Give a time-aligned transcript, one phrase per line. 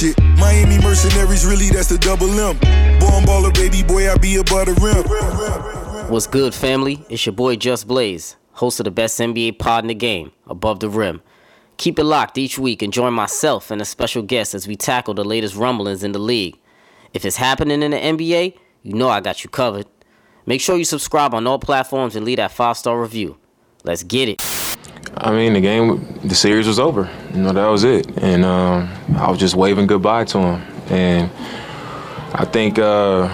[0.00, 2.56] Shit, Miami Mercenaries, really, that's the double M.
[3.00, 6.08] Born baller, baby boy, I be above the rim.
[6.08, 7.04] What's good, family?
[7.10, 10.78] It's your boy Just Blaze, host of the best NBA pod in the game, Above
[10.78, 11.20] the Rim.
[11.78, 15.14] Keep it locked each week and join myself and a special guest as we tackle
[15.14, 16.56] the latest rumblings in the league.
[17.12, 19.86] If it's happening in the NBA, you know I got you covered.
[20.46, 23.36] Make sure you subscribe on all platforms and leave that five star review.
[23.82, 24.67] Let's get it.
[25.20, 27.10] I mean, the game, the series was over.
[27.34, 28.06] You know, that was it.
[28.18, 30.62] And um, I was just waving goodbye to him.
[30.90, 31.30] And
[32.32, 33.26] I think uh,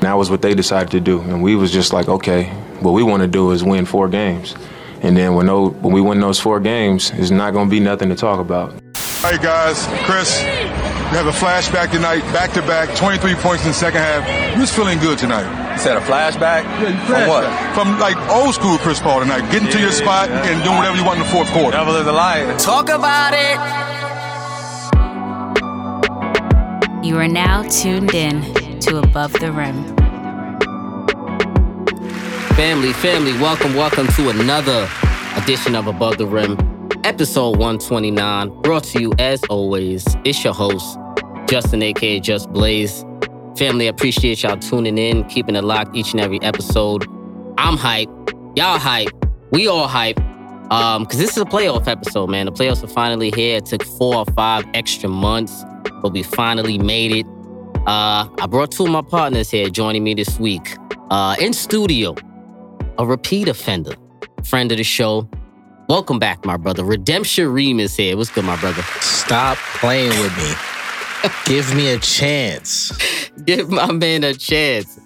[0.00, 1.20] that was what they decided to do.
[1.20, 2.44] And we was just like, okay,
[2.80, 4.54] what we want to do is win four games.
[5.02, 7.80] And then when, those, when we win those four games, it's not going to be
[7.80, 8.72] nothing to talk about.
[8.72, 13.70] All right, guys, Chris, we have a flashback tonight, back to back, 23 points in
[13.70, 14.54] the second half.
[14.54, 15.65] Who's feeling good tonight?
[15.76, 16.62] You said a flashback?
[16.80, 17.44] Yeah, From what?
[17.74, 21.04] From like old school Chris Paul tonight, getting to your spot and doing whatever you
[21.04, 21.76] want in the fourth quarter.
[21.76, 22.58] Devil is a liar.
[22.58, 23.58] Talk about it.
[27.06, 28.40] You are now tuned in
[28.80, 29.84] to Above the Rim.
[32.56, 34.88] Family, family, welcome, welcome to another
[35.36, 36.56] edition of Above the Rim,
[37.04, 38.62] episode 129.
[38.62, 40.06] Brought to you as always.
[40.24, 40.98] It's your host,
[41.44, 43.04] Justin, aka Just Blaze.
[43.56, 47.06] Family, appreciate y'all tuning in, keeping it locked each and every episode.
[47.56, 48.10] I'm hype.
[48.54, 49.08] Y'all hype.
[49.50, 50.20] We all hype.
[50.70, 52.44] Um, cause this is a playoff episode, man.
[52.44, 53.56] The playoffs are finally here.
[53.56, 55.64] It took four or five extra months,
[56.02, 57.26] but we finally made it.
[57.86, 60.76] Uh, I brought two of my partners here joining me this week.
[61.10, 62.14] Uh, in studio,
[62.98, 63.94] a repeat offender,
[64.44, 65.26] friend of the show.
[65.88, 66.84] Welcome back, my brother.
[66.84, 68.18] Redemption Reem is here.
[68.18, 68.82] What's good, my brother?
[69.00, 70.75] Stop playing with me.
[71.46, 72.92] Give me a chance.
[73.44, 74.98] Give my man a chance.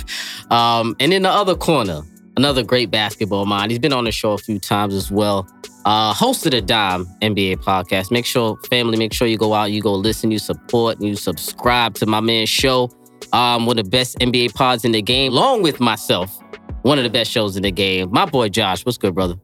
[0.50, 2.02] um, and in the other corner,
[2.36, 3.70] another great basketball mind.
[3.70, 5.48] He's been on the show a few times as well.
[5.84, 8.10] Uh, host of the Dime NBA podcast.
[8.10, 11.16] Make sure, family, make sure you go out, you go listen, you support, and you
[11.16, 12.90] subscribe to my man's show.
[13.32, 16.38] Um, one of the best NBA pods in the game, along with myself.
[16.82, 18.10] One of the best shows in the game.
[18.12, 19.34] My boy Josh, what's good, brother?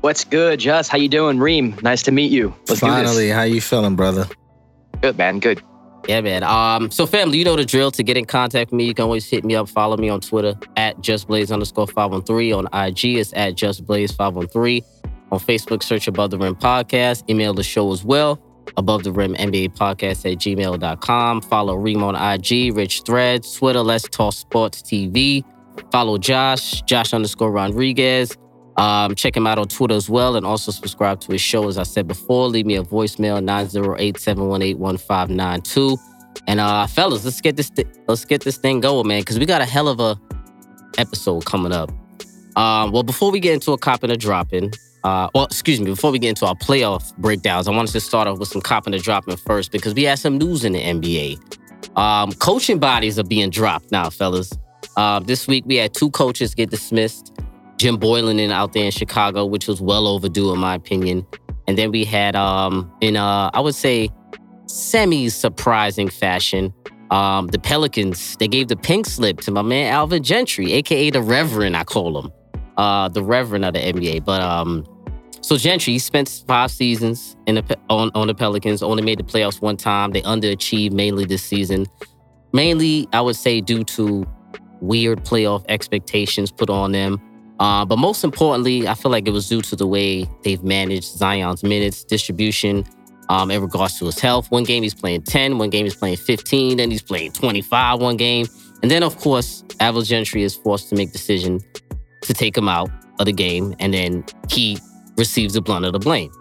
[0.00, 0.88] What's good, Josh?
[0.88, 1.76] How you doing, Reem?
[1.82, 2.54] Nice to meet you.
[2.68, 4.26] Let's Finally, how you feeling, brother?
[5.00, 5.38] Good, man.
[5.38, 5.62] Good.
[6.08, 6.42] Yeah, man.
[6.42, 7.90] Um, so family, you know the drill.
[7.92, 9.68] To get in contact with me, you can always hit me up.
[9.68, 12.52] Follow me on Twitter at justblaze underscore 513.
[12.54, 14.84] On IG, it's at justblaze513.
[15.32, 17.28] On Facebook, search Above the Rim Podcast.
[17.28, 18.40] Email the show as well.
[18.76, 21.42] Above the Rim NBA Podcast at gmail.com.
[21.42, 25.44] Follow Reem on IG, Rich Threads, Twitter, Let's Talk Sports TV.
[25.92, 28.36] Follow Josh, Josh underscore Rodriguez.
[28.80, 31.68] Um, check him out on Twitter as well, and also subscribe to his show.
[31.68, 35.98] As I said before, leave me a voicemail 908-718-1592.
[36.46, 39.44] And uh, fellas, let's get this th- let's get this thing going, man, because we
[39.44, 40.18] got a hell of a
[40.96, 41.90] episode coming up.
[42.56, 44.72] Um, well, before we get into a cop and a dropping,
[45.04, 48.28] uh, well, excuse me, before we get into our playoff breakdowns, I wanted to start
[48.28, 50.80] off with some cop and a dropping first because we had some news in the
[50.80, 51.38] NBA.
[51.98, 54.50] Um, coaching bodies are being dropped now, fellas.
[54.96, 57.34] Uh, this week we had two coaches get dismissed.
[57.80, 61.26] Jim Boylen in out there in Chicago, which was well overdue in my opinion.
[61.66, 64.10] And then we had um in uh I would say
[64.66, 66.74] semi-surprising fashion,
[67.10, 71.22] um, the Pelicans, they gave the pink slip to my man Alvin Gentry, aka the
[71.22, 72.30] Reverend, I call him.
[72.76, 74.26] Uh the Reverend of the NBA.
[74.26, 74.84] But um
[75.40, 78.82] So Gentry he spent five seasons in the, on on the Pelicans.
[78.82, 80.10] Only made the playoffs one time.
[80.10, 81.86] They underachieved mainly this season.
[82.52, 84.26] Mainly, I would say due to
[84.82, 87.18] weird playoff expectations put on them.
[87.60, 91.04] Uh, but most importantly, I feel like it was due to the way they've managed
[91.04, 92.86] Zion's minutes distribution
[93.28, 94.50] um, in regards to his health.
[94.50, 98.16] One game he's playing 10, one game he's playing 15, then he's playing 25 one
[98.16, 98.46] game.
[98.82, 101.60] And then, of course, Alvin Gentry is forced to make decision
[102.22, 104.78] to take him out of the game, and then he
[105.18, 106.32] receives the blunt of the blame.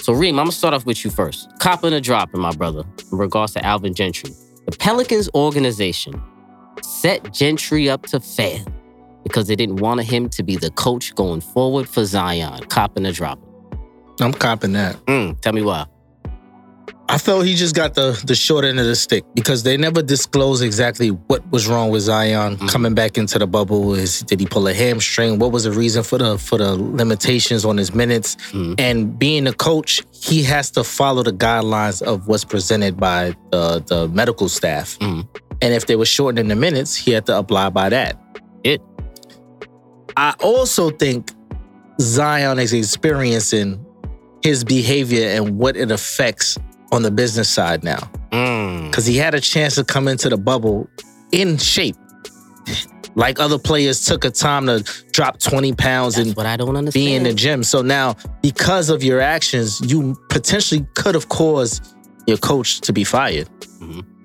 [0.00, 1.48] So, Reem, I'm gonna start off with you first.
[1.58, 4.30] Copping a dropping, my brother, in regards to Alvin Gentry.
[4.66, 6.22] The Pelicans organization
[6.82, 8.64] set Gentry up to fail
[9.22, 12.64] because they didn't want him to be the coach going forward for Zion.
[12.64, 13.44] Copping a dropping.
[14.20, 14.96] I'm copping that.
[15.06, 15.86] Mm, tell me why.
[17.10, 20.02] I felt he just got the the short end of the stick because they never
[20.02, 22.66] disclosed exactly what was wrong with Zion mm-hmm.
[22.66, 23.94] coming back into the bubble.
[23.94, 25.38] Is did he pull a hamstring?
[25.38, 28.36] What was the reason for the for the limitations on his minutes?
[28.52, 28.74] Mm-hmm.
[28.78, 33.82] And being a coach, he has to follow the guidelines of what's presented by the
[33.86, 34.98] the medical staff.
[34.98, 35.22] Mm-hmm.
[35.62, 38.20] And if they were shortening the minutes, he had to apply by that.
[38.64, 38.82] It.
[40.18, 41.30] I also think
[42.00, 43.86] Zion is experiencing
[44.42, 46.58] his behavior and what it affects
[46.90, 48.00] on the business side now.
[48.30, 49.10] Because mm.
[49.10, 50.90] he had a chance to come into the bubble
[51.30, 51.94] in shape.
[53.14, 54.82] Like other players took a time to
[55.12, 57.06] drop 20 pounds That's and what I don't understand.
[57.06, 57.62] be in the gym.
[57.62, 61.94] So now, because of your actions, you potentially could have caused
[62.26, 63.48] your coach to be fired.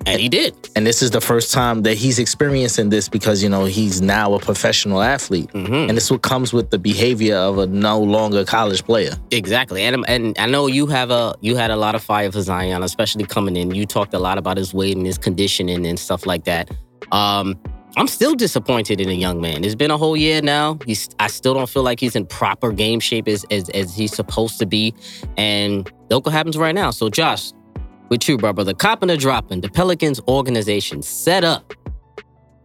[0.06, 0.54] And he did.
[0.76, 4.34] And this is the first time that he's experiencing this because, you know, he's now
[4.34, 5.48] a professional athlete.
[5.48, 5.88] Mm-hmm.
[5.88, 9.12] And this what comes with the behavior of a no longer college player.
[9.30, 9.82] Exactly.
[9.82, 12.82] And and I know you have a you had a lot of fire for Zion,
[12.82, 13.74] especially coming in.
[13.74, 16.70] You talked a lot about his weight and his conditioning and stuff like that.
[17.12, 17.58] Um,
[17.96, 19.62] I'm still disappointed in a young man.
[19.62, 20.78] It's been a whole year now.
[20.84, 24.14] He's I still don't feel like he's in proper game shape as as, as he's
[24.14, 24.94] supposed to be.
[25.36, 26.90] And look what happens right now.
[26.90, 27.52] So Josh,
[28.14, 28.74] with you, bro, brother.
[28.74, 31.74] Copping or dropping, the Pelicans organization set up,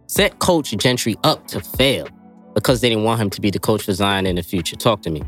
[0.06, 2.08] set Coach Gentry up to fail
[2.54, 4.76] because they didn't want him to be the coach for Zion in the future.
[4.76, 5.24] Talk to me.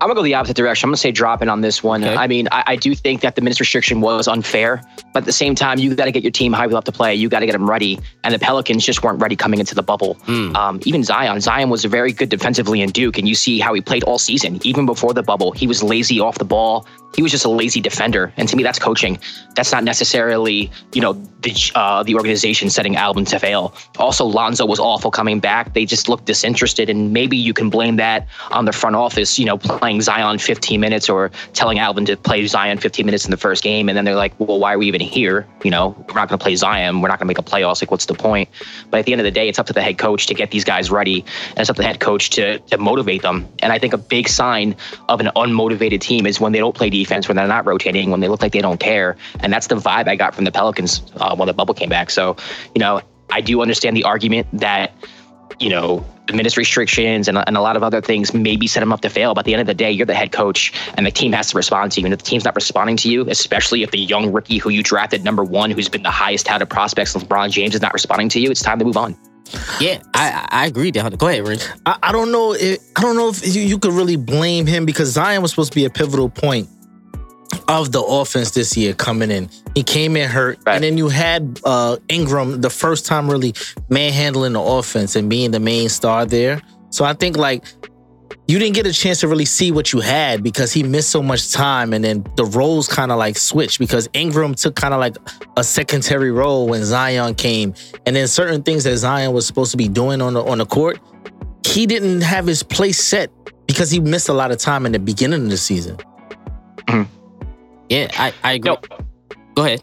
[0.00, 0.86] I'm gonna go the opposite direction.
[0.86, 2.02] I'm gonna say dropping on this one.
[2.02, 2.14] Okay.
[2.14, 4.82] I mean, I, I, do think that the minutes restriction was unfair,
[5.12, 7.14] but at the same time, you got to get your team you have to play.
[7.14, 9.82] You got to get them ready, and the Pelicans just weren't ready coming into the
[9.82, 10.14] bubble.
[10.26, 10.54] Mm.
[10.56, 13.80] Um, even Zion, Zion was very good defensively in Duke, and you see how he
[13.80, 15.52] played all season, even before the bubble.
[15.52, 18.32] He was lazy off the ball he was just a lazy defender.
[18.36, 19.18] And to me, that's coaching.
[19.54, 23.74] That's not necessarily, you know, the uh, the organization setting Alvin to fail.
[23.98, 25.74] Also, Lonzo was awful coming back.
[25.74, 29.38] They just looked disinterested, and maybe you can blame that on the front office.
[29.38, 33.30] You know, playing Zion 15 minutes or telling Alvin to play Zion 15 minutes in
[33.30, 35.46] the first game, and then they're like, well, why are we even here?
[35.64, 37.00] You know, we're not going to play Zion.
[37.00, 37.82] We're not going to make a playoffs.
[37.82, 38.48] Like, what's the point?
[38.90, 40.50] But at the end of the day, it's up to the head coach to get
[40.50, 43.48] these guys ready, and it's up to the head coach to to motivate them.
[43.60, 44.76] And I think a big sign
[45.08, 48.20] of an unmotivated team is when they don't play defense, when they're not rotating, when
[48.20, 49.16] they look like they don't care.
[49.40, 52.10] And that's the vibe I got from the Pelicans uh, when the bubble came back.
[52.10, 52.36] So,
[52.74, 53.00] you know,
[53.30, 54.92] I do understand the argument that,
[55.58, 58.92] you know, the minutes restrictions and, and a lot of other things maybe set them
[58.92, 59.34] up to fail.
[59.34, 61.50] But at the end of the day, you're the head coach and the team has
[61.50, 62.06] to respond to you.
[62.06, 64.82] And if the team's not responding to you, especially if the young rookie who you
[64.82, 68.28] drafted number one, who's been the highest touted prospect since LeBron James, is not responding
[68.30, 69.16] to you, it's time to move on.
[69.80, 70.92] Yeah, I I agree.
[70.92, 71.66] Go ahead, Rich.
[71.84, 72.52] I, I don't know.
[72.52, 75.72] If, I don't know if you, you could really blame him because Zion was supposed
[75.72, 76.68] to be a pivotal point
[77.70, 79.48] of the offense this year coming in.
[79.74, 80.74] He came in hurt, right.
[80.74, 83.54] and then you had uh, Ingram the first time really
[83.88, 86.60] manhandling the offense and being the main star there.
[86.90, 87.64] So I think like
[88.48, 91.22] you didn't get a chance to really see what you had because he missed so
[91.22, 94.98] much time, and then the roles kind of like switched because Ingram took kind of
[94.98, 95.16] like
[95.56, 99.76] a secondary role when Zion came, and then certain things that Zion was supposed to
[99.76, 100.98] be doing on the on the court,
[101.64, 103.30] he didn't have his place set
[103.68, 105.96] because he missed a lot of time in the beginning of the season.
[107.90, 108.70] Yeah, I, I agree.
[108.70, 108.80] No.
[109.54, 109.82] Go ahead.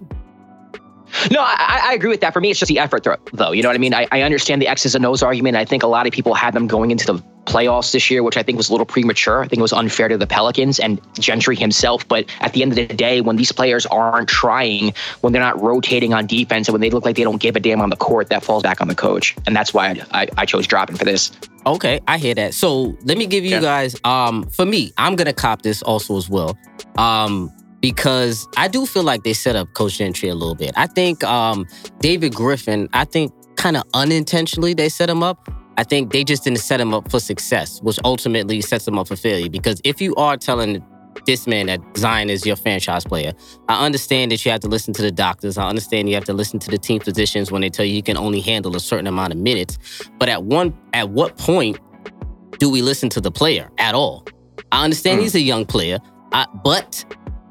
[1.32, 2.34] No, I, I, agree with that.
[2.34, 3.52] For me, it's just the effort, though.
[3.52, 3.94] You know what I mean?
[3.94, 5.56] I, I understand the X's and O's argument.
[5.56, 8.36] I think a lot of people had them going into the playoffs this year, which
[8.36, 9.42] I think was a little premature.
[9.42, 12.08] I think it was unfair to the Pelicans and Gentry himself.
[12.08, 15.62] But at the end of the day, when these players aren't trying, when they're not
[15.62, 17.96] rotating on defense, and when they look like they don't give a damn on the
[17.96, 19.36] court, that falls back on the coach.
[19.46, 21.32] And that's why I, I chose dropping for this.
[21.66, 22.54] Okay, I hear that.
[22.54, 23.62] So let me give you yeah.
[23.62, 23.96] guys.
[24.04, 26.58] Um, for me, I'm gonna cop this also as well.
[26.98, 30.72] Um, because I do feel like they set up Coach Gentry a little bit.
[30.76, 31.68] I think um,
[32.00, 35.50] David Griffin, I think kind of unintentionally they set him up.
[35.78, 39.08] I think they just didn't set him up for success, which ultimately sets him up
[39.08, 39.50] for failure.
[39.50, 40.84] Because if you are telling
[41.26, 43.34] this man that Zion is your franchise player,
[43.70, 45.58] I understand that you have to listen to the doctors.
[45.58, 48.04] I understand you have to listen to the team physicians when they tell you you
[48.04, 49.78] can only handle a certain amount of minutes.
[50.18, 51.80] But at one, at what point
[52.58, 54.26] do we listen to the player at all?
[54.72, 55.24] I understand mm.
[55.24, 56.00] he's a young player,
[56.34, 57.06] I, but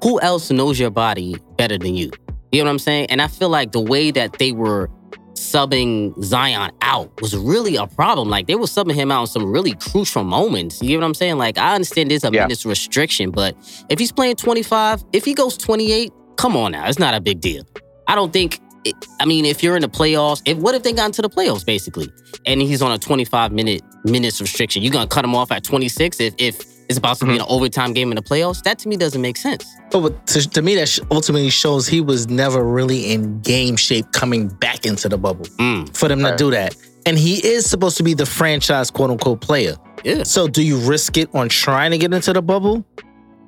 [0.06, 2.12] who else knows your body better than you?
[2.52, 3.06] You know what I'm saying?
[3.10, 4.88] And I feel like the way that they were
[5.32, 8.28] subbing Zion out was really a problem.
[8.28, 10.80] Like they were subbing him out in some really crucial moments.
[10.80, 11.38] You know what I'm saying?
[11.38, 12.42] Like I understand there's a yeah.
[12.42, 13.56] minutes restriction, but
[13.88, 17.40] if he's playing 25, if he goes 28, come on now, it's not a big
[17.40, 17.64] deal.
[18.06, 18.60] I don't think.
[18.84, 21.28] It, I mean, if you're in the playoffs, if what if they got into the
[21.28, 22.08] playoffs basically,
[22.46, 24.84] and he's on a 25 minute minutes restriction?
[24.84, 27.34] you're gonna cut him off at 26 if if it's about to mm-hmm.
[27.34, 28.62] be an overtime game in the playoffs?
[28.62, 29.66] That to me doesn't make sense.
[29.90, 34.48] But to, to me, that ultimately shows he was never really in game shape coming
[34.48, 35.94] back into the bubble mm.
[35.96, 36.76] for them to do that.
[37.06, 39.76] And he is supposed to be the franchise quote unquote player.
[40.04, 40.24] Yeah.
[40.24, 42.84] So do you risk it on trying to get into the bubble?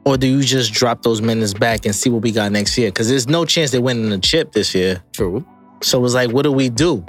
[0.05, 2.89] Or do you just drop those minutes back and see what we got next year?
[2.89, 5.03] Because there's no chance they're winning the chip this year.
[5.13, 5.45] True.
[5.83, 7.05] So it's like, what do we do?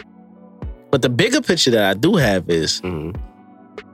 [0.92, 3.12] But the bigger picture that I do have is mm-hmm.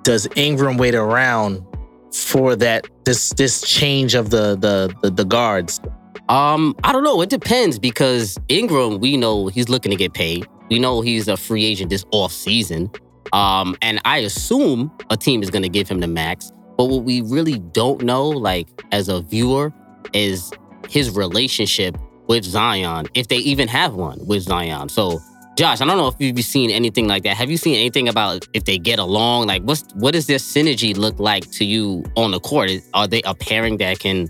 [0.03, 1.63] does Ingram wait around
[2.23, 5.79] for that this this change of the the the, the guards?
[6.29, 7.21] Um, I don't know.
[7.21, 10.47] It depends because Ingram, we know he's looking to get paid.
[10.69, 12.89] We know he's a free agent this off season.
[13.31, 16.51] Um, and I assume a team is going to give him the max.
[16.77, 19.71] But what we really don't know, like as a viewer,
[20.13, 20.51] is
[20.89, 24.89] his relationship with Zion, if they even have one with Zion.
[24.89, 25.19] So
[25.55, 27.37] Josh, I don't know if you've seen anything like that.
[27.37, 29.47] Have you seen anything about if they get along?
[29.47, 32.71] Like, what's what does their synergy look like to you on the court?
[32.93, 34.29] Are they a pairing that can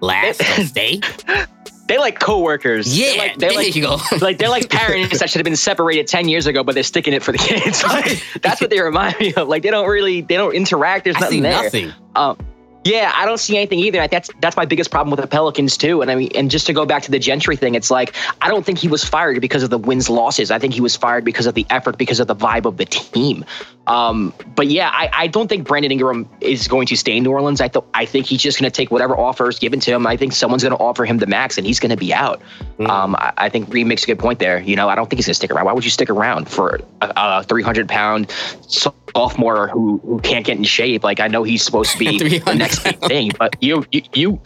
[0.00, 1.00] last or stay?
[1.86, 2.98] they like coworkers.
[2.98, 3.98] Yeah, they're like, they're there like, you go.
[4.20, 7.12] like they're like parents that should have been separated ten years ago, but they're sticking
[7.14, 7.84] it for the kids.
[7.94, 9.46] Like, that's what they remind me of.
[9.46, 11.04] Like they don't really, they don't interact.
[11.04, 11.62] There's nothing there.
[11.62, 11.92] Nothing.
[12.16, 12.36] Um,
[12.84, 14.06] yeah, I don't see anything either.
[14.06, 16.02] That's that's my biggest problem with the Pelicans too.
[16.02, 18.48] And I mean, and just to go back to the Gentry thing, it's like I
[18.48, 20.50] don't think he was fired because of the wins losses.
[20.50, 22.84] I think he was fired because of the effort, because of the vibe of the
[22.84, 23.44] team.
[23.86, 27.30] Um, but yeah, I, I don't think Brandon Ingram is going to stay in New
[27.30, 27.60] Orleans.
[27.60, 30.06] I th- I think he's just going to take whatever offer is given to him.
[30.06, 32.40] I think someone's going to offer him the max, and he's going to be out.
[32.78, 32.88] Mm.
[32.88, 34.60] Um, I, I, think Reed makes a good point there.
[34.60, 35.66] You know, I don't think he's going to stick around.
[35.66, 38.30] Why would you stick around for a, a 300 pound
[39.14, 41.04] sophomore who who can't get in shape?
[41.04, 44.40] Like I know he's supposed to be the next big thing, but you you you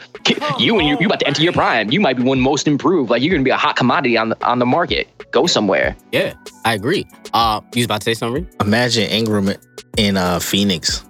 [0.58, 1.90] you and you you about to enter your prime.
[1.90, 3.10] You might be one most improved.
[3.10, 5.08] Like you're going to be a hot commodity on the on the market.
[5.30, 5.96] Go somewhere.
[6.12, 6.34] Yeah,
[6.64, 7.06] I agree.
[7.32, 8.48] Uh, you was about to say something?
[8.60, 9.50] Imagine Ingram
[9.96, 11.04] in uh, Phoenix.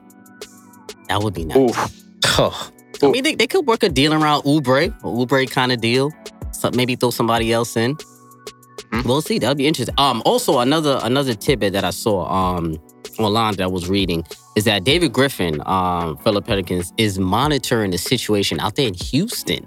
[1.09, 1.95] That would be nice.
[2.41, 2.71] Oh.
[3.03, 6.13] I mean, they, they could work a deal around Oubre, a Oubre kind of deal.
[6.53, 7.97] So maybe throw somebody else in.
[7.97, 9.09] Mm-hmm.
[9.09, 9.39] We'll see.
[9.39, 9.95] That'll be interesting.
[9.99, 12.79] Um, also another another tidbit that I saw um
[13.19, 14.25] online that I was reading
[14.57, 19.67] is that David Griffin, um, fellow Pelicans, is monitoring the situation out there in Houston.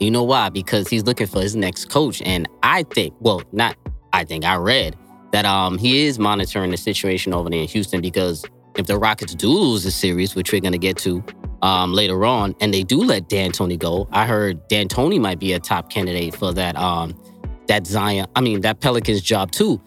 [0.00, 0.48] You know why?
[0.48, 2.22] Because he's looking for his next coach.
[2.22, 3.76] And I think, well, not
[4.12, 4.96] I think I read
[5.32, 8.44] that um he is monitoring the situation over there in Houston because
[8.76, 11.22] if the Rockets do lose the series, which we're gonna get to
[11.62, 15.58] um later on, and they do let D'Antoni go, I heard D'Antoni might be a
[15.60, 17.20] top candidate for that um
[17.66, 19.80] that Zion, I mean that Pelicans job too.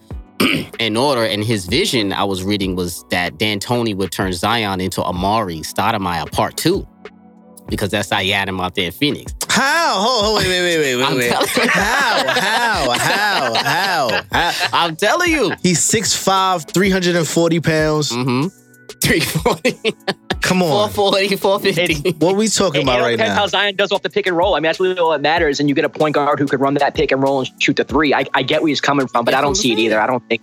[0.78, 5.00] in order, and his vision I was reading was that D'Antoni would turn Zion into
[5.00, 6.86] Amar'e Stoudemire part two
[7.68, 9.34] because that's how you had him out there in Phoenix.
[9.48, 9.94] How?
[9.98, 11.30] Oh, wait, wait, wait, wait, wait, wait.
[11.68, 12.28] how?
[12.28, 12.92] How?
[12.92, 13.54] How?
[13.54, 14.22] How?
[14.30, 14.68] How?
[14.72, 15.52] I'm telling you.
[15.62, 18.12] He's 6'5", 340 pounds.
[18.12, 18.61] Mm-hmm.
[19.02, 19.94] 340.
[20.40, 20.90] Come on.
[20.90, 22.12] 440, 450.
[22.24, 23.34] what are we talking about right now?
[23.34, 24.54] how Zion does off the pick and roll.
[24.54, 25.60] I mean, that's really all that matters.
[25.60, 27.76] And you get a point guard who could run that pick and roll and shoot
[27.76, 28.12] the three.
[28.14, 30.00] I, I get where he's coming from, but I don't see it either.
[30.00, 30.42] I don't think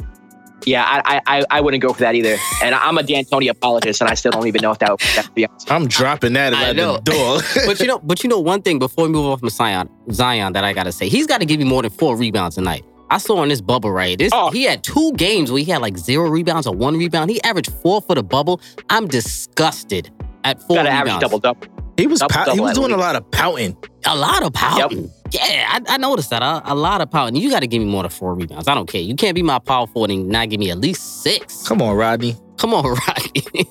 [0.65, 2.37] yeah, I, I I wouldn't go for that either.
[2.63, 5.45] And I'm a D'Antoni apologist, and I still don't even know if that would be
[5.45, 5.71] honest.
[5.71, 7.39] I'm dropping that at the door.
[7.65, 10.53] but you know, but you know one thing before we move off from Zion, Zion
[10.53, 12.83] that I gotta say, he's got to give you more than four rebounds tonight.
[13.11, 14.17] I saw in this bubble right.
[14.17, 14.51] This oh.
[14.51, 17.29] he had two games where he had like zero rebounds or one rebound.
[17.29, 18.61] He averaged four for the bubble.
[18.89, 20.11] I'm disgusted
[20.43, 20.77] at four.
[20.77, 21.67] Got to average double double.
[21.97, 23.75] He was pout- he was doing a lot of pouting.
[24.05, 25.03] A lot of pouting.
[25.03, 25.11] Yep.
[25.31, 26.41] Yeah, I, I, noticed that.
[26.41, 27.35] A, a lot of pouting.
[27.35, 28.69] You got to give me more than four rebounds.
[28.69, 29.01] I don't care.
[29.01, 31.67] You can't be my power forward and not give me at least six.
[31.67, 32.37] Come on, Rodney.
[32.57, 33.65] Come on, Rodney.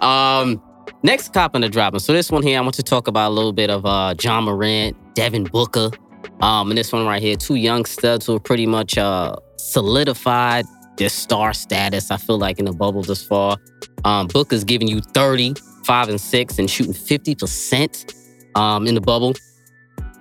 [0.00, 0.62] um,
[1.02, 2.00] next cop in the dropping.
[2.00, 4.40] So this one here, I want to talk about a little bit of uh, Ja
[4.40, 5.90] Morant, Devin Booker.
[6.40, 10.64] Um, and this one right here, two young studs who pretty much uh, solidified
[10.96, 12.10] their star status.
[12.10, 13.56] I feel like in the bubble this far.
[14.04, 18.14] Um, Booker's giving you 30, 5 and 6, and shooting 50%
[18.54, 19.34] um, in the bubble.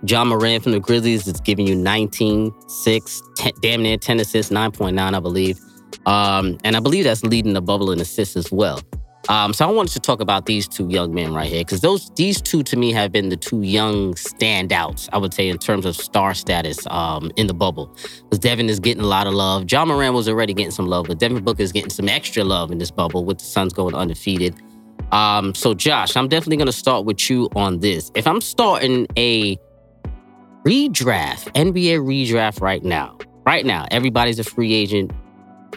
[0.08, 4.52] Ja Morant from the Grizzlies is giving you 19, 6, 10, damn near 10 assists,
[4.52, 5.60] 9.9, I believe.
[6.06, 8.82] Um, and I believe that's leading the bubble in assists as well.
[9.30, 12.10] Um, so I wanted to talk about these two young men right here because those
[12.16, 15.08] these two to me have been the two young standouts.
[15.14, 17.96] I would say in terms of star status um, in the bubble.
[18.24, 19.72] Because Devin is getting a lot of love.
[19.72, 22.72] Ja Morant was already getting some love, but Devin Booker is getting some extra love
[22.72, 24.56] in this bubble with the Suns going undefeated.
[25.12, 28.12] Um, so Josh, I'm definitely gonna start with you on this.
[28.16, 29.58] If I'm starting a
[30.66, 35.12] redraft, NBA redraft right now, right now, everybody's a free agent,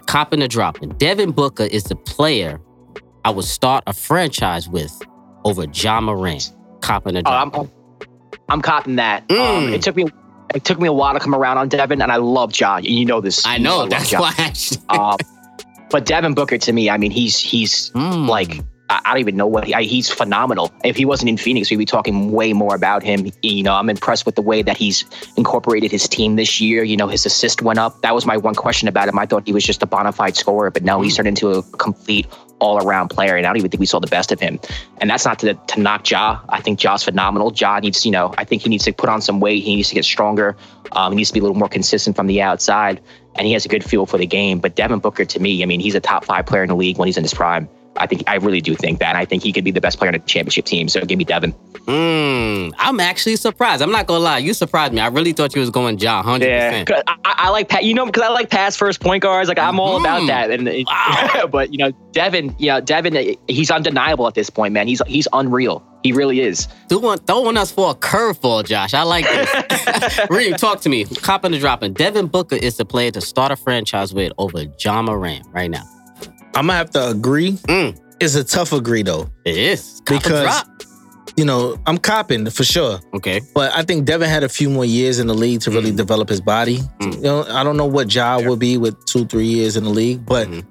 [0.07, 0.89] copping or dropping.
[0.97, 2.59] Devin Booker is the player
[3.25, 5.01] I would start a franchise with
[5.45, 7.31] over Ja Morant, copping or Oh.
[7.31, 7.71] I'm,
[8.49, 9.23] I'm copping that.
[9.31, 9.73] Um, Mm.
[9.75, 10.07] it took me
[10.55, 12.77] it took me a while to come around on Devin, and I love Ja.
[12.79, 13.47] You know this.
[13.47, 14.35] I know love that's why.
[14.39, 15.17] I Um,
[15.91, 18.29] but Devin Booker to me, I mean, he's he's Mm.
[18.29, 20.73] like I, don't even know what he, I, he's phenomenal.
[20.85, 23.31] If he wasn't in Phoenix, we'd be talking way more about him.
[23.43, 25.05] You know, I'm impressed with the way that he's
[25.37, 26.83] incorporated his team this year.
[26.83, 28.01] You know, his assist went up.
[28.03, 29.19] That was my one question about him.
[29.19, 31.63] I thought he was just a bona fide scorer, but no, he's turned into a
[31.63, 32.27] complete
[32.59, 34.61] all around player, and I don't even think we saw the best of him.
[34.99, 36.41] And that's not to to knock Ja.
[36.49, 37.53] I think Ja's phenomenal.
[37.55, 39.65] Ja needs, you know, I think he needs to put on some weight.
[39.65, 40.57] He needs to get stronger.
[40.93, 43.01] Um, he needs to be a little more consistent from the outside,
[43.35, 44.61] and he has a good feel for the game.
[44.61, 46.99] But Devin Booker, to me, I mean, he's a top five player in the league
[46.99, 47.69] when he's in his prime.
[47.97, 49.11] I think I really do think that.
[49.11, 50.89] And I think he could be the best player on a championship team.
[50.89, 51.53] So give me Devin.
[51.87, 53.83] Mm, I'm actually surprised.
[53.83, 55.01] I'm not gonna lie, you surprised me.
[55.01, 56.89] I really thought you was going Ja, hundred Yeah, percent.
[56.89, 57.85] 'Cause I, I like Pat.
[57.85, 59.49] You know, because I like pass first point guards.
[59.49, 60.27] Like I'm all about Mhm.
[60.29, 60.51] that.
[60.51, 60.87] And it-
[61.51, 64.87] but you know, Devin, you know, Devin, he's undeniable at this point, man.
[64.87, 65.83] He's he's unreal.
[66.03, 66.67] He really is.
[66.89, 68.95] Doing throwing us for a curveball, Josh.
[68.95, 70.19] I like this.
[70.31, 71.05] Reem, talk to me.
[71.05, 71.93] Copping and dropping.
[71.95, 75.83] Devin Booker is the player to start a franchise with over Ja Morant right now.
[76.55, 77.53] I'm gonna have to agree.
[77.69, 77.99] Mm.
[78.21, 79.29] It's a tough agree though.
[79.45, 80.65] It is Cop because
[81.37, 83.01] you know I'm copping for sure.
[83.15, 83.41] Okay.
[83.55, 86.29] But I think Devin had a few more years in the league to really develop
[86.29, 86.79] his body.
[87.01, 87.15] Mm.
[87.17, 89.91] You know, I don't know what Ja will be with two, three years in the
[89.91, 90.65] league, but Mhm.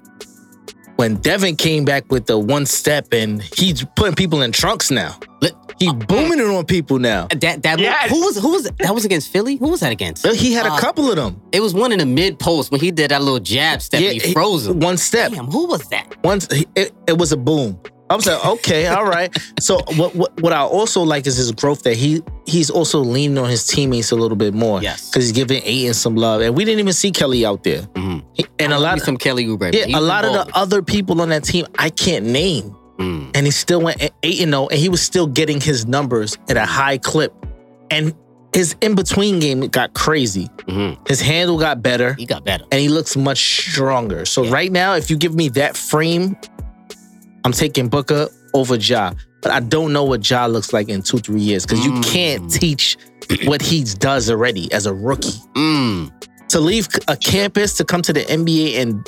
[0.96, 5.16] when Devin came back with the one step and he's putting people in trunks now.
[5.40, 7.26] Let- He booming it on people now.
[7.40, 8.10] That that Yes.
[8.10, 9.56] who was who was that was against Philly?
[9.56, 10.26] Who was that against?
[10.26, 11.40] He had a Uh, couple of them.
[11.52, 14.00] It was one in the mid post when he did that little jab step.
[14.02, 14.80] and he he- froze him.
[14.80, 15.32] One step.
[15.32, 16.14] Damn, who was that?
[16.24, 17.78] Once it, it was a boom.
[18.10, 19.34] I was like, okay, all right.
[19.58, 23.38] So what, what what I also like is his growth that he he's also leaning
[23.38, 24.82] on his teammates a little bit more.
[24.82, 25.08] Yes.
[25.08, 26.42] Because he's giving Ayton some love.
[26.42, 27.82] And we didn't even see Kelly out there.
[27.94, 28.22] Mhm.
[28.34, 29.72] He- and a lot of some Kelly Oubre.
[29.72, 32.74] yeah, a lot of the other people on that team I can't name.
[33.02, 33.30] Mm.
[33.36, 34.12] And he still went 8
[34.42, 37.32] and 0 and he was still getting his numbers at a high clip.
[37.90, 38.14] And
[38.54, 40.48] his in-between game got crazy.
[40.68, 40.96] Mhm.
[41.08, 42.64] His handle got better He got better.
[42.70, 44.24] and he looks much stronger.
[44.26, 44.52] So Yeah.
[44.52, 46.36] right now, if you give me that frame,
[47.44, 49.12] I'm taking Booker over Ja.
[49.42, 52.04] But I don't know what Ja looks like in two, three years because you Mm.
[52.04, 52.96] can't teach
[53.44, 55.34] what he does already as a rookie.
[55.56, 56.10] Mm.
[56.50, 59.04] To leave a campus to come to the NBA and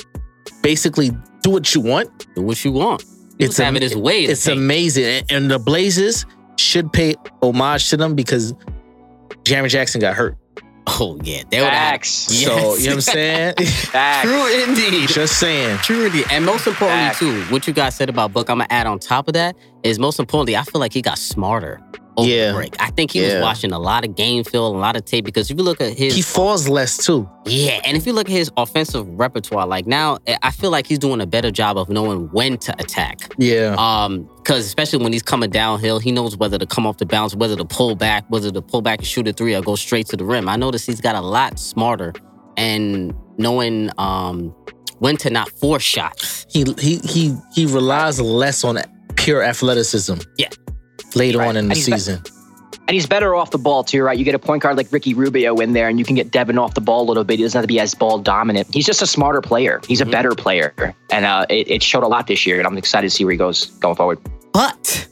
[0.63, 1.11] basically
[1.43, 3.03] do what you want, Do what you want.
[3.37, 4.23] He was It's having am- his way.
[4.23, 4.55] it's take.
[4.57, 5.05] amazing.
[5.05, 6.25] And- And the Blazers
[6.57, 8.53] should pay homage to them because
[9.43, 10.37] Jaren Jackson got hurt.
[10.87, 11.91] Oh yeah, they would have.
[11.93, 12.09] Facts.
[12.09, 13.55] So, you know what I'm saying?
[13.65, 14.27] Facts.
[14.29, 15.09] True indeed.
[15.09, 15.79] Just saying.
[15.79, 16.25] True indeed.
[16.31, 17.19] And most importantly, Fact.
[17.19, 19.97] too, what you guys said about Book, I'm gonna add on top of that is
[19.97, 21.81] most importantly, I feel like he got smarter
[22.17, 22.53] over Yeah.
[22.53, 22.75] break.
[22.79, 25.49] I think he was watching a lot of game film, a lot of tape because
[25.51, 27.29] if you look at his He falls less too.
[27.45, 30.87] Yeah, and if you look at his offensive repertoire, like now, eh, I feel like
[30.87, 33.33] he's doing a better job of knowing when to attack.
[33.37, 33.75] Yeah.
[33.77, 37.35] Um, because especially when he's coming downhill, he knows whether to come off the bounce,
[37.35, 40.05] whether to pull back, whether to pull back and shoot a three or go straight
[40.07, 40.47] to the rim.
[40.47, 42.13] I notice he's got a lot smarter
[42.57, 44.55] and knowing um
[44.99, 46.45] when to not force shots.
[46.49, 48.77] he he he he relies less on
[49.15, 50.15] pure athleticism.
[50.37, 50.47] Yeah.
[51.15, 51.47] Later Right.
[51.49, 52.21] on in the And he's be- season.
[52.87, 54.15] And he's better off the ball too, right?
[54.17, 56.59] You get a point guard like Ricky Rubio in there, and you can get Devin
[56.59, 57.37] off the ball a little bit.
[57.39, 58.67] He doesn't have to be as ball dominant.
[58.71, 59.81] He's just a smarter player.
[59.87, 60.09] He's Mm-hmm.
[60.09, 62.59] a better player, and uh, it, it showed a lot this year.
[62.59, 64.19] And I'm excited to see where he goes going forward.
[64.53, 65.07] But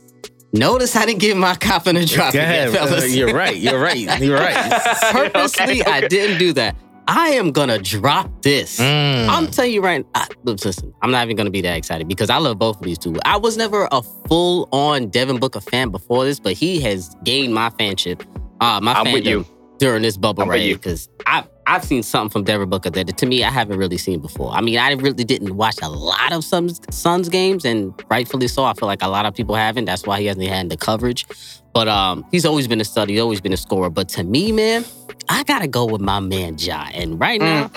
[0.52, 2.72] notice I didn't give my cop in the drop Go yet, ahead.
[2.74, 3.04] fellas.
[3.06, 3.56] Uh, you're right.
[3.58, 3.98] You're right.
[4.22, 4.98] You're right.
[5.12, 6.76] Purposely, I didn't do that.
[7.08, 8.80] I am gonna drop this.
[8.80, 9.28] Mm.
[9.28, 10.06] I'm telling you right.
[10.16, 12.98] I, listen, I'm not even gonna be that excited because I love both of these
[12.98, 13.16] two.
[13.26, 17.54] I was never a full on Devin Booker fan before this, but he has gained
[17.54, 18.26] my fanship,
[18.62, 19.46] uh, my I'm with you.
[19.84, 20.76] During this bubble right you.
[20.76, 24.22] because I've I've seen something from Devin Booker that to me I haven't really seen
[24.22, 24.52] before.
[24.52, 28.63] I mean, I really didn't watch a lot of Suns Suns games, and rightfully so.
[28.63, 29.86] I feel like a lot of people haven't.
[29.86, 31.26] That's why he hasn't had the coverage.
[31.74, 33.10] But um, he's always been a stud.
[33.10, 33.89] He's always been a scorer.
[33.89, 34.86] But to me, man,
[35.28, 36.88] I gotta go with my man Ja.
[36.93, 37.69] And right now,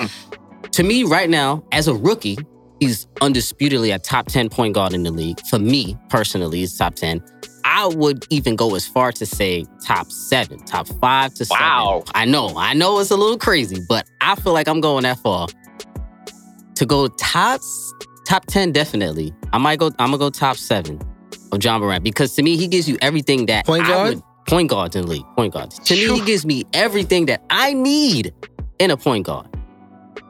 [0.72, 2.38] to me, right now, as a rookie,
[2.78, 5.40] he's undisputedly a top 10 point guard in the league.
[5.48, 7.20] For me, personally, he's top 10.
[7.68, 11.60] I would even go as far to say top seven, top five to seven.
[11.62, 12.04] Wow.
[12.14, 15.18] I know, I know it's a little crazy, but I feel like I'm going that
[15.18, 15.48] far.
[16.76, 17.92] To go tops,
[18.26, 19.34] top 10, definitely.
[19.52, 21.00] I might go, I'm gonna go top seven
[21.52, 24.14] of Ja Morant because to me, he gives you everything that Point I guard?
[24.16, 25.24] would- point guards in the league.
[25.36, 25.76] Point guards.
[25.80, 28.32] To me, he gives me everything that I need
[28.78, 29.48] in a point guard.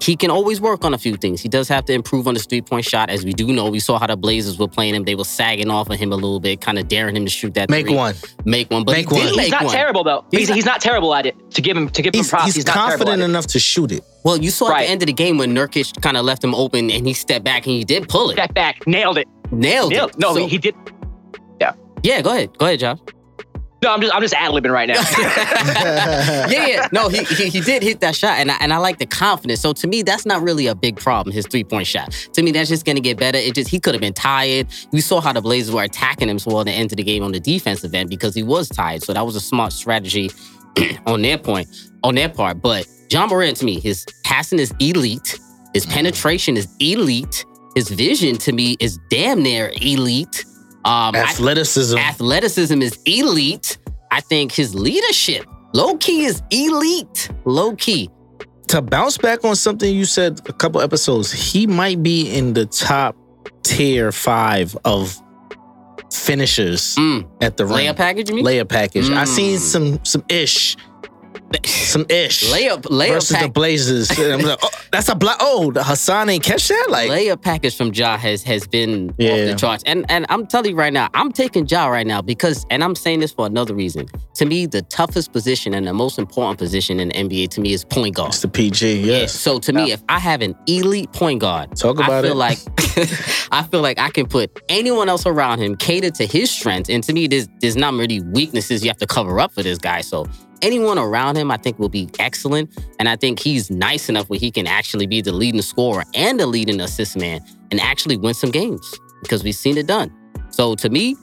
[0.00, 1.40] He can always work on a few things.
[1.40, 3.70] He does have to improve on his three point shot, as we do know.
[3.70, 6.16] We saw how the Blazers were playing him; they were sagging off of him a
[6.16, 7.70] little bit, kind of daring him to shoot that.
[7.70, 7.94] Make three.
[7.96, 8.14] one.
[8.44, 9.26] make one, but Make he did one.
[9.28, 9.74] He's make not one.
[9.74, 10.24] terrible though.
[10.30, 11.34] He's, he's not terrible at it.
[11.52, 13.92] To give him to give him He's, props, he's he's, confident at enough to shoot
[13.92, 14.04] it.
[14.24, 16.54] Well, you saw at the end of the game when Nurkic kind of left him
[16.54, 19.28] open and he stepped back and he did pull it, Step back, nailed it.
[19.52, 20.10] nailed, Nailed.
[20.10, 20.18] it.
[20.18, 20.74] No, So- he did.
[21.60, 21.72] Yeah,
[22.02, 22.98] yeah, go ahead, go ahead, Josh.
[23.86, 24.94] No, I'm just I'm just ad libbing right now.
[26.50, 26.88] yeah, yeah.
[26.90, 29.60] No, he, he he did hit that shot, and I, and I like the confidence.
[29.60, 31.32] So to me, that's not really a big problem.
[31.32, 32.10] His three point shot.
[32.32, 33.38] To me, that's just gonna get better.
[33.38, 34.66] It just he could have been tired.
[34.90, 37.30] We saw how the Blazers were attacking him toward the end of the game on
[37.30, 39.04] the defensive end because he was tired.
[39.04, 40.32] So that was a smart strategy
[41.06, 41.68] on their point,
[42.02, 42.60] on their part.
[42.60, 45.38] But Ja Morant, to me, his passing is elite.
[45.74, 47.44] His penetration is elite.
[47.76, 50.44] His vision to me is damn near elite.
[50.86, 51.98] Um, I- Athleticism.
[51.98, 53.76] athleticism is elite.
[54.10, 55.44] I think his leadership,
[55.74, 57.28] low key, is elite.
[57.44, 58.08] Low key.
[58.68, 62.66] to bounce back on something you said a couple episodes, he might be in the
[62.66, 63.14] top
[63.62, 65.16] tier five of
[66.12, 67.26] finishers Mm.
[67.40, 67.74] at the rim.
[67.78, 68.44] Layup package, you mean?
[68.44, 69.08] Layup package.
[69.10, 69.28] I Mm.
[69.28, 70.76] seen some some ish.
[71.64, 72.50] Some ish.
[72.52, 74.10] Layup, layup versus the Blazers.
[74.18, 75.36] And I'm like, oh, that's a block.
[75.40, 76.86] Oh, the Hassan ain't catch that?
[76.90, 79.44] Like, layup package from Ja has has been off Yeah.
[79.46, 79.82] the charts.
[79.86, 82.94] And and I'm telling you right now, I'm taking Ja right now because, and I'm
[82.94, 84.06] saying this for another reason.
[84.34, 87.72] To me, the toughest position and the most important position in the NBA to me
[87.72, 88.30] is point guard.
[88.30, 89.00] it's the PG.
[89.00, 89.32] Yes.
[89.32, 92.36] So to me, if I have an elite point guard, Talk I about feel it.
[92.36, 92.58] like
[93.52, 96.90] I feel like I can put anyone else around him, cater to his strengths.
[96.90, 99.78] And to me, there's there's not really weaknesses you have to cover up for this
[99.78, 100.00] guy.
[100.00, 100.26] So
[100.62, 102.70] anyone around him, I think, will be excellent.
[102.98, 106.38] And I think he's nice enough where he can actually be the leading scorer and
[106.40, 107.40] the leading assist man
[107.70, 110.12] and actually win some games because we've seen it done.
[110.50, 111.16] So to me,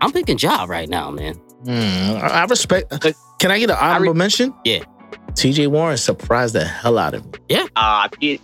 [0.00, 1.34] I'm picking Ja right now, man.
[1.64, 1.70] Hmm,
[2.22, 2.90] I I respect.
[3.38, 4.54] Can I get an honorable mention?
[4.64, 4.84] Yeah.
[5.32, 7.32] TJ Warren surprised the hell out of me.
[7.48, 7.66] Yeah.
[7.76, 8.40] Ah, it-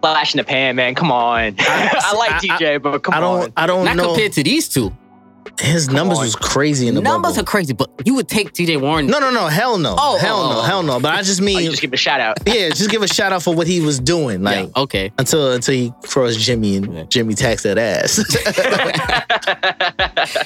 [0.00, 0.94] flash in the pan, man.
[0.94, 1.54] Come on.
[1.58, 3.42] I, like I- TJ, but come I don't.
[3.44, 3.52] on.
[3.56, 4.08] I don't Not know.
[4.08, 4.92] compared to these two.
[5.60, 7.42] His numbers was crazy in the Numbers bubble.
[7.42, 9.06] are crazy, but you would take TJ Warren.
[9.06, 9.46] No, no, no.
[9.48, 9.94] Hell no.
[9.98, 10.58] Oh, hell oh, no.
[10.58, 10.62] oh.
[10.62, 11.00] Hell no.
[11.00, 12.38] But I just Oh, mean, you just give a shout out.
[12.46, 14.42] yeah, just give a shout out for what he was doing.
[14.42, 15.12] Like okay.
[15.18, 17.02] until until he crossed Jimmy and Yeah.
[17.04, 18.16] Jimmy taxed that ass.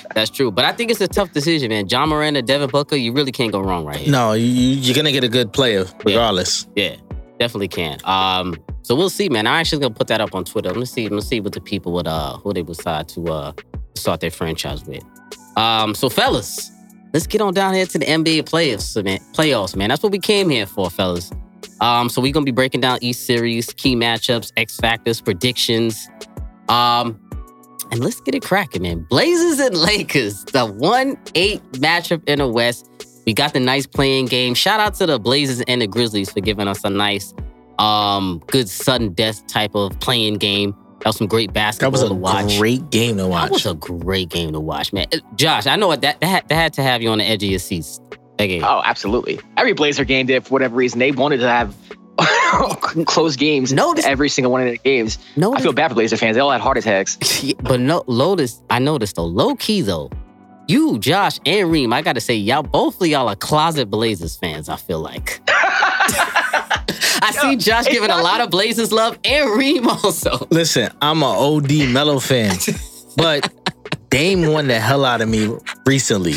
[0.14, 0.50] That's true.
[0.50, 1.88] But I think it's a tough decision, man.
[1.88, 4.12] John Miranda, Devin Booker, you really can't go wrong right here.
[4.12, 6.66] no, you, you're gonna get a good player regardless.
[6.76, 6.96] Yeah,
[7.38, 7.98] definitely can.
[8.04, 9.46] Um, so we'll see, man.
[9.46, 10.68] I'm actually gonna put that up on Twitter.
[10.70, 11.08] Let me see.
[11.08, 13.52] Let's see what the people would uh who they would decide to uh
[13.94, 15.04] start their franchise with.
[15.56, 16.70] Um, so fellas,
[17.12, 19.18] let's get on down here to the NBA playoffs, man.
[19.32, 19.88] Playoffs, man.
[19.88, 21.30] That's what we came here for, fellas.
[21.80, 26.08] Um, so we're gonna be breaking down each series, key matchups, X factors, predictions.
[26.68, 27.18] Um,
[27.90, 29.00] and let's get it cracking, man.
[29.10, 32.88] Blazers and Lakers, the one eight matchup in the West.
[33.26, 34.54] We got the nice playing game.
[34.54, 37.34] Shout out to the Blazers and the Grizzlies for giving us a nice,
[37.78, 40.74] um, good sudden death type of playing game.
[41.02, 42.58] That was some great basketball That was a to watch.
[42.58, 43.44] great game to watch.
[43.48, 43.74] That was watch.
[43.74, 45.06] a great game to watch, man.
[45.12, 47.24] Uh, Josh, I know what that that had, that had to have you on the
[47.24, 48.00] edge of your seats.
[48.38, 48.62] That game.
[48.64, 49.40] Oh, absolutely.
[49.56, 50.98] Every Blazer game did for whatever reason.
[51.00, 51.74] They wanted to have
[53.06, 53.72] close games.
[53.72, 55.18] Notice- every single one of their games.
[55.36, 56.36] no, I feel bad for Blazer fans.
[56.36, 57.18] They all had heart attacks.
[57.42, 60.08] Yeah, but no, Lotus, I noticed though, low key though,
[60.68, 64.68] you, Josh, and Reem, I gotta say, y'all, both of y'all are closet Blazers fans,
[64.68, 65.40] I feel like.
[67.22, 70.46] I see Josh giving a lot of Blazers love and Reem also.
[70.50, 72.56] Listen, I'm a OD Melo fan,
[73.16, 73.52] but
[74.10, 75.54] Dame won the hell out of me
[75.86, 76.34] recently.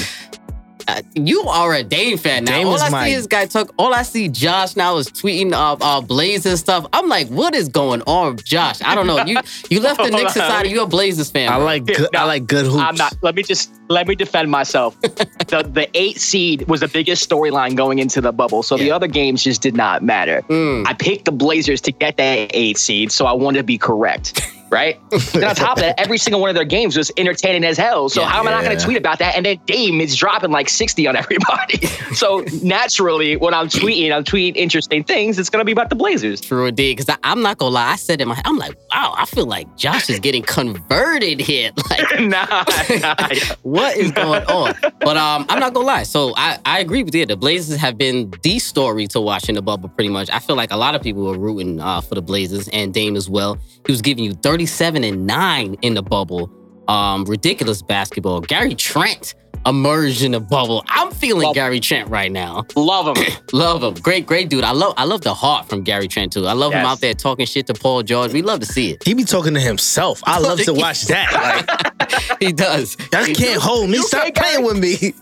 [0.87, 2.51] Uh, you are a Dame fan now.
[2.51, 3.73] Dame all I my- see is guy talk.
[3.77, 6.85] All I see Josh now is tweeting uh, uh Blazers stuff.
[6.93, 8.81] I'm like, what is going on, Josh?
[8.83, 9.25] I don't know.
[9.25, 10.67] You you left the Hold Knicks aside.
[10.67, 11.49] You're a Blazers fan.
[11.49, 11.65] I bro.
[11.65, 12.77] like good, I like good hoops.
[12.77, 13.15] I'm not.
[13.21, 14.99] Let me just let me defend myself.
[15.01, 19.07] the the eight seed was the biggest storyline going into the bubble, so the other
[19.07, 20.41] games just did not matter.
[20.49, 20.87] Mm.
[20.87, 24.41] I picked the Blazers to get that eight seed, so I wanted to be correct.
[24.75, 24.99] Right.
[25.31, 28.09] then on top of that, every single one of their games was entertaining as hell.
[28.09, 28.27] So Yeah.
[28.27, 29.35] how am I not going to tweet about that?
[29.37, 31.85] And then Dame is dropping like 60 on everybody.
[32.13, 35.39] so naturally, when I'm tweeting, I'm tweeting interesting things.
[35.39, 36.41] It's going to be about the Blazers.
[36.41, 36.97] True indeed.
[36.97, 39.77] Because I'm not gonna lie, I said in my, I'm like, wow, I feel like
[39.77, 41.71] Josh is getting converted here.
[41.89, 42.63] Like, nah,
[42.99, 43.15] nah.
[43.61, 44.73] what is going on?
[44.99, 46.03] But um, I'm not gonna lie.
[46.03, 47.25] So I, I agree with you.
[47.25, 50.29] The Blazers have been the story to watch in the bubble, pretty much.
[50.31, 53.15] I feel like a lot of people were rooting uh, for the Blazers and Dame
[53.15, 53.57] as well.
[53.85, 54.33] He was giving you
[54.65, 56.49] 37 and nine in the bubble.
[56.87, 58.41] Um, ridiculous basketball.
[58.41, 60.83] Gary Trent emerged in the bubble.
[60.87, 62.65] I'm feeling Well- Gary Trent right now.
[62.75, 63.25] Love him.
[63.53, 63.93] Love him.
[63.95, 64.63] Great, great dude.
[64.63, 66.45] I love I love the heart from Gary Trent too.
[66.47, 68.33] I love him out there talking shit to Paul George.
[68.33, 69.03] We love to see it.
[69.05, 70.21] he be talking to himself.
[70.25, 71.31] I love to watch that.
[71.33, 72.97] Like, he does.
[73.13, 73.97] Y'all can't hold me.
[73.99, 75.13] Stop okay, playing with me.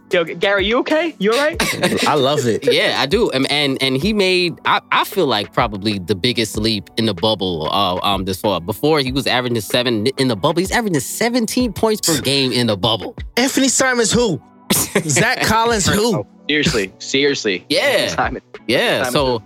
[0.12, 1.14] Yo, Gary, you okay?
[1.18, 2.06] You all right?
[2.08, 2.70] I love it.
[2.72, 3.30] Yeah, I do.
[3.30, 7.14] And and, and he made I, I feel like probably the biggest leap in the
[7.14, 8.60] bubble uh, um this far.
[8.60, 10.60] Before he was averaging seven in the bubble.
[10.60, 13.14] He's averaging 17 points per game in the bubble.
[13.36, 14.40] Anthony Simons who?
[15.02, 16.26] Zach Collins who?
[16.48, 17.66] seriously, seriously.
[17.68, 18.08] Yeah.
[18.08, 18.40] Simon.
[18.66, 19.02] Yeah.
[19.02, 19.12] Simon.
[19.12, 19.42] So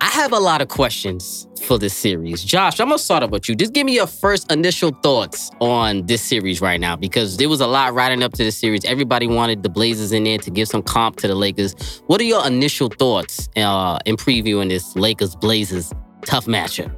[0.00, 2.42] I have a lot of questions for this series.
[2.42, 3.54] Josh, I'm gonna start off with you.
[3.54, 7.60] Just give me your first initial thoughts on this series right now, because there was
[7.60, 8.82] a lot riding up to this series.
[8.86, 12.00] Everybody wanted the Blazers in there to give some comp to the Lakers.
[12.06, 15.92] What are your initial thoughts uh, in previewing this Lakers Blazers
[16.24, 16.94] tough matchup?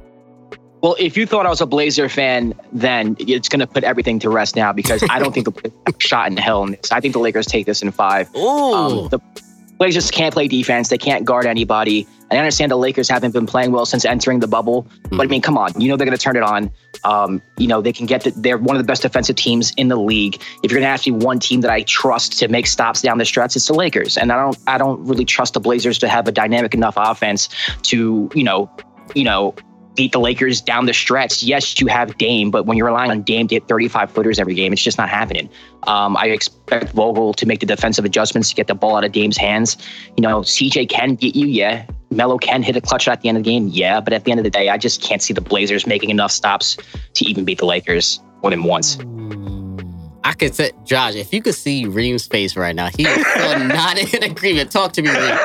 [0.81, 4.19] Well, if you thought I was a Blazer fan, then it's going to put everything
[4.19, 6.71] to rest now because I don't think the Blazers have a shot in hell in
[6.71, 6.91] this.
[6.91, 8.33] I think the Lakers take this in five.
[8.35, 8.73] Ooh.
[8.73, 9.19] Um, the
[9.77, 10.89] Blazers can't play defense.
[10.89, 12.07] They can't guard anybody.
[12.31, 15.41] I understand the Lakers haven't been playing well since entering the bubble, but I mean,
[15.41, 16.69] come on, you know they're going to turn it on.
[17.03, 18.23] Um, you know they can get.
[18.23, 20.35] The, they're one of the best defensive teams in the league.
[20.63, 23.17] If you're going to ask me one team that I trust to make stops down
[23.17, 24.57] the stretch, it's the Lakers, and I don't.
[24.67, 27.49] I don't really trust the Blazers to have a dynamic enough offense
[27.83, 28.69] to you know,
[29.15, 29.55] you know,
[29.95, 31.43] beat the Lakers down the stretch.
[31.43, 34.53] Yes, you have Dame, but when you're relying on Dame to hit 35 footers every
[34.53, 35.49] game, it's just not happening.
[35.83, 39.11] Um, I expect Vogel to make the defensive adjustments to get the ball out of
[39.11, 39.77] Dame's hands.
[40.15, 41.85] You know, CJ can get you, yeah.
[42.11, 43.99] Melo can hit a clutch shot at the end of the game, yeah.
[43.99, 46.31] But at the end of the day, I just can't see the Blazers making enough
[46.31, 46.77] stops
[47.13, 48.97] to even beat the Lakers more than once.
[50.23, 53.59] I could say, Josh, if you could see Reem's face right now, he is still
[53.67, 54.71] not in agreement.
[54.71, 55.37] Talk to me, Reem.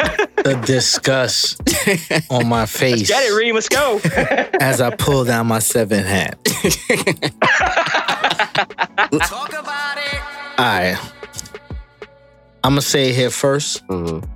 [0.44, 1.60] The disgust
[2.30, 3.54] on my face Get it, Reem.
[3.54, 4.00] Let's go.
[4.60, 6.38] as I pull down my seven hat.
[9.22, 10.20] Talk about it.
[10.58, 10.98] All right.
[12.62, 14.28] I'm going to say it here 1st Mhm.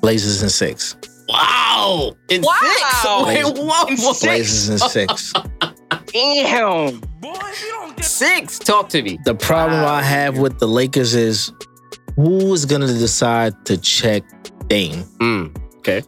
[0.00, 0.96] Blazers in six.
[1.28, 2.12] Wow.
[2.28, 2.54] In Wow.
[2.62, 3.04] six.
[3.26, 4.12] Wait, whoa, In whoa.
[4.12, 4.22] six.
[4.22, 5.32] Blazers in six.
[6.12, 7.00] Damn.
[7.20, 7.32] Boy,
[8.00, 8.58] Six.
[8.58, 9.18] Talk to me.
[9.24, 11.52] The problem I have with the Lakers is
[12.16, 14.22] who is going to decide to check
[14.68, 15.02] Dame?
[15.20, 15.56] Mm.
[15.78, 16.02] Okay.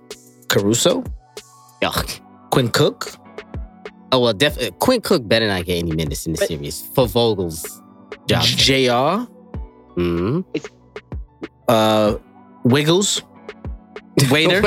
[0.49, 1.03] Caruso?
[1.83, 2.21] Yuck.
[2.51, 3.13] Quinn Cook?
[4.13, 4.77] Oh well, definitely.
[4.79, 7.83] Quinn Cook better not get any minutes in the series for Vogel's
[8.27, 8.43] job.
[8.45, 9.27] JR?
[10.01, 10.45] Mm.
[11.69, 12.17] Uh,
[12.65, 13.23] Wiggles?
[14.31, 14.63] Waiter?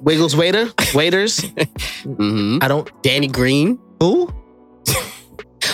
[0.00, 0.68] Wiggles Waiter?
[0.94, 1.40] Waiters?
[2.02, 2.90] hmm I don't.
[3.02, 3.78] Danny Green.
[4.00, 4.28] Who?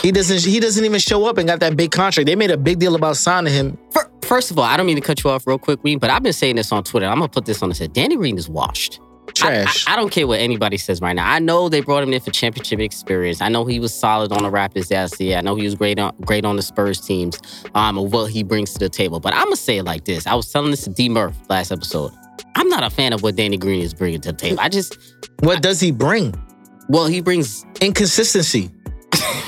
[0.02, 0.44] He doesn't.
[0.44, 2.26] He doesn't even show up and got that big contract.
[2.26, 3.78] They made a big deal about signing him.
[4.22, 6.22] First of all, I don't mean to cut you off real quick, Reem, but I've
[6.22, 7.06] been saying this on Twitter.
[7.06, 7.92] I'm gonna put this on the set.
[7.92, 9.00] Danny Green is washed.
[9.34, 9.86] Trash.
[9.86, 11.30] I, I don't care what anybody says right now.
[11.30, 13.40] I know they brought him in for championship experience.
[13.40, 15.36] I know he was solid on the Raptors last year.
[15.36, 17.40] I know he was great on great on the Spurs teams.
[17.74, 19.20] Um, of what he brings to the table.
[19.20, 20.26] But I'm gonna say it like this.
[20.26, 22.12] I was telling this to D Murph last episode.
[22.54, 24.58] I'm not a fan of what Danny Green is bringing to the table.
[24.60, 24.98] I just,
[25.40, 26.34] what does he bring?
[26.88, 28.70] well, he brings Inconsistency.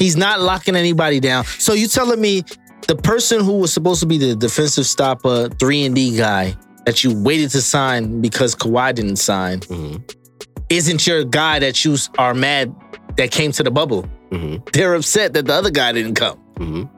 [0.00, 1.44] He's not locking anybody down.
[1.44, 2.42] So you telling me
[2.88, 7.04] the person who was supposed to be the defensive stopper, three and D guy that
[7.04, 10.02] you waited to sign because Kawhi didn't sign, Mhm.
[10.70, 12.74] isn't your guy that you are mad
[13.18, 14.06] that came to the bubble?
[14.32, 14.72] Mhm.
[14.72, 16.38] They're upset that the other guy didn't come.
[16.58, 16.88] Mhm.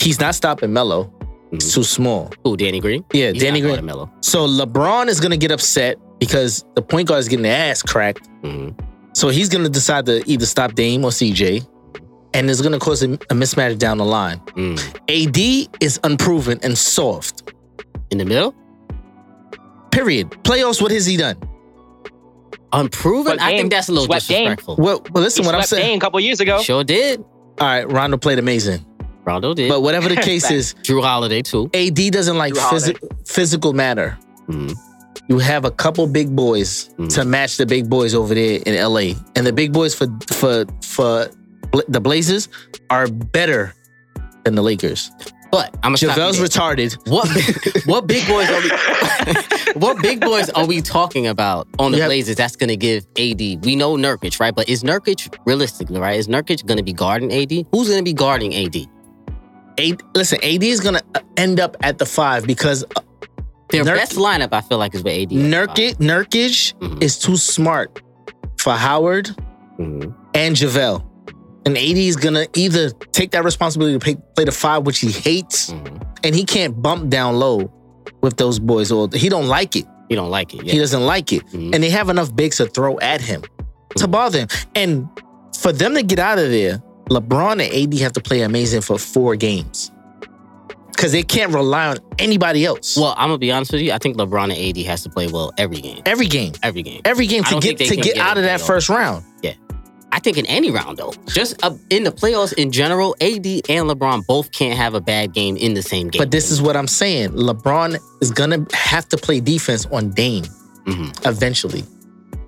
[0.00, 1.10] He's not stopping Melo.
[1.52, 2.30] It's too small.
[2.44, 3.04] who Danny Green.
[3.12, 3.84] Yeah, He's Danny Green.
[3.84, 4.10] Melo.
[4.20, 8.28] So LeBron is gonna get upset because the point guard is getting their ass cracked.
[8.42, 8.74] Mhm.
[9.14, 11.62] So he's gonna decide to either stop Dame or CJ,
[12.34, 14.38] and it's gonna cause a, a mismatch down the line.
[14.56, 14.78] Mm.
[15.08, 17.52] AD is unproven and soft.
[18.10, 18.54] In the middle,
[19.90, 20.30] Period.
[20.42, 20.80] Playoffs.
[20.82, 21.36] What has he done?
[22.72, 23.24] unproven.
[23.36, 24.44] But I Dame think that's a little swept Dame.
[24.44, 24.76] disrespectful.
[24.76, 25.42] Well, well listen.
[25.44, 25.86] He What I'm saying.
[25.86, 26.60] Dame a couple years ago.
[26.62, 27.20] Sure did.
[27.58, 28.84] All right, Rondo played amazing,
[29.24, 29.68] Rondo did.
[29.68, 31.70] but whatever the case is, Jrue Holiday too.
[31.74, 32.92] AD doesn't like Jrue Holiday.
[32.94, 34.18] physi- physical matter.
[34.48, 34.74] Mhm.
[35.28, 39.12] You have a couple big boys to match the big boys over there in LA,
[39.36, 41.30] and the big boys for for for Bla-
[41.88, 42.48] the Blazers
[42.90, 43.74] are better
[44.44, 45.10] than the Lakers.
[45.50, 46.96] But I'm gonna JaVale's retarded.
[47.10, 47.28] What
[47.86, 48.70] what big boys are we?
[49.80, 52.36] what big boys are we talking about on the have- Blazers?
[52.36, 53.40] That's gonna give AD.
[53.64, 54.54] We know Nurkic, right?
[54.54, 56.18] But is Nurkic realistically right?
[56.18, 57.66] Is Nurkic gonna be guarding AD?
[57.72, 58.76] Who's gonna be guarding AD?
[59.78, 63.00] A- listen, AD is gonna uh, end up at the five because uh,
[63.68, 65.30] Their Nurk- best lineup, I feel like, is with AD.
[65.30, 67.02] Nurkic Nurkic Mhm.
[67.02, 68.00] is too smart
[68.58, 69.36] for Howard
[69.78, 70.14] Mhm.
[70.34, 71.04] and JaVale.
[71.64, 75.10] And AD is gonna either take that responsibility to play, play the five, which he
[75.12, 76.02] hates, Mhm.
[76.24, 77.70] and he can't bump down low
[78.20, 79.86] with those boys, or he don't like it.
[80.08, 80.68] He don't like it.
[80.68, 81.46] He doesn't like it.
[81.52, 81.74] Mhm.
[81.74, 83.42] And they have enough bigs to throw at him
[83.96, 84.48] to bother him.
[84.74, 85.08] And
[85.58, 88.98] for them to get out of there, LeBron and AD have to play amazing for
[88.98, 89.90] four games.
[90.90, 92.96] Because they can't rely on anybody else.
[92.96, 93.92] Well, I'm gonna be honest with you.
[93.92, 96.02] I think LeBron and AD has to play well every game.
[96.06, 96.52] every game.
[96.62, 97.00] Every game.
[97.04, 99.24] Every game to get to get get out of that first round.
[99.42, 99.54] Yeah.
[100.14, 103.88] I think in any round though, just uh, in the playoffs in general, AD and
[103.90, 106.20] LeBron both can't have a bad game in the same game.
[106.20, 107.30] But this is what I'm saying.
[107.30, 110.44] LeBron is gonna have to play defense on Dame
[110.84, 111.28] Mm-hmm.
[111.28, 111.84] eventually.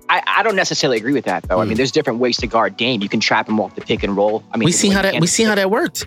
[0.09, 1.61] I, I don't necessarily agree with that though.
[1.61, 3.01] I mean, there's different ways to guard Dame.
[3.01, 4.43] You can trap him off the pick and roll.
[4.51, 6.05] I mean, we see how that we see how that worked.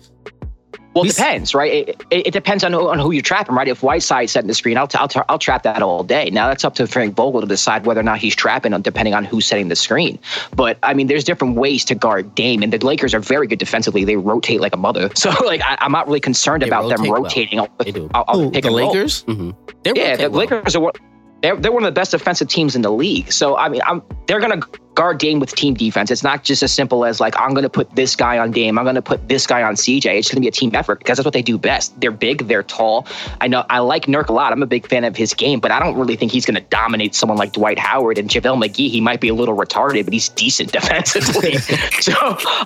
[0.94, 1.72] Well, it depends, right?
[1.88, 3.68] It, it, it depends on who, on who you trap him, right?
[3.68, 6.30] If Whiteside's setting the screen, I'll, t- I'll, t- I'll trap that all day.
[6.30, 9.14] Now that's up to Frank Vogel to decide whether or not he's trapping, on- depending
[9.14, 10.18] on who's setting the screen.
[10.56, 13.58] But I mean, there's different ways to guard Dame, and the Lakers are very good
[13.60, 14.04] defensively.
[14.04, 17.10] They rotate like a mother, so like I, I'm not really concerned about them rotate
[17.12, 17.22] well.
[17.22, 17.58] rotating.
[17.60, 18.10] Off, They do.
[18.14, 18.70] off the Who, pick the.
[18.72, 19.22] Lakers?
[19.24, 19.50] Mm-hmm.
[19.84, 20.40] They Yeah, rotate the well.
[20.40, 20.92] Lakers are one.
[21.40, 23.30] They're, they're one of the best defensive teams in the league.
[23.30, 24.60] So I mean, I'm they're gonna
[24.98, 26.10] guard Dame with team defense.
[26.10, 28.76] It's not just as simple as like I'm gonna put this guy on Dame.
[28.80, 30.18] I'm gonna put this guy on CJ.
[30.18, 31.98] It's gonna be a team effort because that's what they do best.
[32.00, 32.48] They're big.
[32.48, 33.06] They're tall.
[33.40, 34.52] I know I like Nurk a lot.
[34.52, 37.14] I'm a big fan of his game, but I don't really think he's gonna dominate
[37.14, 38.90] someone like Dwight Howard and JaVale McGee.
[38.90, 41.54] He might be a little retarded, but he's decent defensively.
[42.00, 42.14] so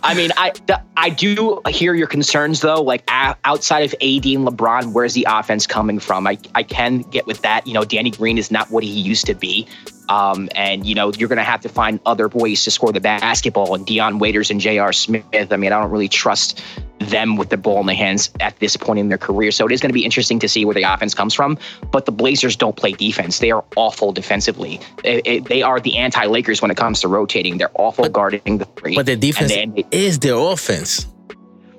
[0.02, 0.52] I mean, I
[0.96, 2.80] I do hear your concerns though.
[2.80, 6.26] Like outside of AD and LeBron, where's the offense coming from?
[6.26, 7.66] I I can get with that.
[7.66, 9.68] You know, Danny Green is not what he used to be.
[10.08, 13.00] Um, and you know, you're going to have to find other ways to score the
[13.00, 13.74] basketball.
[13.74, 14.92] And Dion Waiters and J.R.
[14.92, 15.24] Smith.
[15.32, 16.62] I mean, I don't really trust
[16.98, 19.50] them with the ball in their hands at this point in their career.
[19.50, 21.58] So it is going to be interesting to see where the offense comes from.
[21.90, 24.80] But the Blazers don't play defense; they are awful defensively.
[25.04, 27.58] It- it- they are the anti-Lakers when it comes to rotating.
[27.58, 28.94] They're awful guarding the three.
[28.94, 31.06] But their defense And they- is their offense.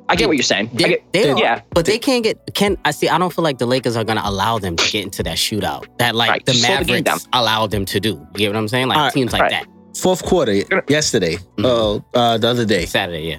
[0.10, 0.70] I get what you're saying.
[0.74, 1.62] They, get- they yeah.
[1.72, 2.38] but they can't get.
[2.54, 3.08] Can I see?
[3.08, 5.86] I don't feel like the Lakers are gonna allow them to get into that shootout
[5.98, 8.10] that like Right, the slow the Mavericks allowed them to do.
[8.34, 8.90] You get what I'm saying?
[8.90, 9.52] Like right, teams like right.
[9.52, 9.68] that.
[9.98, 10.54] Fourth quarter
[10.90, 13.38] yesterday, uh, uh, the other day, Saturday, yeah,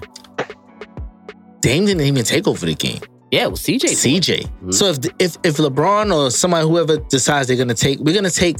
[1.61, 3.01] Dame didn't even take over the game.
[3.31, 3.43] yeah.
[3.45, 3.83] It was CJ.
[3.85, 4.43] CJ.
[4.43, 4.71] Mm-hmm.
[4.71, 8.57] So if if if LeBron or somebody whoever decides they're gonna take, we're gonna take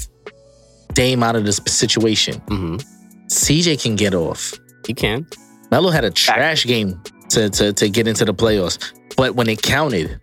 [0.93, 2.35] Dame out of this situation.
[2.47, 2.75] Mm-hmm.
[3.27, 4.53] CJ can get off.
[4.85, 5.25] He can.
[5.71, 9.61] Melo had a trash game to, to to get into the playoffs, but when it
[9.61, 10.19] counted,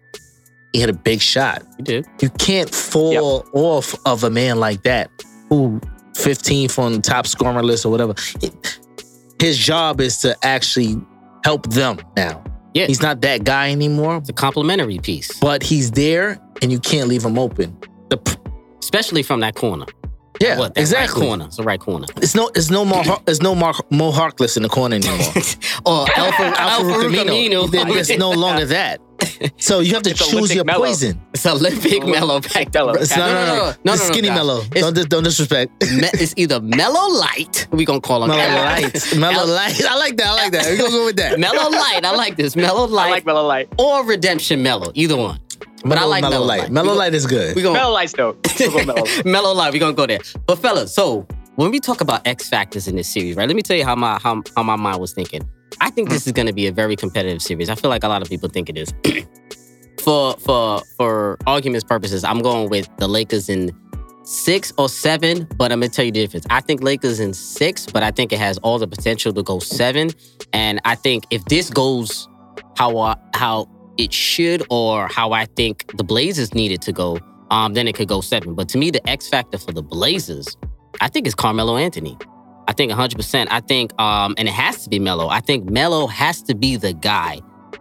[0.72, 1.62] he had a big shot.
[1.78, 2.06] He did.
[2.20, 5.10] You can't fall off of a man like that
[5.48, 5.80] who
[6.14, 8.14] 15th on the top scorer list or whatever.
[9.40, 10.96] His job is to actually
[11.44, 12.42] help them now.
[12.74, 12.86] Yeah.
[12.86, 17.08] He's not that guy anymore, It's a complimentary piece, but he's there and you can't
[17.08, 17.76] leave him open.
[18.08, 18.36] The p-
[18.80, 19.84] especially from that corner.
[20.40, 20.74] yeah, What?
[20.74, 21.20] That exactly.
[21.22, 21.44] Right corner.
[21.46, 22.06] It's the right corner.
[22.16, 25.18] It's no, it's no more, it's no more Mo Harkless in the corner anymore.
[25.84, 27.66] Or Alpha Alpha Alpha Camino.
[27.66, 27.94] Camino.
[27.94, 29.00] It's no longer that.
[29.58, 30.84] So you have to It's choose Olympic your Melo.
[30.86, 31.20] poison.
[31.34, 32.94] It's Olympic mellow back Mellow.
[32.94, 34.36] It's no, no, no, no, It's skinny guys.
[34.36, 34.60] mellow.
[34.72, 35.70] It's, Don't, dis- don't disrespect.
[35.82, 37.66] me- it's either mellow light.
[37.70, 39.16] We gonna call him Mellow Mellow light.
[39.16, 39.84] Mellow light.
[39.84, 40.26] I like that.
[40.26, 40.66] I like that.
[40.66, 41.38] We're gonna go with that.
[41.38, 42.00] Mellow light.
[42.04, 42.56] I like this.
[42.56, 43.06] Mellow light.
[43.08, 43.68] I like Mellow Light.
[43.78, 44.90] or redemption mellow.
[44.94, 45.38] Either one.
[45.84, 46.70] But I like mellow, light.
[46.70, 47.56] Mellow light is good.
[47.56, 48.38] We gonna Mellow Light's dope.
[48.60, 49.24] We'll go Mellow Light.
[49.24, 49.72] mellow light.
[49.72, 50.20] We gonna go there.
[50.46, 53.48] But fellas, so when we talk about X factors in this series, right?
[53.48, 55.42] Let me tell you how my how, how my mind was thinking.
[55.80, 57.68] I think this is gonna be a very competitive series.
[57.68, 58.92] I feel like a lot of people think it is.
[60.02, 63.76] for for for arguments purposes, I'm going with the Lakers in
[64.24, 66.46] six or seven, but I'm gonna tell you the difference.
[66.50, 69.58] I think Lakers in six, but I think it has all the potential to go
[69.58, 70.10] seven.
[70.52, 72.28] And I think if this goes
[72.76, 77.18] how uh, how it should or how I think the Blazers needed to go,
[77.50, 78.54] um, then it could go seven.
[78.54, 80.56] But to me, the X factor for the Blazers,
[81.00, 82.16] I think is Carmelo Anthony.
[82.72, 83.48] I think 100%.
[83.50, 85.28] I think, um, and it has to be Melo.
[85.28, 87.38] I think Melo has to be the guy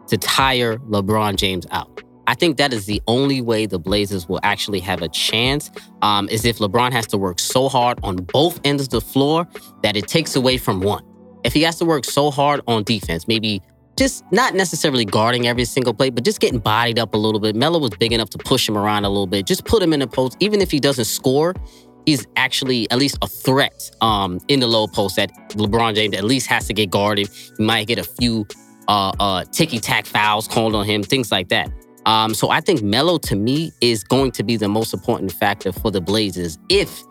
[0.08, 2.04] to tire LeBron James out.
[2.27, 5.71] I think that is the only way the Blazers will actually have a chance.
[6.01, 9.47] Um, is if LeBron has to work so hard on both ends of the floor
[9.82, 11.06] that it takes away from one.
[11.45, 13.62] If he has to work so hard on defense, maybe
[13.97, 17.56] just not necessarily guarding every single play, but just getting bodied up a little bit.
[17.56, 19.45] Melo was big enough to push him around a little bit.
[19.45, 20.36] Just put him in the post.
[20.41, 21.56] Even if he doesn't score,
[22.06, 26.24] he's actually at least a threat um, in the low post that LeBron James at
[26.24, 27.30] least has to get guarded.
[27.58, 28.46] He might get a few
[28.88, 31.72] uh, uh, ticky tack fouls called on him, things like that.
[32.06, 35.72] Um, so I think Melo to me is going to be the most important factor
[35.72, 37.04] for the Blazers if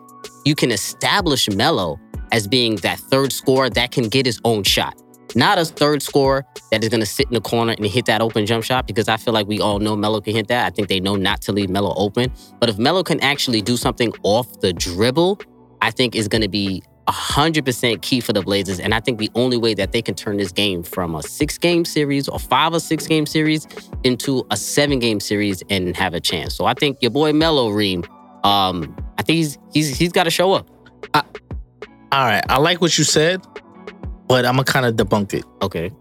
[0.45, 1.99] you can establish Melo
[2.31, 5.00] as being that third scorer that can get his own shot.
[5.35, 8.21] Not a third scorer that is going to sit in the corner and hit that
[8.21, 10.65] open jump shot because I feel like we all know Melo can hit that.
[10.65, 12.31] I think they know not to leave Melo open.
[12.59, 15.39] But if Melo can actually do something off the dribble,
[15.81, 18.79] I think is going to be 100% key for the Blazers.
[18.79, 21.57] And I think the only way that they can turn this game from a six
[21.57, 23.67] game series or five or six game series
[24.03, 26.55] into a seven game series and have a chance.
[26.55, 28.03] So I think your boy Melo Reem,
[28.43, 30.69] um, I think he's he's he's got to show up.
[32.13, 33.41] All right, I like what you said,
[34.31, 35.43] but I'm gonna kind of debunk it.
[35.61, 35.91] Okay.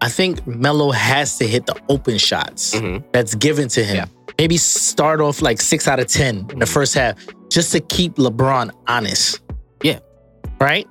[0.00, 3.04] I think Melo has to hit the open shots Mhm.
[3.12, 4.08] that's given to him.
[4.38, 7.14] Maybe start off like six out of 10 in the first half
[7.50, 9.40] just to keep LeBron honest.
[9.82, 10.00] Yeah.
[10.60, 10.86] Right?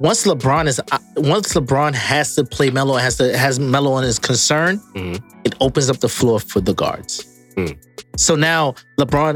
[0.00, 4.04] once LeBron is uh, once LeBron has to play Melo has to has Melo on
[4.04, 5.20] his concern, Mhm.
[5.44, 7.12] it opens up the floor for the guards.
[7.56, 7.76] Mm.
[8.16, 9.32] So now LeBron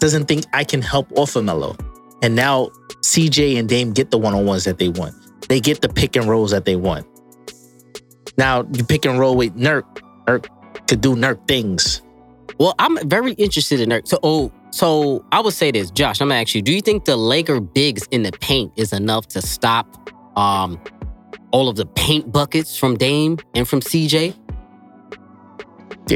[0.00, 1.76] doesn't think I can help off of Melo,
[2.22, 2.70] and now
[3.02, 5.14] CJ and Dame get the one on ones that they want.
[5.48, 7.06] They get the pick and rolls that they want.
[8.38, 9.84] Now you pick and roll with Nurk.
[10.26, 10.46] Nurk
[10.88, 12.02] could do Nurk things.
[12.58, 14.08] Well, I'm very interested in Nurk.
[14.08, 16.20] So, oh, so I would say this, Josh.
[16.20, 19.26] I'm gonna ask you: Do you think the Laker bigs in the paint is enough
[19.28, 20.80] to stop um,
[21.50, 24.34] all of the paint buckets from Dame and from CJ?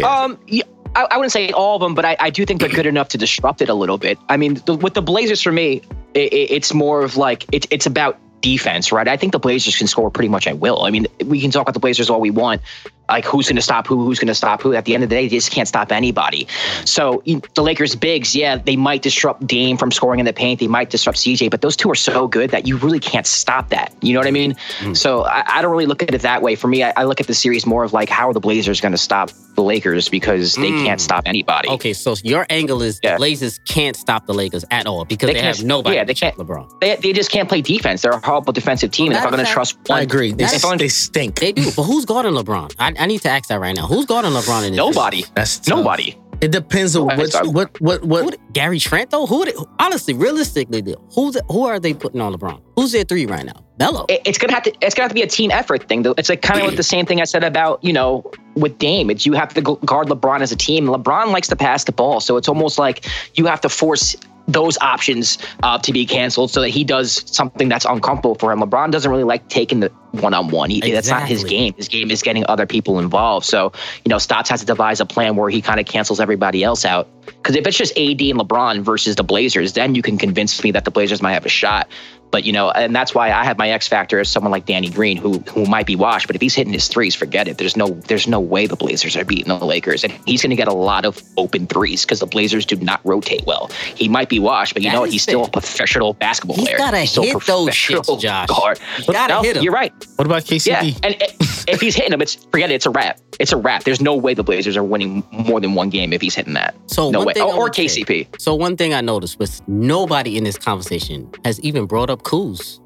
[0.04, 0.62] Um, yeah,
[0.94, 3.08] I, I wouldn't say all of them, but I, I do think they're good enough
[3.08, 4.18] to disrupt it a little bit.
[4.28, 5.82] I mean, the, with the Blazers, for me,
[6.14, 9.08] it, it, it's more of like it, it's about defense, right?
[9.08, 10.82] I think the Blazers can score pretty much at will.
[10.82, 12.62] I mean, we can talk about the Blazers all we want,
[13.10, 14.74] like who's going to stop who, who's going to stop who.
[14.74, 16.46] At the end of the day, they just can't stop anybody.
[16.84, 17.22] So
[17.54, 20.60] the Lakers bigs, yeah, they might disrupt Dame from scoring in the paint.
[20.60, 23.68] They might disrupt CJ, but those two are so good that you really can't stop
[23.70, 23.92] that.
[24.00, 24.54] You know what I mean?
[24.94, 26.54] So I, I don't really look at it that way.
[26.54, 28.80] For me, I, I look at the series more of like how are the Blazers
[28.80, 30.84] going to stop the Lakers because they Mm.
[30.84, 31.68] can't stop anybody.
[31.70, 35.34] Okay, so your angle is the Blazers can't stop the Lakers at all because they,
[35.34, 35.96] They have nobody.
[35.96, 36.36] yeah, they can't.
[36.36, 36.80] LeBron.
[36.80, 38.02] They, they just can't play defense.
[38.02, 39.08] They're a horrible defensive team.
[39.08, 40.32] and if I'm going to trust one, I agree.
[40.32, 41.40] They, if they stink.
[41.40, 42.74] They do, but who's guarding LeBron?
[42.78, 43.86] I, I need to ask that right now.
[43.86, 44.76] Who's guarding LeBron in this?
[44.76, 45.24] Nobody.
[45.34, 45.78] That's tough.
[45.78, 46.16] Nobody.
[46.40, 48.52] It depends on what what what what.
[48.54, 49.26] Gary Trent though?
[49.26, 49.44] Who?
[49.44, 52.62] They, honestly, realistically, though, who's who are they putting on LeBron?
[52.76, 53.62] Who's their three right now?
[53.78, 54.06] Melo.
[54.08, 56.14] It- it's gonna have to it's gonna have to be a team effort thing though.
[56.16, 58.24] It's like kind of like the same thing I said about you know
[58.54, 59.10] with Dame.
[59.10, 60.86] It's you have to guard LeBron as a team.
[60.86, 64.16] LeBron likes to pass the ball, so it's almost like you have to force
[64.52, 68.60] those options uh, to be canceled so that he does something that's uncomfortable for him.
[68.60, 70.70] LeBron doesn't really like taking the one on one.
[70.80, 71.74] That's not his game.
[71.74, 73.46] His game is getting other people involved.
[73.46, 73.72] So
[74.04, 76.84] you know, Stotts has to devise a plan where he kind of cancels everybody else
[76.84, 77.08] out.
[77.26, 80.70] Because if it's just AD and LeBron versus the Blazers, then you can convince me
[80.72, 81.88] that the Blazers might have a shot.
[82.30, 84.88] But you know, and that's why I have my X factor as someone like Danny
[84.88, 86.26] Green, who who might be washed.
[86.26, 87.58] But if he's hitting his threes, forget it.
[87.58, 90.56] There's no there's no way the Blazers are beating the Lakers, and he's going to
[90.56, 93.68] get a lot of open threes because the Blazers do not rotate well.
[93.96, 95.08] He might be washed, but you That know what?
[95.08, 96.78] is He's still a professional basketball He's player.
[96.78, 98.48] gotta He's a hit those professional shits, Josh.
[98.56, 98.78] guard.
[98.96, 99.62] He's gotta No, hit 'em.
[99.64, 99.92] You're right.
[100.16, 100.66] What about KCP?
[100.66, 101.28] Yeah, and i-
[101.68, 102.74] if he's hitting them, it's forget it.
[102.74, 103.18] It's a wrap.
[103.38, 103.84] It's a wrap.
[103.84, 106.74] There's no way the Blazers are winning more than one game if he's hitting that.
[106.86, 107.34] So no one way.
[107.34, 108.28] thing I Or, or would say- KCP.
[108.40, 112.80] So one thing I noticed was nobody in this conversation has even brought up Kuz.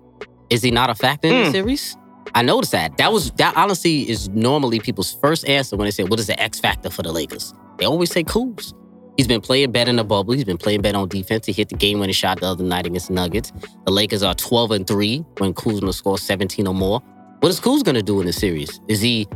[0.51, 1.53] Is he not a factor in the Hmm.
[1.53, 1.97] series?
[2.35, 2.97] I noticed that.
[2.97, 6.41] That was that honestly is normally people's first answer when they say, "What is the
[6.43, 8.73] X factor for the Lakers?" They always say Kuz.
[9.17, 10.35] He's been playing better in the bubble.
[10.35, 11.47] He's been playing better on defense.
[11.47, 13.53] He hit the game winning shot the other night against the Nuggets.
[13.87, 17.01] The Lakers are 12 and 3 when Kuzma scores 17 or more.
[17.41, 18.81] What is Kuz gonna do in the series?
[18.89, 19.29] Is he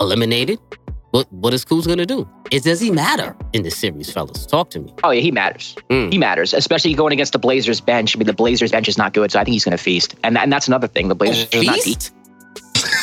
[0.00, 0.58] eliminated?
[1.12, 2.26] What what is Kuz gonna do?
[2.50, 4.46] Is does he matter in this series, fellas?
[4.46, 4.94] Talk to me.
[5.04, 5.76] Oh yeah, he matters.
[5.90, 6.08] Hmm.
[6.08, 8.16] He matters, especially going against the Blazers bench.
[8.16, 10.16] I mean, the Blazers bench is not good, so I think he's going to feast.
[10.24, 11.08] And, and that's another thing.
[11.08, 12.00] The Blazers oh, are not deep.
[12.00, 12.14] Feast?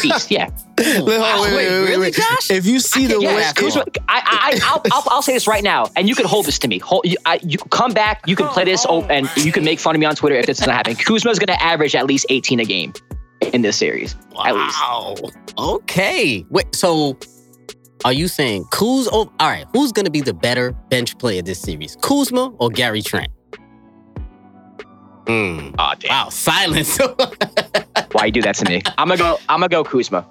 [0.02, 0.50] Feast, yeah.
[0.80, 2.20] Wait, wait, wait, wait, wait, wait.
[2.50, 5.64] If you see the Yeah, way, Kuzma, I, I, I'll, I'll, I'll say this right
[5.64, 6.80] now, and you can hold this to me.
[6.80, 9.78] Hold, you, I, you come back, you can play this, oh, and you can make
[9.80, 10.96] fun of me on Twitter if this doesn't happen.
[10.96, 12.94] Kuzma's going to average at least 18 a game
[13.54, 14.16] in this series.
[14.44, 14.80] At least.
[14.80, 15.16] Wow.
[15.58, 16.46] Okay.
[16.50, 16.74] Wait.
[16.74, 17.18] So,
[18.06, 19.08] are you saying Kuz?
[19.12, 19.66] Oh, all right.
[19.74, 23.30] Who's gonna be the better bench player this series, Kuzma or Gary Trent?
[25.28, 25.72] Hmm.
[25.78, 26.10] Oh, damn.
[26.10, 26.30] Wow.
[26.30, 26.98] Silence.
[28.12, 28.82] Why you do that to me?
[28.98, 29.38] I'm gonna go.
[29.48, 30.28] I'm gonna go Kuzma.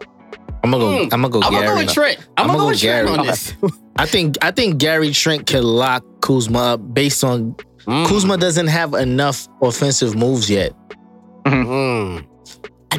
[0.65, 1.03] I'm gonna go.
[1.03, 1.65] I'm gonna go I'm Gary.
[1.67, 2.29] gonna go with Trent.
[2.37, 3.19] I'm, gonna go with Trent Gary.
[3.19, 3.55] on this.
[3.97, 7.55] I think I think Gary Trent can lock Kuzma up based on
[7.87, 8.07] Mm.
[8.07, 10.73] Kuzma doesn't have enough offensive moves yet.
[11.47, 12.27] Mm.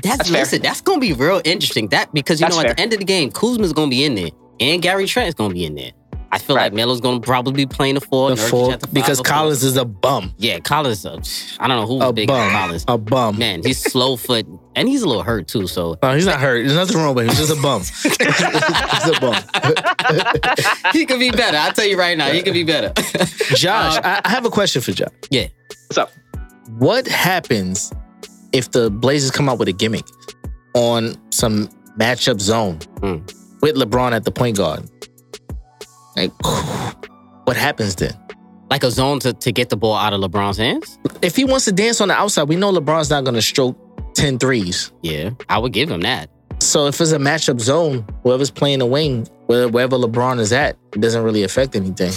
[0.01, 0.39] That's, fair.
[0.39, 0.61] listen.
[0.63, 1.89] That's gonna be real interesting.
[1.89, 2.73] That because you That's know at fair.
[2.75, 5.65] the end of the game, Kuzma's gonna be in there, and Gary Trent's gonna be
[5.65, 5.91] in there.
[6.31, 9.19] I feel like Melo's gonna probably be playing the four, The four, the because.
[9.19, 10.31] Collins is a bum.
[10.37, 11.03] Yeah, Collins.
[11.03, 11.19] Uh,
[11.59, 12.51] I don't know who's A big bum.
[12.51, 12.85] Collins.
[12.87, 13.39] A bum.
[13.39, 14.45] Man, he's slow foot,
[14.75, 15.65] and he's a little hurt too.
[15.65, 16.59] So No, he's not hurt.
[16.59, 17.29] There's nothing wrong with him.
[17.35, 17.81] He's just a bum.
[18.03, 20.93] he's a bum.
[20.93, 21.57] he could be better.
[21.57, 22.93] I'll tell you right now, he could be better.
[23.55, 25.09] Josh, I, I have a question for Josh.
[25.31, 25.47] yeah.
[25.87, 26.11] What's up?
[26.77, 27.91] What happens
[28.51, 30.05] if the Blazers come out with a gimmick
[30.75, 33.17] on some matchup zone Hmm.
[33.61, 34.89] With LeBron at the point guard?
[36.15, 36.31] Like,
[37.45, 38.13] what happens then?
[38.69, 40.99] Like a zone to, to get the ball out of LeBron's hands?
[41.21, 43.75] If he wants to dance on the outside, we know LeBron's not going to stroke
[44.15, 44.91] 10 threes.
[45.01, 46.29] Yeah, I would give him that.
[46.61, 50.77] So if it's a matchup zone, whoever's playing the wing, where- wherever LeBron is at,
[50.93, 52.11] it doesn't really affect anything.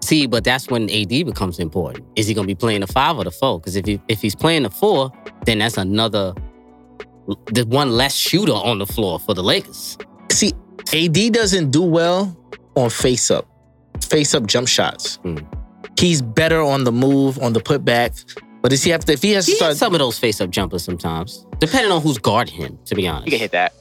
[0.00, 2.04] See, but that's when AD becomes important.
[2.16, 3.60] Is he gonna be playing the five or the four?
[3.60, 5.12] Because if he if he's playing the four,
[5.46, 6.34] then that's another
[7.52, 9.96] the one less shooter on the floor for the Lakers.
[10.30, 10.52] See,
[10.94, 12.36] AD doesn't do well
[12.74, 13.46] on face up,
[14.08, 15.16] face up jump shots.
[15.16, 15.38] Hmm.
[15.98, 18.24] He's better on the move, on the putback,
[18.62, 19.12] But does he have to?
[19.12, 22.18] If he has to start, hits some of those face-up jumpers sometimes, depending on who's
[22.18, 22.78] guarding him.
[22.86, 23.72] To be honest, You can hit that.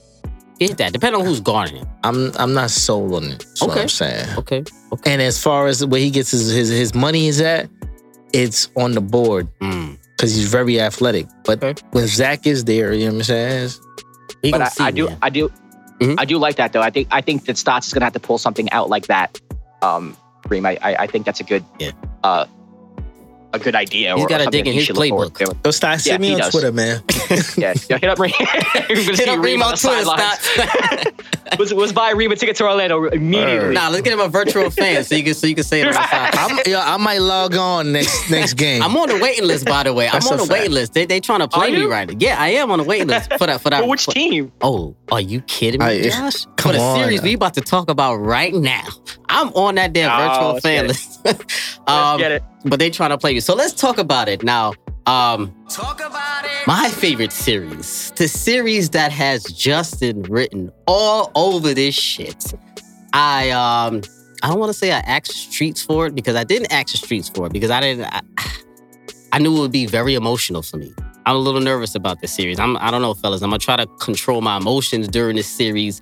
[0.59, 0.93] He hit that.
[0.93, 1.87] Depending on who's guarding him.
[2.03, 3.39] I'm I'm not sold on it.
[3.39, 3.81] That's what Okay.
[3.81, 4.37] I'm saying.
[4.37, 4.63] Okay.
[5.05, 7.69] And as far as where he gets his his, his money is at,
[8.33, 9.97] it's on the board Mm.
[10.17, 11.27] because he's very athletic.
[11.45, 13.69] But when Zach is there, you know what I'm saying?
[14.43, 15.17] He But I, see, I do, man.
[15.21, 15.51] I do,
[16.01, 16.15] Mhm.
[16.17, 16.81] I do like that though.
[16.81, 19.39] I think, I think that Stotts is gonna have to pull something out like that.
[19.81, 20.17] Um,
[20.49, 21.91] Reem, I, I, I think that's a good, Yeah.
[22.23, 22.45] uh,
[23.53, 24.15] a good idea.
[24.15, 25.49] He's or gotta dig in his should look forward playbook.
[25.51, 25.55] to.
[25.63, 26.51] Go start Yeah, send me on does.
[26.51, 27.03] Twitter, man.
[27.57, 28.31] yeah, yeah, hit up Reem.
[28.87, 30.05] Hit up Reem on Twitter,
[31.59, 33.73] was was buy Reem a ticket to Orlando immediately.
[33.73, 35.87] Nah, let's get him a virtual fan so you can so you can say it
[35.87, 36.35] on the side.
[36.35, 38.81] I'm, yo, I might log on next next game.
[38.81, 40.07] I'm on the waiting list, by the way.
[40.07, 40.93] I'm on a the waiting list.
[40.93, 42.15] They they trying to play me right now.
[42.19, 43.81] Yeah, I am on the waiting list for that for that.
[43.83, 44.51] For which for- team?
[44.61, 46.45] Oh, are you kidding me, I- Josh?
[46.57, 46.99] come for the on.
[47.03, 48.83] series we about to talk about right now.
[49.29, 51.20] I'm on that damn Oh, virtual let's fan get list.
[51.88, 52.43] Um, get it.
[52.65, 53.41] but they trying to play you.
[53.41, 54.74] So let's talk about it now.
[55.07, 56.67] Um, talk about it.
[56.67, 62.53] My favorite series, the series that has Justin written all over this shit.
[63.13, 64.01] I um,
[64.43, 66.97] I don't want to say I asked streets for it because I didn't ask the
[66.97, 68.05] streets for it because I didn't.
[68.05, 68.22] I,
[69.34, 70.93] I knew it would be very emotional for me.
[71.26, 72.59] I'm a little nervous about this series.
[72.59, 73.41] I'm, I don't know, fellas.
[73.41, 76.01] I'm gonna try to control my emotions during this series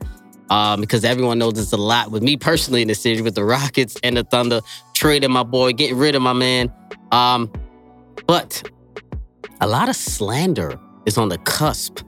[0.50, 3.44] um, because everyone knows it's a lot with me personally in the series with the
[3.44, 4.62] Rockets and the Thunder
[5.00, 6.72] trading my boy, getting rid of my man.
[7.12, 7.50] Um,
[8.28, 8.70] but
[9.62, 12.02] a lot of slander is on the cusp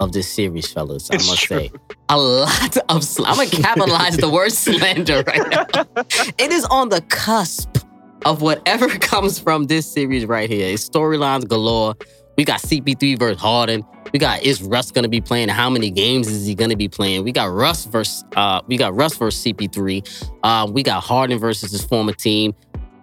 [0.00, 1.10] of this series, fellas.
[1.10, 1.58] I It's must true.
[1.58, 1.70] say,
[2.08, 3.04] a lot of.
[3.04, 5.84] Sl- I'm gonna capitalize the word slander right now.
[6.38, 7.76] It is on the cusp
[8.24, 10.72] of whatever comes from this series right here.
[10.72, 11.94] It's storylines galore.
[12.38, 13.84] We got CP3 versus Harden.
[14.12, 15.48] We got is Russ gonna be playing?
[15.48, 17.24] How many games is he gonna be playing?
[17.24, 20.30] We got Russ versus uh we got Russ versus CP3.
[20.42, 22.54] Uh, we got Harden versus his former team.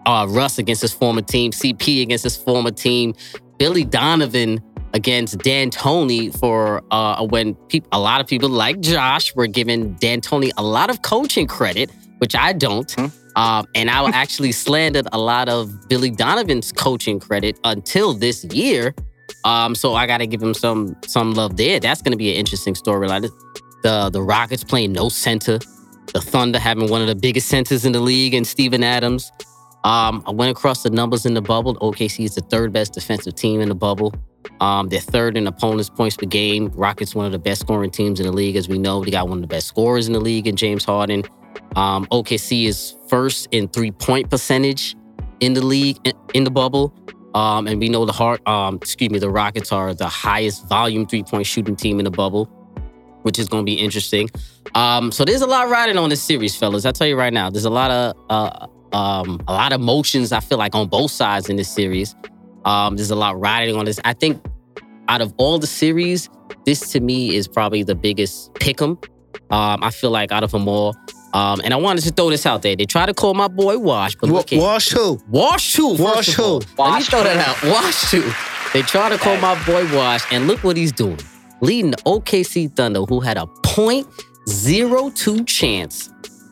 [0.06, 1.52] Uh, Russ against his former team.
[1.52, 3.14] CP against his former team.
[3.58, 4.62] Billy Donovan
[4.94, 10.52] against D'Antoni for uh when peop- a lot of people like Josh were giving D'Antoni
[10.58, 12.94] a lot of coaching credit, which I don't.
[13.38, 18.96] Um, and I actually slandered a lot of Billy Donovan's coaching credit until this year.
[19.44, 21.80] Um, so I got to give him some some love there.
[21.80, 23.30] That's to be an interesting storyline.
[23.84, 25.60] The the Rockets playing no center,
[26.14, 29.32] the Thunder having one of the biggest centers in the league, and Steven Adams.
[29.84, 31.76] Um, I went across the numbers in the bubble.
[31.76, 34.14] OKC is the third best defensive team in the bubble.
[34.60, 36.72] Um, they're third in opponents' points per game.
[36.74, 39.04] Rockets one of the best scoring teams in the league, as we know.
[39.04, 41.24] They got one of the best scorers in the league in James Harden.
[41.76, 44.96] Um, OKC is first in three point percentage
[45.40, 45.98] in the league
[46.34, 46.94] in the bubble.
[47.34, 51.06] Um, and we know the heart, um, excuse me, the Rockets are the highest volume
[51.06, 52.46] three point shooting team in the bubble,
[53.24, 54.30] which is going to be interesting.
[54.76, 56.86] Um, so there's a lot riding on this series, fellas.
[56.86, 60.32] I tell you right now, there's a lot of uh, um, a lot of emotions.
[60.32, 62.16] I feel like on both sides in this series.
[62.66, 64.00] Um, there's a lot riding on this.
[64.04, 64.44] I think
[65.08, 66.30] out of all the series,
[66.66, 69.02] this to me is probably the biggest pick'em.
[69.50, 70.96] Um, I feel like out of them all.
[71.34, 72.76] Um, and I wanted to throw this out there.
[72.76, 75.20] They try to call my boy Wash, but Wa- look at Wash who?
[75.28, 75.96] Wash who?
[76.02, 76.44] Wash who?
[76.44, 77.68] Let me Wash throw that who?
[77.70, 77.74] out.
[77.74, 78.22] Wash who?
[78.74, 81.20] They try to call my boy Wash, and look what he's doing.
[81.62, 83.46] Leading the OKC Thunder, who had a
[84.46, 86.10] 0.02 chance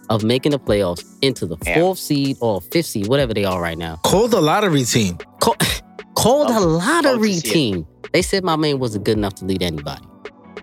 [0.10, 1.80] of making the playoffs into the Damn.
[1.80, 3.96] fourth seed or fifth seed, whatever they are right now.
[4.04, 5.18] Call the lottery team.
[5.40, 5.56] Call,
[6.16, 7.54] called a Love- love lottery to see it.
[7.54, 7.88] team.
[8.14, 10.04] They said my man wasn't good enough to lead anybody.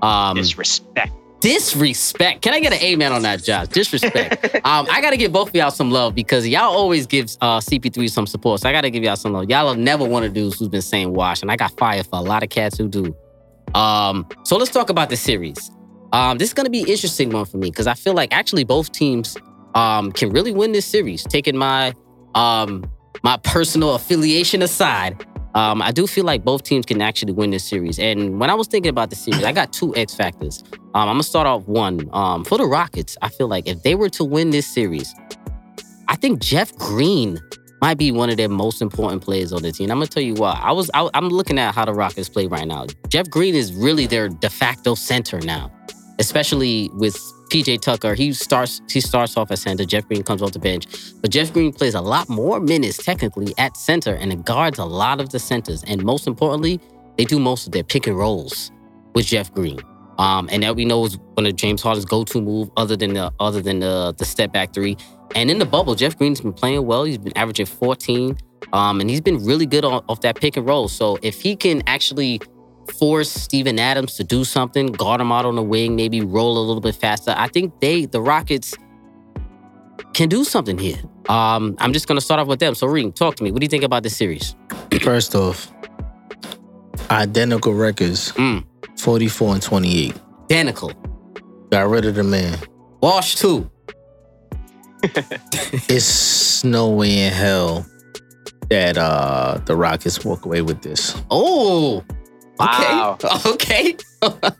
[0.00, 1.12] Um, Disrespect.
[1.42, 2.40] Disrespect.
[2.40, 3.66] Can I get an amen on that, Josh?
[3.68, 4.54] Disrespect.
[4.64, 8.08] um, I gotta give both of y'all some love because y'all always give uh, CP3
[8.08, 8.60] some support.
[8.60, 9.50] So I gotta give y'all some love.
[9.50, 12.18] Y'all have never one of dudes who's been saying wash, and I got fired for
[12.20, 13.14] a lot of cats who do.
[13.74, 15.70] Um, so let's talk about the series.
[16.12, 18.64] Um, this is gonna be an interesting one for me because I feel like actually
[18.64, 19.36] both teams
[19.74, 21.24] um, can really win this series.
[21.24, 21.92] Taking my
[22.36, 22.88] um,
[23.24, 27.64] my personal affiliation aside, um, I do feel like both teams can actually win this
[27.64, 27.98] series.
[27.98, 30.62] And when I was thinking about the series, I got two X factors.
[30.72, 32.08] Um, I'm gonna start off one.
[32.12, 35.14] Um, for the Rockets, I feel like if they were to win this series,
[36.08, 37.38] I think Jeff Green
[37.82, 39.90] might be one of their most important players on the team.
[39.90, 40.58] I'm gonna tell you why.
[40.62, 42.86] I was I, I'm looking at how the Rockets play right now.
[43.08, 45.70] Jeff Green is really their de facto center now,
[46.18, 47.16] especially with
[47.50, 48.14] PJ Tucker.
[48.14, 49.84] He starts he starts off as center.
[49.84, 50.86] Jeff Green comes off the bench,
[51.20, 54.84] but Jeff Green plays a lot more minutes technically at center and it guards a
[54.84, 55.84] lot of the centers.
[55.84, 56.80] And most importantly,
[57.18, 58.72] they do most of their pick and rolls
[59.14, 59.80] with Jeff Green.
[60.18, 63.32] Um, and that we know is one of James Harden's go-to move, other than the
[63.40, 64.96] other than the the step back three.
[65.34, 67.04] And in the bubble, Jeff Green's been playing well.
[67.04, 68.36] He's been averaging 14,
[68.72, 70.88] um, and he's been really good on, off that pick and roll.
[70.88, 72.40] So if he can actually
[72.90, 76.64] force Steven Adams to do something, guard him out on the wing, maybe roll a
[76.64, 78.74] little bit faster, I think they, the Rockets,
[80.14, 80.98] can do something here.
[81.28, 82.74] Um, I'm just gonna start off with them.
[82.74, 83.52] So Reem, talk to me.
[83.52, 84.56] What do you think about this series?
[85.00, 85.72] First off,
[87.12, 88.32] Identical records.
[88.32, 88.64] Mm.
[88.98, 90.14] 44 and 28.
[90.44, 90.92] Identical.
[91.70, 92.58] Got rid of the man.
[93.02, 93.70] Wash two.
[95.02, 97.84] it's no way in hell
[98.70, 101.20] that uh the Rockets walk away with this.
[101.30, 102.04] Oh.
[102.62, 103.18] Wow.
[103.46, 103.96] Okay.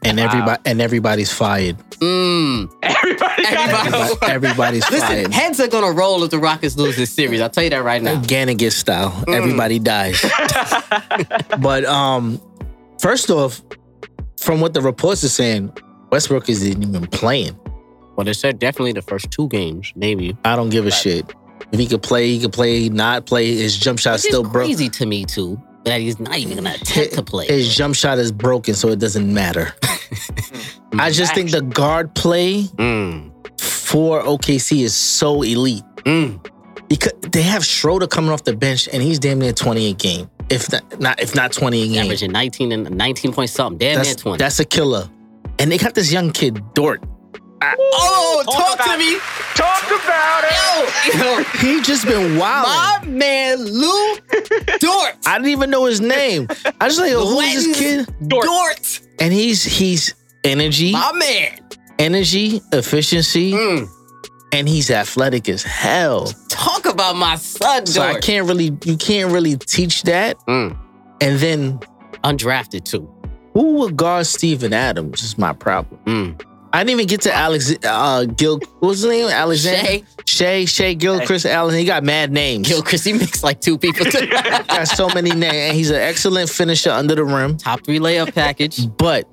[0.05, 1.78] And everybody and everybody's fired.
[2.00, 2.68] Mm.
[2.82, 5.32] Everybody Everybody, everybody's Listen, fired.
[5.32, 7.40] heads are gonna roll if the Rockets lose this series.
[7.40, 8.20] I'll tell you that right now.
[8.22, 9.12] Gannigan style.
[9.12, 9.34] Mm.
[9.36, 10.20] Everybody dies.
[11.61, 12.40] but um,
[13.00, 13.62] first off,
[14.40, 15.72] from what the reports are saying,
[16.11, 17.57] Westbrook isn't even playing.
[18.16, 20.36] Well, they said definitely the first two games, maybe.
[20.44, 21.32] I don't give a shit.
[21.70, 22.88] If he could play, he could play.
[22.88, 24.64] Not play, his jump shot still is broke.
[24.66, 27.47] crazy to me too that he's not even gonna attempt to play.
[27.47, 29.74] His jump shot is broken, so it doesn't matter.
[30.99, 33.30] I just think the guard play Mm.
[33.61, 35.85] for OKC is so elite.
[36.05, 36.45] Mm.
[36.89, 40.28] Because they have Schroeder coming off the bench, and he's damn near twenty a game.
[40.51, 42.05] If not, not if not twenty a game.
[42.05, 43.78] Averaging 19 and 19 point something.
[43.78, 44.39] Damn near That's, 20.
[44.39, 45.09] that's a killer.
[45.59, 47.03] And they got this young kid, Dort.
[47.78, 49.18] Oh, talk, to me.
[49.54, 51.16] Talk about it.
[51.18, 51.42] Yo, yo.
[51.76, 52.66] He just been wild.
[52.66, 54.16] My man Lu
[54.78, 55.16] Dort.
[55.26, 56.48] I didn't even know his name.
[56.80, 58.28] I just like, who is this kid?
[58.28, 59.00] Dort.
[59.20, 61.58] And he's he's energy, My man.
[61.98, 63.88] energy, efficiency, Mm.
[64.52, 66.26] and he's athletic as hell.
[66.48, 70.36] Talk about my son, So I can't really, you can't really teach that.
[70.48, 70.76] Mm.
[71.20, 71.78] And then
[72.24, 73.08] Undrafted too.
[73.54, 76.00] who would guard Steven Adams is my problem.
[76.06, 76.42] Mm.
[76.73, 79.29] I didn't even get to Alex uh Gil what's his name?
[79.29, 80.05] Alexander Shay.
[80.25, 81.75] Shay, Shay Gilchrist Allen.
[81.75, 82.66] He got mad names.
[82.66, 84.07] Gil He mixed like two people.
[84.66, 85.55] got so many names.
[85.55, 87.59] And he's an excellent finisher under the rim.
[87.59, 88.89] Top three layup package.
[88.97, 89.29] But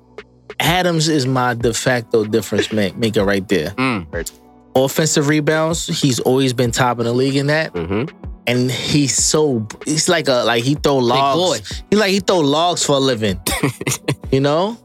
[0.60, 3.70] Adams is my de facto difference ma- maker right there.
[3.70, 4.40] Mm.
[4.76, 7.72] Offensive rebounds, he's always been top in the league in that.
[7.72, 8.16] Mm-hmm.
[8.46, 11.82] And he's so he's like a like he throw logs.
[11.90, 13.40] He like he throw logs for a living.
[14.32, 14.78] you know?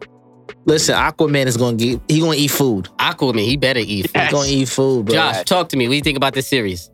[0.66, 2.90] Listen, Aquaman is gonna get he gonna eat food.
[3.00, 4.10] Aquaman, he better eat.
[4.10, 4.22] Food.
[4.22, 5.14] He's gonna eat food, bro.
[5.16, 5.88] Josh, talk to me.
[5.88, 6.90] What do you think about this series?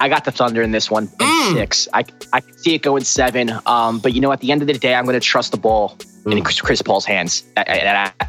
[0.00, 1.54] I got the Thunder in this one in Mm.
[1.54, 1.88] six.
[1.94, 3.52] I I can see it going seven.
[3.66, 5.56] Um, but you know, at the end of the day, I'm going to trust the
[5.56, 5.96] ball
[6.26, 6.44] in Mm.
[6.44, 7.44] Chris, Chris Paul's hands.
[7.56, 8.26] I, I, I-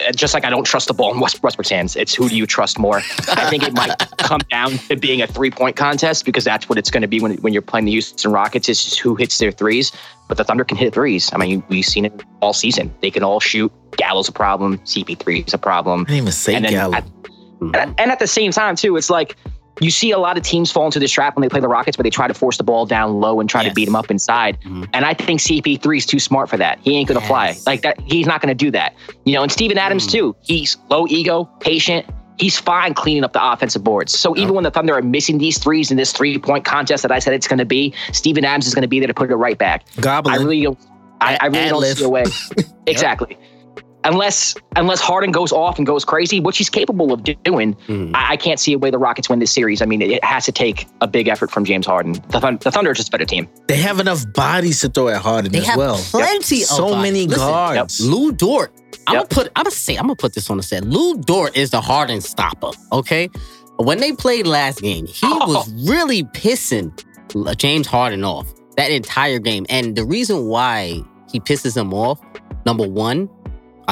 [0.00, 1.96] Uh, just like I don't trust the ball in Westbrook's hands.
[1.96, 2.98] It's who do you trust more?
[3.28, 6.78] I think it might come down to being a three point contest because that's what
[6.78, 8.68] it's going to be when when you're playing the Houston Rockets.
[8.68, 9.92] It's just who hits their threes.
[10.28, 11.30] But the Thunder can hit threes.
[11.34, 12.94] I mean, we've seen it all season.
[13.02, 13.70] They can all shoot.
[13.98, 14.78] Gallo's a problem.
[14.78, 16.02] CP3 is a problem.
[16.02, 16.94] I didn't even say And Gallo.
[16.94, 17.04] at-
[17.60, 19.36] and, and at the same time, too, it's like
[19.80, 21.96] you see a lot of teams fall into this trap when they play the Rockets,
[21.96, 24.10] where they try to force the ball down low and try to beat them up
[24.10, 24.58] inside.
[24.60, 24.84] Mm-hmm.
[24.92, 26.78] And I think CP3 is too smart for that.
[26.80, 28.00] He ain't gonna fly like that.
[28.00, 28.94] He's not gonna do that.
[29.24, 30.12] You know, and Steven Adams mm.
[30.12, 30.36] too.
[30.42, 32.06] He's low ego, patient.
[32.38, 34.18] He's fine cleaning up the offensive boards.
[34.18, 37.12] So even when the Thunder are missing these threes in this three point contest that
[37.12, 39.30] I said it's going to be, Steven Adams is going to be there to put
[39.30, 39.84] it right back.
[40.00, 40.34] Goblin.
[40.34, 40.78] I really don't.
[41.20, 42.24] I, I really don't see a way.
[42.86, 43.38] exactly.
[44.04, 48.14] Unless unless Harden goes off and goes crazy, which he's capable of doing, Mm-hmm.
[48.16, 49.80] I, I can't see a way the Rockets win this series.
[49.80, 52.14] I mean, it, it has to take a big effort from James Harden.
[52.30, 53.48] The, Thun- the Thunder are just a better team.
[53.68, 55.96] They have enough bodies to throw at Harden They as have well.
[55.98, 57.02] plenty of So bodies.
[57.12, 58.00] many Listen, guards.
[58.00, 58.72] Lu Dort.
[59.06, 59.46] I'm gonna put.
[59.56, 59.96] I'm gonna say.
[59.96, 60.84] I'm gonna put this on the set.
[60.84, 62.70] Lu Dort is the Harden stopper.
[62.92, 63.28] Okay.
[63.78, 66.92] When they played last game, he was really pissing
[67.56, 69.66] James Harden off that entire game.
[69.68, 72.20] And the reason why he pisses him off,
[72.66, 73.28] number one,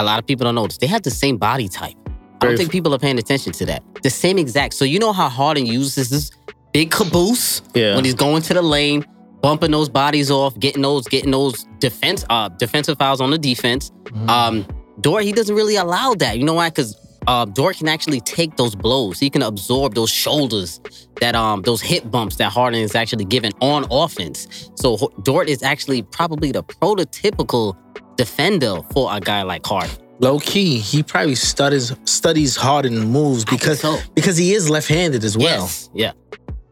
[0.00, 1.94] a lot of people don't notice they have the same body type.
[2.42, 3.82] I don't think people are paying attention to that.
[4.02, 4.74] The same exact.
[4.74, 6.30] So you know how Harden uses this
[6.72, 7.96] big caboose Yeah.
[7.96, 9.04] when he's going to the lane,
[9.42, 13.92] bumping those bodies off, getting those, getting those defense, uh, defensive fouls on the defense.
[14.28, 14.66] Um,
[15.00, 16.38] Dort, he doesn't really allow that.
[16.38, 16.68] You know why?
[16.70, 16.96] Because
[17.30, 19.20] uh, Dort can actually take those blows.
[19.20, 20.80] He can absorb those shoulders,
[21.20, 24.70] that um, those hip bumps that Harden is actually given on offense.
[24.74, 27.76] So Dort is actually probably the prototypical
[28.16, 29.94] defender for a guy like Harden.
[30.18, 33.80] Low key, he probably studies studies Harden moves because
[34.14, 35.62] because he is left handed as well.
[35.62, 36.12] Yes, yeah.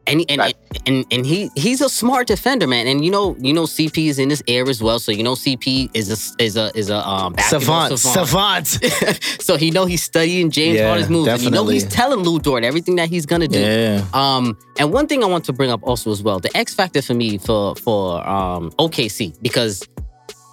[0.09, 0.55] And and,
[0.87, 2.87] and and he he's a smart defender, man.
[2.87, 5.35] And you know you know CP is in this air as well, so you know
[5.35, 9.23] CP is a is a is a um basketball Savant, savant.
[9.41, 11.29] so he know he's studying James Yeah, Harden's moves.
[11.29, 13.61] And you know he's telling Lu Dort everything that he's gonna do.
[13.61, 14.05] Yeah.
[14.15, 17.03] Um, and one thing I want to bring up also as well, the X factor
[17.03, 19.87] for me for for um OKC because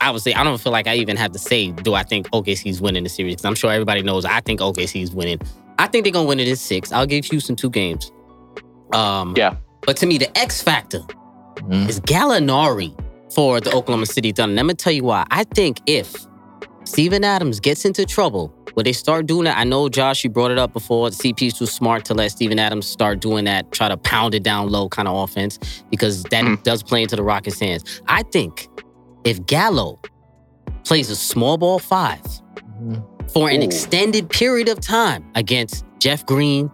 [0.02, 3.04] obviously I don't feel like I even have to say do I think OKC's winning
[3.04, 5.40] the series because I'm sure everybody knows I think OKC's winning.
[5.80, 6.92] I think they're gonna win it in six.
[6.92, 8.12] I'll give Houston two games.
[8.94, 9.56] Um, yeah.
[9.82, 11.90] But to me, the X factor mm-hmm.
[11.90, 12.96] is Gallinari
[13.34, 14.56] for the Oklahoma City Thunder.
[14.56, 15.26] Let I'm tell you why.
[15.32, 16.16] I think if
[16.86, 20.52] Steven Adams gets into trouble, where they start doing that, I know Josh, you brought
[20.52, 21.10] it up before.
[21.10, 24.44] The CP's too smart to let Steven Adams start doing that, try to pound it
[24.44, 25.60] down low kind of offense,
[25.90, 26.62] because that mm-hmm.
[26.64, 28.02] does play into the Rockets' hands.
[28.08, 28.68] I think
[29.24, 30.00] if Gallo
[30.84, 33.28] plays a small ball 5 mm-hmm.
[33.28, 33.66] for an Ooh.
[33.66, 36.70] extended period of time against Jeff Green,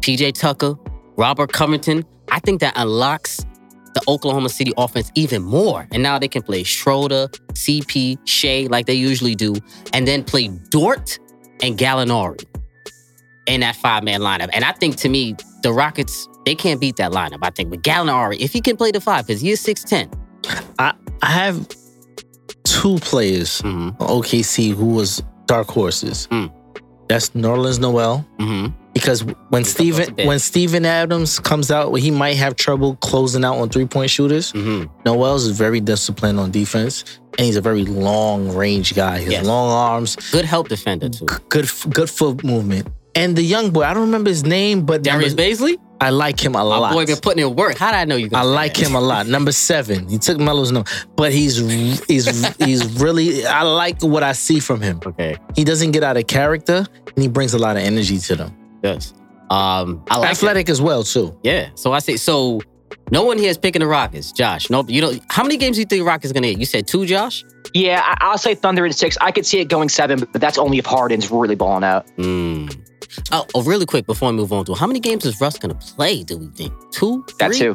[0.00, 0.74] PJ Tucker,
[1.16, 3.44] Robert Covington, I think that unlocks
[3.94, 5.86] the Oklahoma City offense even more.
[5.92, 9.54] And now they can play Schroeder, CP, Shai like they usually do,
[9.92, 11.18] and then play Dort
[11.62, 12.44] and Gallinari
[13.46, 14.50] in that five man lineup.
[14.52, 17.38] And I think to me, the Rockets, they can't beat that lineup.
[17.42, 20.12] I think with Gallinari, if he can play the five, because he is 6'10.
[20.78, 20.92] I
[21.22, 21.66] I have
[22.64, 24.02] two players Mm-hmm.
[24.02, 26.28] on OKC who was dark horses.
[26.30, 26.52] Mm.
[27.08, 28.26] That's Nerlens Noel.
[28.38, 28.85] Mm-hmm.
[28.96, 30.26] Because when He's Steven up to bed.
[30.26, 34.52] when Steven Adams comes out, he might have trouble closing out on three point shooters.
[34.54, 34.90] Mm-hmm.
[35.04, 37.04] Noel's is very disciplined on defense,
[37.36, 39.18] and he's a very long range guy.
[39.18, 39.44] He has Yes.
[39.46, 41.26] long arms, Good help defender, too.
[41.50, 42.88] good good foot movement.
[43.14, 45.76] And the young boy, I don't remember his name, but Darius number- Bazley?
[46.00, 46.92] I like him a My lot.
[46.94, 47.76] boy been putting in work.
[47.78, 49.26] How did I know you I like him a lot.
[49.36, 50.84] Number seven, he took Melo's no,
[51.16, 51.56] but he's
[52.08, 53.44] he's he's really.
[53.46, 55.00] I like what I see from him.
[55.04, 55.36] Okay.
[55.54, 58.54] He doesn't get out of character, and he brings a lot of energy to them.
[58.86, 59.14] Yes.
[59.50, 60.32] Um, I like it.
[60.32, 61.38] Athletic as well too.
[61.42, 61.70] Yeah.
[61.74, 62.60] So I say so.
[63.12, 64.68] No one here is picking the Rockets, Josh.
[64.70, 65.22] No, you don't.
[65.28, 66.58] How many games do you think Rockets gonna hit?
[66.58, 67.44] You said two, Josh.
[67.74, 69.16] Yeah, I, I'll say Thunder in six.
[69.20, 72.08] I could see it going seven, but that's only if Harden's really balling out.
[72.16, 72.68] Hmm.
[73.30, 75.74] Oh, oh, really quick before we move on to how many games is Russ gonna
[75.76, 76.22] play?
[76.24, 77.24] Do we think two?
[77.38, 77.58] That Three?
[77.58, 77.74] too.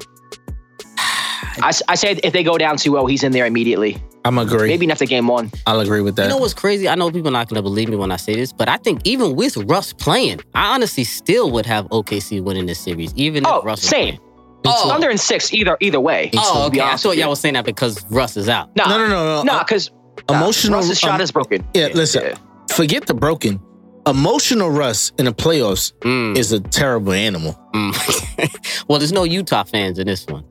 [1.62, 4.02] I, s- I said if they go down 2-0, he's in there immediately.
[4.24, 4.68] I'm agree.
[4.68, 5.52] Maybe not the game one.
[5.66, 6.24] I'll agree with that.
[6.24, 6.88] You know what's crazy?
[6.88, 9.02] I know people are not gonna believe me when I say this, but I think
[9.04, 13.60] even with Russ playing, I honestly still would have OKC winning this series, even Oh,
[13.60, 14.18] if Russ was same.
[14.18, 14.20] playing.
[14.64, 16.30] Oh, Thunder in six, either either way.
[16.38, 16.86] oh, to be okay.
[16.86, 17.22] I honest thought you.
[17.22, 18.70] y'all was saying that because Russ is out.
[18.76, 19.44] Nah, no, no, no, no.
[19.44, 19.90] No, because
[20.30, 20.78] emotional.
[20.80, 21.66] Russ's shot um, is broken.
[21.74, 22.36] yeah, listen.
[22.70, 23.60] Forget the broken.
[24.08, 27.60] Emotional Russ in the playoffs Mm, is a terrible animal.
[27.74, 28.86] mm.
[28.88, 30.44] well, there's no Utah fans in this one.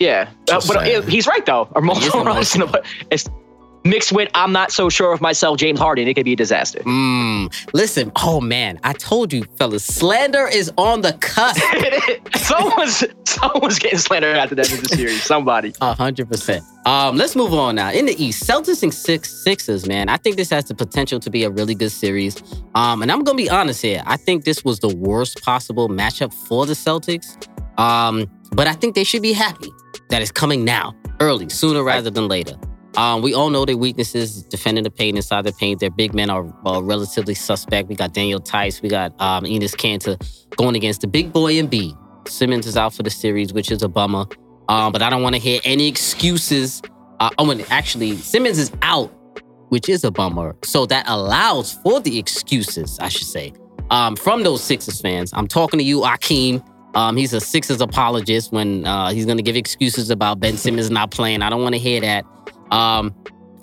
[0.00, 1.68] Yeah, uh, but uh, he's right though.
[1.72, 3.28] Or He multiple runs in the it's
[3.84, 6.08] mixed with I'm not so sure of myself, James Harden.
[6.08, 6.80] It could be a disaster.
[6.80, 7.52] Mm.
[7.72, 11.62] Listen, oh man, I told you, fellas, slander is on the cusp.
[12.36, 15.22] someone's someone's getting slandered after that in the series.
[15.22, 15.72] Somebody.
[15.80, 16.64] Hundred percent.
[16.86, 17.92] Um, let's move on now.
[17.92, 20.08] In the East, Celtics and six Sixers, man.
[20.08, 22.42] I think this has the potential to be a really good series.
[22.74, 24.02] Um, and I'm gonna be honest here.
[24.06, 27.48] I think this was the worst possible matchup for the Celtics.
[27.78, 29.72] Um, but I think they should be happy
[30.14, 32.54] that it's coming now, early, sooner rather than later.
[32.96, 35.80] Um, we all know their weaknesses, defending the paint inside the paint.
[35.80, 37.88] Their big men are, are relatively suspect.
[37.88, 40.16] We got Daniel Theis, we got um, Enes Kanter
[40.56, 41.96] going against the big boy and B.
[42.28, 44.26] Simmons is out for the series, which is a bummer.
[44.68, 46.80] Um, but I don't want to hear any excuses.
[47.18, 49.12] Uh, oh, and actually, Simmons is out,
[49.70, 50.54] which is a bummer.
[50.62, 53.52] So that allows for the excuses, I should say,
[53.90, 55.32] um, from those Sixers fans.
[55.34, 56.64] I'm talking to you, Akeem.
[56.94, 60.90] Um, he's a Sixers apologist when uh, he's going to give excuses about Ben Simmons
[60.90, 61.42] not playing.
[61.42, 62.24] I don't want to hear that.
[62.70, 63.14] Um,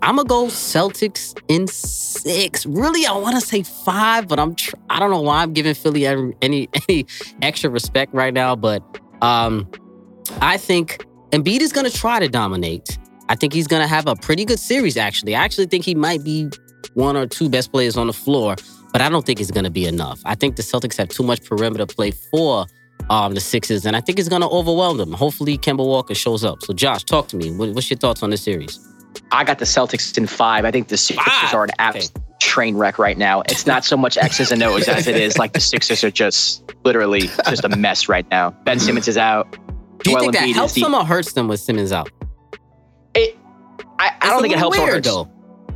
[0.03, 2.65] I'm gonna go Celtics in six.
[2.65, 5.75] Really, I want to say five, but I'm tr- I don't know why I'm giving
[5.75, 7.05] Philly any any,
[7.41, 8.55] extra respect right now.
[8.55, 8.81] But
[9.21, 9.69] um,
[10.41, 12.97] I think Embiid is gonna try to dominate.
[13.29, 14.97] I think he's gonna have a pretty good series.
[14.97, 16.49] Actually, I actually think he might be
[16.95, 18.55] one or two best players on the floor,
[18.91, 20.19] but I don't think it's gonna be enough.
[20.25, 22.65] I think the Celtics have too much perimeter play for
[23.09, 25.11] um, the Sixers, and I think it's gonna overwhelm them.
[25.13, 26.61] Hopefully, Kemba Walker shows up.
[26.63, 27.51] So, Josh, talk to me.
[27.51, 28.79] What, what's your thoughts on this series?
[29.31, 30.65] I got the Celtics in five.
[30.65, 33.41] I think the Sixers are an absolute train wreck right now.
[33.41, 36.63] It's not so much X's and O's as it is like the Sixers are just
[36.83, 38.51] literally just a mess right now.
[38.65, 39.51] Ben Simmons is out.
[40.03, 41.91] Do you Joel think that Embiid is helps the- them or hurts them with Simmons
[41.91, 42.09] out?
[43.13, 43.37] It,
[43.99, 45.07] I, I don't think it helps or hurts.
[45.07, 45.29] though.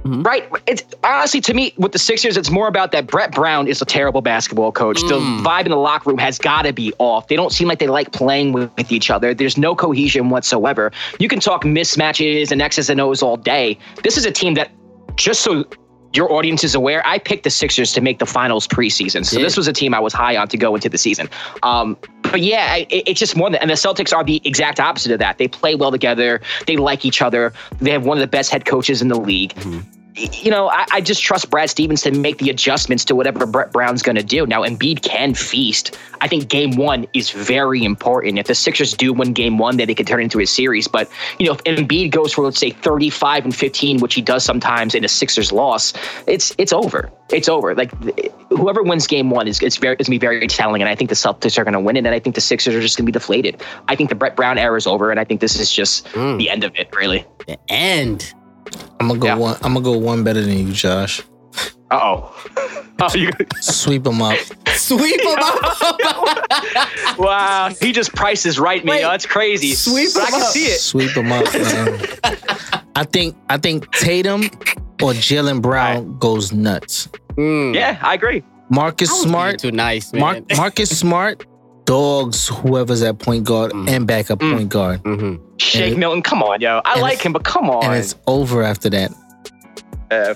[0.08, 0.48] Right.
[0.68, 3.86] It's honestly to me with the Sixers, it's more about that Brett Brown is a
[3.86, 5.00] terrible basketball coach.
[5.02, 5.44] The Mm.
[5.44, 7.28] vibe in the locker room has got to be off.
[7.28, 9.34] They don't seem like they like playing with, with each other.
[9.34, 10.92] There's no cohesion whatsoever.
[11.20, 13.80] You can talk mismatches and X's and O's all day.
[14.04, 14.70] This is a team that,
[15.16, 15.66] just so
[16.14, 19.26] your audience is aware, I picked the Sixers to make the finals preseason.
[19.26, 19.44] So Yeah.
[19.44, 21.30] this was a team I was high on to go into the season.
[21.64, 25.12] Um, but yeah, it, it's just more than, and the Celtics are the exact opposite
[25.12, 25.38] of that.
[25.38, 26.42] They play well together.
[26.68, 27.52] They like each other.
[27.80, 29.54] They have one of the best head coaches in the league.
[29.66, 29.82] Y-
[30.16, 33.74] You know, I, I just trust Brad Stevens to make the adjustments to whatever Brett
[33.74, 34.46] Brown's going to do.
[34.48, 35.98] Now, Embiid can feast.
[36.22, 38.40] I think game one is very important.
[38.40, 40.88] If the Sixers do win game one, then they could turn into a series.
[40.88, 44.46] But, you know, if Embiid goes for, let's say, 35 and 15, which he does
[44.46, 45.92] sometimes in a Sixers loss,
[46.28, 47.12] it's it's over.
[47.32, 47.76] It's over.
[47.76, 47.92] Like
[48.50, 51.10] whoever wins game one is it's very it's gonna be very telling, and I think
[51.10, 53.12] the Celtics are gonna win it, and I think the Sixers are just gonna be
[53.12, 53.62] deflated.
[53.90, 56.38] I think the Brett Brown era is over, and I think this is just Mm.
[56.38, 57.26] the end of it, really.
[57.48, 58.34] The end.
[59.00, 59.36] I'm gonna go Yeah.
[59.36, 59.56] one.
[59.62, 61.22] I'm gonna go one better than you, Josh.
[61.92, 62.82] Uh oh.
[62.98, 64.38] Oh, you, Sweep them up.
[64.70, 67.18] Sweep them up.
[67.20, 68.92] wow, he just prices right me.
[68.92, 69.04] Wait.
[69.04, 69.74] Oh, that's crazy.
[69.74, 70.48] Sweep but I him can up.
[70.48, 70.80] see it.
[70.80, 71.44] Sweep them up.
[71.54, 72.00] Man.
[72.96, 73.36] I think.
[73.50, 74.44] I think Tatum
[75.04, 77.10] or Jaylen Brown goes nuts.
[77.34, 77.76] Mm.
[77.76, 78.44] Yeah, I agree.
[78.70, 80.22] Marcus I Smart, too nice, man.
[80.22, 81.46] Mar- Marcus Smart,
[81.86, 85.02] dogs whoever's at point guard and backup point guard.
[85.04, 85.40] Mhm.
[85.58, 86.82] Shake And- Milton, come on, yo.
[86.84, 87.84] I like him, but come on.
[87.86, 89.12] And it's over after that.
[90.12, 90.34] Uh,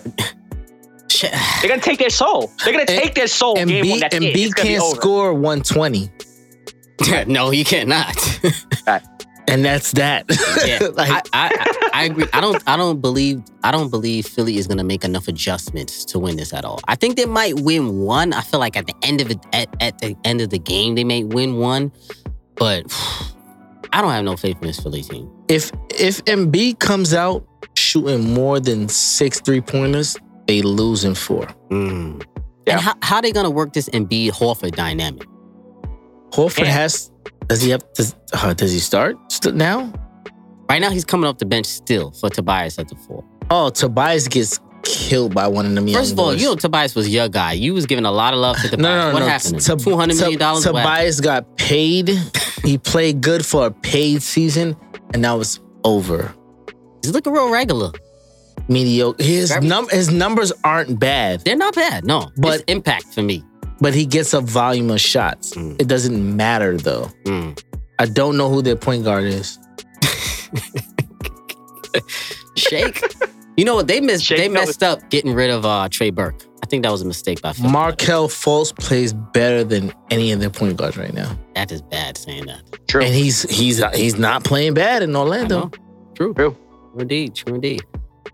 [1.62, 2.52] they're gonna take their soul.
[2.64, 3.58] They're gonna take their soul.
[3.58, 4.00] And game B, one.
[4.00, 4.24] That's and.
[4.24, 6.10] B It's can't score 120.
[7.28, 8.16] no, he cannot.
[9.50, 10.26] And that's that.
[10.66, 12.26] yeah, Like- I, I, I agree.
[12.34, 12.62] I don't.
[12.68, 13.42] I don't believe.
[13.64, 16.80] I don't believe Philly is going to make enough adjustments to win this at all.
[16.88, 18.32] I think they might win one.
[18.34, 20.96] I feel like at the end of it, at, at the end of the game,
[20.96, 21.92] they may win one.
[22.56, 22.86] But
[23.92, 25.30] I don't have no faith in this Philly team.
[25.48, 27.46] if if Embiid comes out
[27.76, 30.16] shooting more than six three pointers,
[30.48, 31.48] they lose in four.
[31.72, 32.24] Mm.
[32.68, 32.74] Yeah.
[32.74, 35.28] And how how they going to work this Embiid Horford dynamic?
[36.32, 36.72] Horford Yeah.
[36.72, 37.12] has
[37.50, 39.92] does he have does, uh, does he start st- now?
[40.70, 43.26] Right now, he's coming off the bench still for Tobias at the four.
[43.50, 46.42] Oh, Tobias gets killed by one of them First of all, boys.
[46.42, 47.54] you know Tobias was your guy.
[47.54, 48.80] You was giving a lot of love to Tobias.
[48.82, 49.28] no, no, what no.
[49.28, 49.62] happened?
[49.62, 50.64] Tob- Two hundred million dollars.
[50.64, 52.10] Tob- Tobias got paid.
[52.64, 54.78] he played good for a paid season,
[55.14, 56.34] and now it's over.
[57.04, 57.92] He's looking real regular.
[58.68, 59.24] Mediocre.
[59.24, 62.06] His num his numbers aren't bad, They're not bad.
[62.06, 63.44] No, but impact for me.
[63.82, 65.54] But he gets a volume of shots.
[65.56, 65.82] Mm.
[65.82, 67.10] It doesn't matter though.
[67.26, 67.62] Mm.
[67.98, 69.58] I don't know who their point guard is.
[72.56, 73.02] Shake.
[73.58, 73.88] you know what?
[73.88, 74.26] They missed.
[74.26, 76.44] Shake they knows- messed up getting rid of uh, Trey Burke.
[76.62, 77.70] I think that was a mistake by Phil.
[77.70, 82.16] Markelle Fultz plays better than any of their point guards right now, that is bad
[82.18, 82.62] saying that.
[82.88, 83.02] True.
[83.02, 85.70] and he's he's he's not playing bad in Orlando.
[86.16, 86.34] True.
[86.34, 86.56] True.
[86.56, 86.58] True
[87.00, 87.34] indeed.
[87.36, 87.82] True indeed.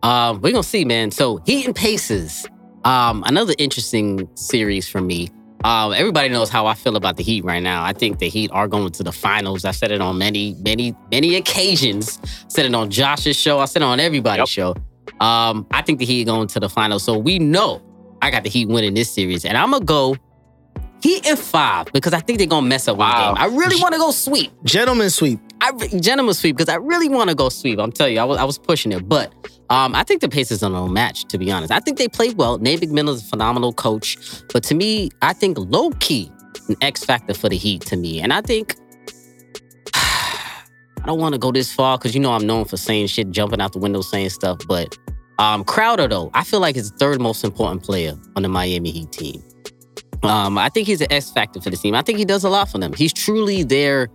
[0.04, 1.12] Um, we're gonna see, man.
[1.12, 2.46] So Heat and Pacers.
[2.86, 5.30] Um, another interesting series for me.
[5.64, 7.84] Um, everybody knows how I feel about the Heat right now.
[7.84, 9.66] I think the Heat are going to the finals.
[9.66, 12.20] I said it on many, many, many occasions.
[12.48, 13.60] said it on Josh's show.
[13.60, 14.48] I said it on everybody's Yep.
[14.48, 15.26] show.
[15.26, 17.02] Um, I think the Heat going to the finals.
[17.04, 17.82] So we know
[18.22, 20.16] I got the Heat winning this series, and I'm gonna go
[21.02, 23.34] Heat in five because I think they're gonna mess up Wow.
[23.34, 23.44] one game.
[23.44, 24.52] I really want to go sweep.
[24.64, 25.40] Gentlemen sweep.
[25.62, 27.80] I re- gentleman sweep because I really want to go sweep.
[27.80, 29.32] I'm telling you, I was I was pushing it, but
[29.70, 31.26] um, I think the Pacers are no match.
[31.26, 32.58] To be honest, I think they played well.
[32.60, 34.18] Nate McMillan is a phenomenal coach,
[34.54, 36.32] but to me, I think low key
[36.70, 38.76] an X factor for the Heat to me, and I think.
[39.94, 43.30] I don't want to go this far because you know I'm known for saying shit,
[43.30, 44.60] jumping out the window, saying stuff.
[44.68, 44.98] But
[45.38, 48.92] um, Crowder, though, I feel like he's the third most important player on the Miami
[48.92, 49.44] Heat team.
[50.24, 51.94] Um, I think he's an X factor for the team.
[51.94, 52.94] I think he does a lot for them.
[52.94, 54.10] He's truly their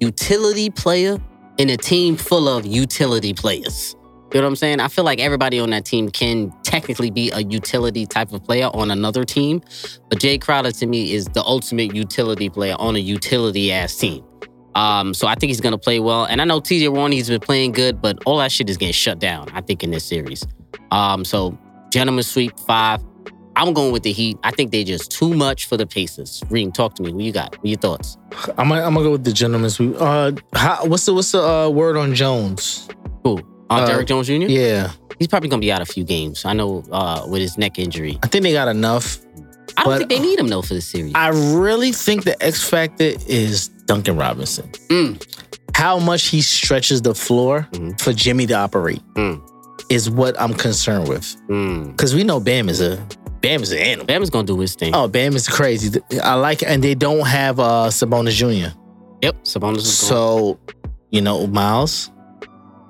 [0.00, 1.18] utility player
[1.58, 3.96] in a team full of utility players.
[4.32, 4.80] You know what I'm saying?
[4.80, 8.70] I feel like everybody on that team can technically be a utility type of player
[8.72, 9.60] on another team,
[10.08, 14.24] but Jae Crowder to me is the ultimate utility player on a utility ass team.
[14.74, 16.24] Um, so I think he's gonna play well.
[16.24, 18.94] And I know TJ Warren, he's been playing good, but all that shit is getting
[18.94, 20.46] shut down, I think, in this series.
[20.90, 21.58] Um, so
[21.90, 23.02] gentlemen sweep five.
[23.54, 24.38] I'm going with the Heat.
[24.44, 26.42] I think they just too much for the Pacers.
[26.48, 27.12] Reem, talk to me.
[27.12, 27.54] What you got?
[27.58, 28.16] What your thoughts?
[28.56, 29.94] I'm gonna, I'm gonna go with the gentlemen sweep.
[29.98, 32.88] Uh, how, what's the what's the uh, word on Jones?
[33.24, 33.51] Who?
[33.80, 34.34] Uh, Derrick Jones Jr.
[34.48, 36.44] Yeah, He's probably gonna be out a few games.
[36.44, 38.18] I know uh, with his neck injury.
[38.22, 39.18] I think they got enough.
[39.76, 41.12] I don't think they need him though for the series.
[41.14, 44.68] I really think the X factor is Duncan Robinson.
[44.88, 45.24] Mm.
[45.74, 48.00] How much he stretches the floor Mhm.
[48.00, 49.40] for Jimmy to operate Mm.
[49.88, 51.24] is what I'm concerned with.
[51.48, 51.90] Mm.
[51.92, 52.98] Because we know Bam is a
[53.40, 54.06] Bam is an animal.
[54.06, 54.94] Bam is gonna do his thing.
[54.94, 56.00] Oh, Bam is crazy.
[56.22, 58.76] I like it, and they don't have uh Sabonis Jr.
[59.22, 59.80] Yep, Sabonis.
[59.82, 60.58] So,
[61.10, 62.10] you know, Miles.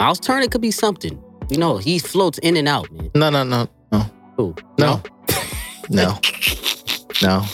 [0.03, 1.23] Miles Turner could be something.
[1.49, 3.09] You know, he floats in and out, man.
[3.15, 3.99] No, no, no, no,
[4.37, 4.53] Who?
[4.77, 5.01] no,
[5.91, 6.19] no,
[7.23, 7.45] no.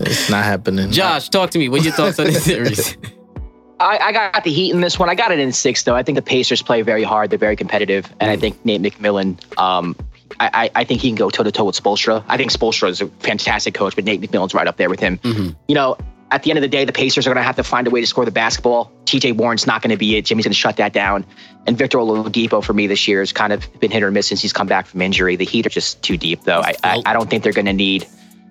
[0.00, 0.90] It's not happening.
[0.90, 1.68] Josh, talk to me.
[1.68, 2.96] What your thoughts on this series?
[3.78, 5.08] I, I got the Heat in this one.
[5.08, 5.94] I got it in six, though.
[5.94, 7.30] I think the Pacers play very hard.
[7.30, 8.12] They're very competitive.
[8.18, 9.94] And I think Nate McMillan, um,
[10.40, 12.24] I, I, I think he can go toe to toe with Spoelstra.
[12.26, 15.18] I think Spoelstra is a fantastic coach, but Nate McMillan's right up there with him.
[15.18, 15.54] Mhm.
[15.68, 15.96] You know,
[16.30, 17.90] at the end of the day, the Pacers are going to have to find a
[17.90, 18.90] way to score the basketball.
[19.04, 20.24] TJ Warren's not going to be it.
[20.24, 21.24] Jimmy's going to shut that down.
[21.66, 24.40] And Victor Oladipo for me this year has kind of been hit or miss since
[24.42, 25.36] he's come back from injury.
[25.36, 26.60] The Heat are just too deep, though.
[26.60, 28.06] I, I, I don't think they're going to need.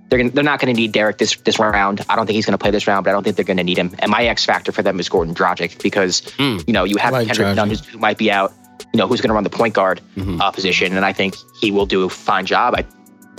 [0.09, 2.05] They're gonna, they're not going to need Derrick this this round.
[2.09, 3.57] I don't think he's going to play this round, but I don't think they're going
[3.57, 3.93] to need him.
[3.99, 6.63] And my X factor for them is Goran Dragic because Mm.
[6.67, 7.55] you know you have like Kendrick Dragic.
[7.55, 8.53] Nunn who might be out.
[8.93, 10.39] You know who's going to run the point guard Mhm.
[10.39, 12.75] uh, position, and I think he will do a fine job.
[12.77, 12.85] I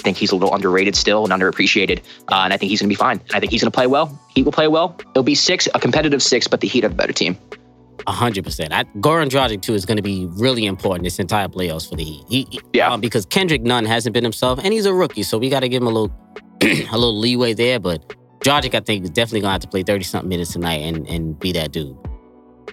[0.06, 1.98] think he's a little underrated still and underappreciated,
[2.30, 3.18] uh, and I think he's going to be fine.
[3.26, 4.18] And I think he's going to play well.
[4.34, 4.96] He will play well.
[5.10, 7.36] It'll be six, a competitive six, but the Heat are a better team.
[8.06, 8.72] A hundred percent.
[8.72, 12.04] I- Goran Dragic too is going to be really important this entire playoffs for the
[12.04, 12.24] Heat.
[12.28, 12.92] He, Yeah.
[12.92, 15.68] um, because Kendrick Nunn hasn't been himself, and he's a rookie, so we got to
[15.68, 16.12] give him a little,
[16.62, 17.80] a little leeway there.
[17.80, 20.82] But Dragic, I think, is definitely going to have to play thirty something minutes tonight
[20.82, 21.96] and and be that dude.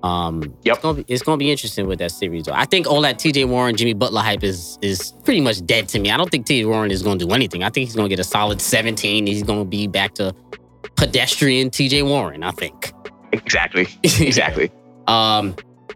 [0.02, 0.76] Um, yep.
[0.76, 2.48] It's gonna, be, it's gonna be interesting with that series.
[2.48, 3.46] I think all that T.J.
[3.46, 6.12] Warren, Jimmy Butler hype is is pretty much dead to me.
[6.12, 6.66] I don't think T.J.
[6.66, 7.64] Warren is gonna do anything.
[7.64, 9.28] I think he's gonna get a solid 17.
[9.28, 10.36] He's gonna be back to
[10.96, 12.04] pedestrian T.J.
[12.04, 12.44] Warren.
[12.44, 12.92] I think.
[13.32, 13.88] Exactly.
[14.20, 14.72] Exactly.
[15.08, 15.56] um,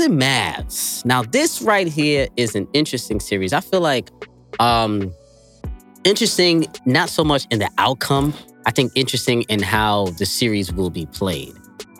[0.00, 1.04] And Mavs.
[1.04, 3.52] Now, this right here is an interesting series.
[3.52, 4.10] I feel like
[4.58, 5.12] um
[6.04, 8.34] interesting, not so much in the outcome.
[8.66, 11.52] I think interesting in how the series will be played.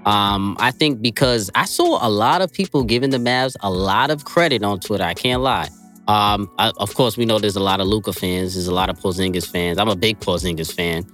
[0.07, 4.11] Um, I think because I saw a lot of people giving the Mavs a lot
[4.11, 5.05] of credit on Twitter.
[5.05, 5.69] I can't lie.
[6.09, 8.55] Um, I, of course, we know there's a lot of Luka fans.
[8.55, 9.79] There's a lot of Porzingis fans.
[9.79, 11.05] I'm a big Porzingis fan.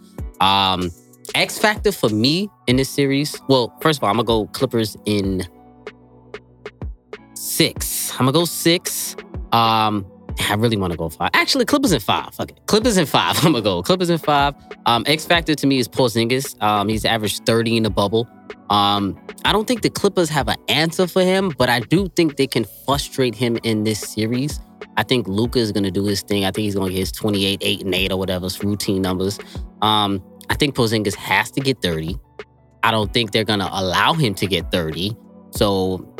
[0.41, 0.91] Um,
[1.35, 3.39] X factor for me in this series.
[3.49, 5.47] Well, first of all, I'm gonna go Clippers in
[7.59, 8.13] six.
[8.13, 9.17] I'm gonna go six.
[9.51, 10.07] Um,
[10.49, 11.31] I really want to go five.
[11.35, 12.33] Actually, Clippers in five.
[12.39, 12.53] It.
[12.67, 13.37] Clippers in five.
[13.45, 14.55] I'm gonna go Clippers in five.
[14.87, 16.61] Um, X factor to me is Porzingis.
[16.63, 18.29] Um, he's averaged 30 in the bubble.
[18.71, 22.37] Um, I don't think the Clippers have an answer for him, but I do think
[22.37, 24.61] they can frustrate him in this series.
[24.97, 26.45] I think Luka is gonna do his thing.
[26.45, 29.41] I think he's gonna get his 28, 8, and 8 or whatever, routine numbers.
[29.83, 32.17] Um, I think Porzingis has to get 30.
[32.85, 35.17] I don't think they're gonna allow him to get 30.
[35.51, 36.15] So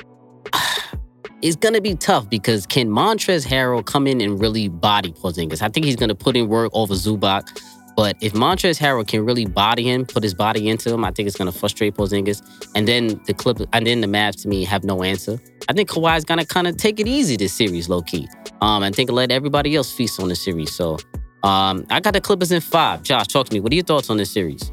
[1.43, 5.63] it's gonna be tough because can Montrezl Harrell come in and really body Porzingis?
[5.63, 7.61] I think he's gonna put in work over Zubac.
[7.97, 11.27] But if Montrezl Harrell can really body him, put his body into him, I think
[11.27, 12.43] it's gonna frustrate Porzingis.
[12.75, 15.41] And then the clip, and then the Mavs to me have no answer.
[15.69, 18.29] I think Kawhi's gonna kind of take it easy this series, low key.
[18.61, 20.73] Um, and think let everybody else feast on the series.
[20.75, 20.99] So,
[21.45, 23.03] um, I got the Clippers in five.
[23.05, 23.61] Josh, talk to me.
[23.61, 24.73] What are your thoughts on this series?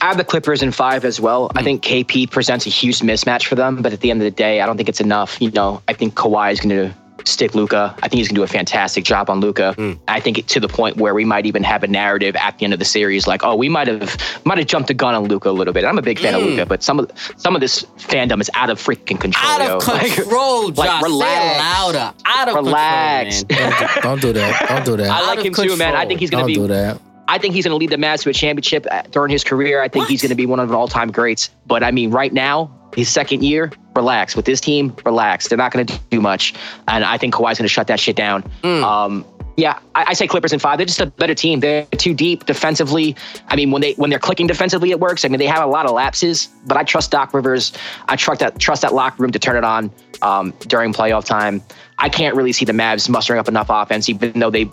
[0.00, 1.48] I have the Clippers in five as well.
[1.48, 1.60] Mm.
[1.60, 4.30] I think KP presents a huge mismatch for them, but at the end of the
[4.30, 5.40] day, I don't think it's enough.
[5.40, 6.94] You know, I think Kawhi is going to
[7.24, 7.94] stick Luka.
[7.98, 9.74] I think he's going to do a fantastic job on Luka.
[9.76, 9.98] Mm.
[10.08, 12.64] I think it, to the point where we might even have a narrative at the
[12.64, 15.24] end of the series, like, oh, we might have might have jumped the gun on
[15.24, 15.84] Luka a little bit.
[15.84, 16.38] I'm a big fan mm.
[16.38, 19.50] of Luka, but some of some of this fandom is out of freaking control.
[19.50, 19.98] Out of yo.
[20.14, 20.86] control, like, Josh.
[20.86, 21.58] Like, relax.
[21.58, 22.14] louder.
[22.24, 23.42] Out of relax.
[23.44, 23.80] control, man.
[23.80, 24.68] don't, don't do that.
[24.68, 25.10] Don't do that.
[25.10, 25.68] I like him control.
[25.68, 25.94] too, man.
[25.94, 26.54] I think he's going to be.
[26.54, 27.00] Do that.
[27.28, 29.82] I think he's going to lead the Mavs to a championship uh, during his career.
[29.82, 30.10] I think what?
[30.10, 31.50] he's going to be one of the all-time greats.
[31.66, 34.96] But I mean, right now, his second year, relax with this team.
[35.04, 35.48] Relax.
[35.48, 36.54] They're not going to do much,
[36.88, 38.42] and I think Kawhi's going to shut that shit down.
[38.62, 38.82] Mm.
[38.82, 39.24] Um,
[39.58, 40.78] yeah, I, I, say Clippers in five.
[40.78, 41.58] They're just a better team.
[41.58, 43.16] They're too deep defensively.
[43.48, 45.24] I mean, when they when they're clicking defensively, it works.
[45.24, 47.72] I mean, they have a lot of lapses, but I trust Doc Rivers.
[48.06, 49.90] I trust that trust that locker room to turn it on
[50.22, 51.60] um, during playoff time.
[51.98, 54.66] I can't really see the Mavs mustering up enough offense, even though they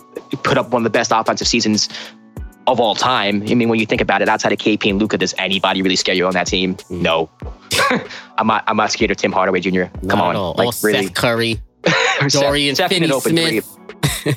[0.44, 1.88] put up one of the best offensive seasons
[2.66, 3.42] of all time.
[3.48, 5.96] I mean, when you think about it, outside of KP and Luka, does anybody really
[5.96, 6.74] scare you on that team?
[6.76, 7.00] Mm.
[7.02, 7.30] No.
[8.38, 8.64] I'm not.
[8.66, 9.84] I'm not scared of Tim Hardaway Jr.
[10.08, 11.06] Come on, like really.
[11.06, 11.60] Seth Curry,
[12.28, 13.78] Dorian Seth, Finney-Smith.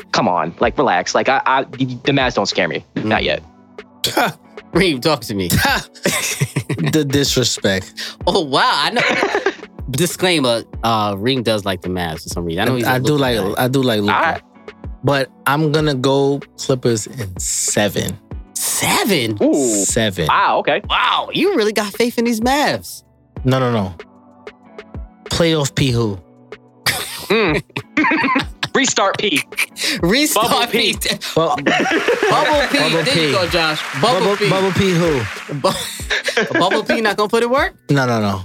[0.12, 1.16] Come on, like relax.
[1.16, 2.86] Like I, I, the Mavs don't scare me.
[2.96, 3.06] Mm.
[3.06, 3.44] Not yet.
[4.74, 5.48] Reem, talk to me.
[5.48, 7.94] the disrespect.
[8.28, 9.52] Oh wow, I know.
[9.92, 12.62] Disclaimer: uh, Reem does like the Mavs for some reason.
[12.62, 12.86] I know he's.
[12.86, 13.38] I do like.
[13.38, 13.64] Guy.
[13.64, 14.42] I do like Luka.
[15.04, 18.18] But I'm gonna go Clippers in seven.
[18.54, 19.38] Seven?
[19.42, 19.84] Ooh.
[19.86, 20.28] Seven.
[20.28, 20.82] Wow, okay.
[20.90, 23.04] Wow, you really got faith in these Mavs.
[23.46, 23.96] No, no, no.
[25.26, 26.20] Playoff P who?
[27.28, 27.64] Mm.
[28.76, 29.42] Restart P.
[30.02, 30.94] Restart Bubble P.
[30.94, 31.10] P.
[31.36, 31.64] Bubble P.
[32.30, 33.26] Bubble there P.
[33.28, 33.82] you go, Josh.
[34.02, 34.50] Bubble, Bubble, P.
[34.50, 35.22] Bubble P who?
[35.56, 37.76] Bu- Bubble P not gonna put it work?
[37.90, 38.44] No, no, no.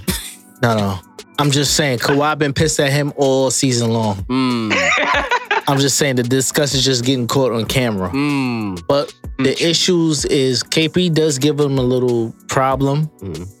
[0.61, 0.99] No, no.
[1.37, 4.15] I'm just saying, Kawhi been pissed at him all season long.
[4.29, 5.31] Mm.
[5.67, 8.09] I'm just saying the discuss is just getting caught on camera.
[8.09, 8.81] Mm.
[8.87, 13.07] But the issues is KP does give him a little problem.
[13.19, 13.51] Mm.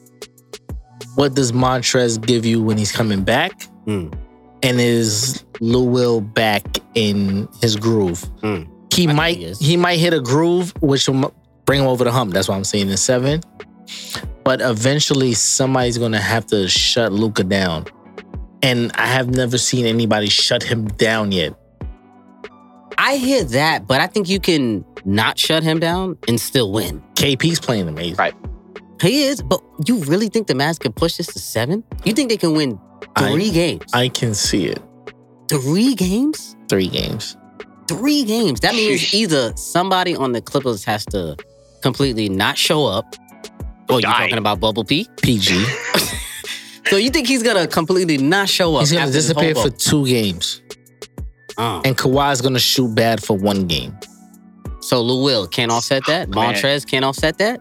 [1.15, 3.51] What does Montrez give you when he's coming back?
[3.87, 4.13] Mm.
[4.63, 8.21] And is Lou Will back in his groove?
[8.41, 8.67] Mm.
[8.93, 11.33] He I might he he might hit a groove which will
[11.65, 12.33] bring him over the hump.
[12.33, 13.41] That's why I'm saying in seven.
[14.43, 17.85] but eventually somebody's gonna have to shut Luka down.
[18.61, 21.53] And I have never seen anybody shut him down yet.
[22.97, 27.01] I hear that, but I think you can not shut him down and still win.
[27.15, 28.15] KP's playing amazing.
[28.17, 28.33] Right.
[29.01, 31.83] He is, but you really think the Mavs can push this to seven?
[32.05, 32.79] You think they can win
[33.17, 33.93] three I, games?
[33.93, 34.81] I can see it.
[35.49, 36.55] Three games?
[36.69, 37.37] Three games.
[37.87, 38.61] Three games.
[38.61, 39.13] That means Sheesh.
[39.13, 41.35] either somebody on the Clippers has to
[41.81, 43.15] completely not show up.
[43.89, 45.07] Oh, you're talking about Bubble P?
[45.21, 45.63] PG.
[46.87, 48.81] So you think he's gonna completely not show up?
[48.81, 50.61] He's gonna after this whole disappear for two games.
[51.57, 53.97] Uh, And Kawhi's gonna shoot bad for one game.
[54.81, 56.29] so Lou Will can't offset that.
[56.29, 56.53] Man.
[56.53, 57.59] Montrez can't offset that.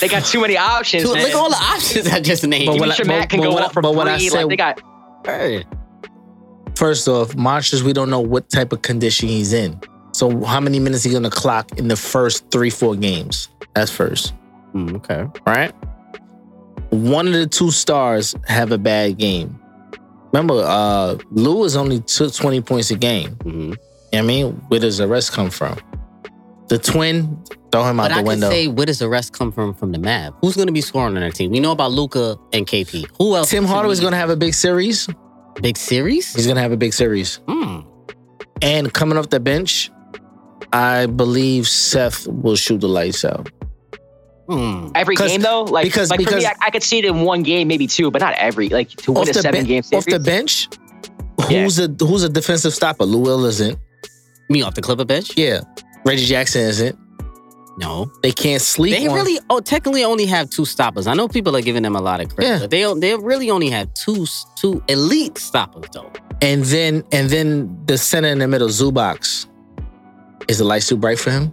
[0.00, 1.04] They got too many options.
[1.04, 1.22] Dude, man.
[1.22, 2.66] look at all the options I just named.
[2.66, 4.32] But Even what I- Shamak can but go what up for but what I said-
[4.36, 4.80] like they got
[5.24, 5.64] Hey.
[6.76, 9.80] First off, Monsters, we don't know what type of condition he's in.
[10.12, 13.48] So how many minutes he gonna clock in the first three, four games?
[13.74, 14.34] That's first.
[14.74, 15.26] Mm, okay.
[15.46, 15.72] right?
[16.90, 19.58] One of the two stars have a bad game.
[20.36, 23.30] Remember, uh, Lou is only took 20 points a game.
[23.42, 23.76] hmm You know
[24.10, 25.78] what I mean, where does the rest come from?
[26.68, 28.50] The twin, throw him out But the I can window.
[28.50, 30.34] say, where does the rest come from from the Mav?
[30.42, 31.52] Who's going to be scoring on their team?
[31.52, 33.06] We know about Luka and KP.
[33.18, 33.48] Who else?
[33.50, 35.08] Tim to Hardaway's gonna have a big series.
[35.62, 36.34] big series.
[36.34, 37.36] He's gonna have a big series.
[37.48, 37.80] Hmm.
[38.62, 39.90] And coming off the bench,
[40.72, 43.48] I believe Seth will shoot the lights out.
[44.48, 44.88] Hmm.
[44.94, 45.62] every 'Cause- game though.
[45.64, 47.86] Like, because- like for because- me, I, I could see it in one game, maybe
[47.86, 48.68] two, but not every.
[48.68, 50.06] Like to win Off a the, seven ben- game series.
[50.06, 50.68] off the bench,
[51.50, 51.64] Yeah.
[51.64, 53.04] who's a who's a defensive stopper?
[53.04, 53.78] Lou Will isn't.
[54.48, 55.36] Me off the Clipper bench?
[55.36, 55.60] Yeah.
[56.04, 56.96] Reggie Jackson isn't.
[57.78, 58.10] No.
[58.22, 61.06] They can't sleep They on really, oh, technically only have two stoppers.
[61.06, 62.58] I know people are giving them a lot of credit, Yeah.
[62.60, 66.10] but they they really only have two two elite stoppers though.
[66.40, 69.46] And then and then the center in the middle, Zubac.
[70.48, 71.52] Is the light too bright for him?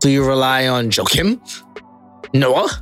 [0.00, 1.40] Do you rely on Joakim?
[2.34, 2.68] Noah?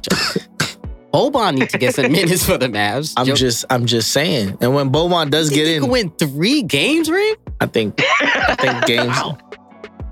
[1.13, 3.15] Boban needs to get some minutes for the Mavs.
[3.17, 4.59] I'm Joe- just I'm just saying.
[4.61, 7.37] And when Boban does You get they in, can win three games, Reem?
[7.61, 9.17] I think I think games.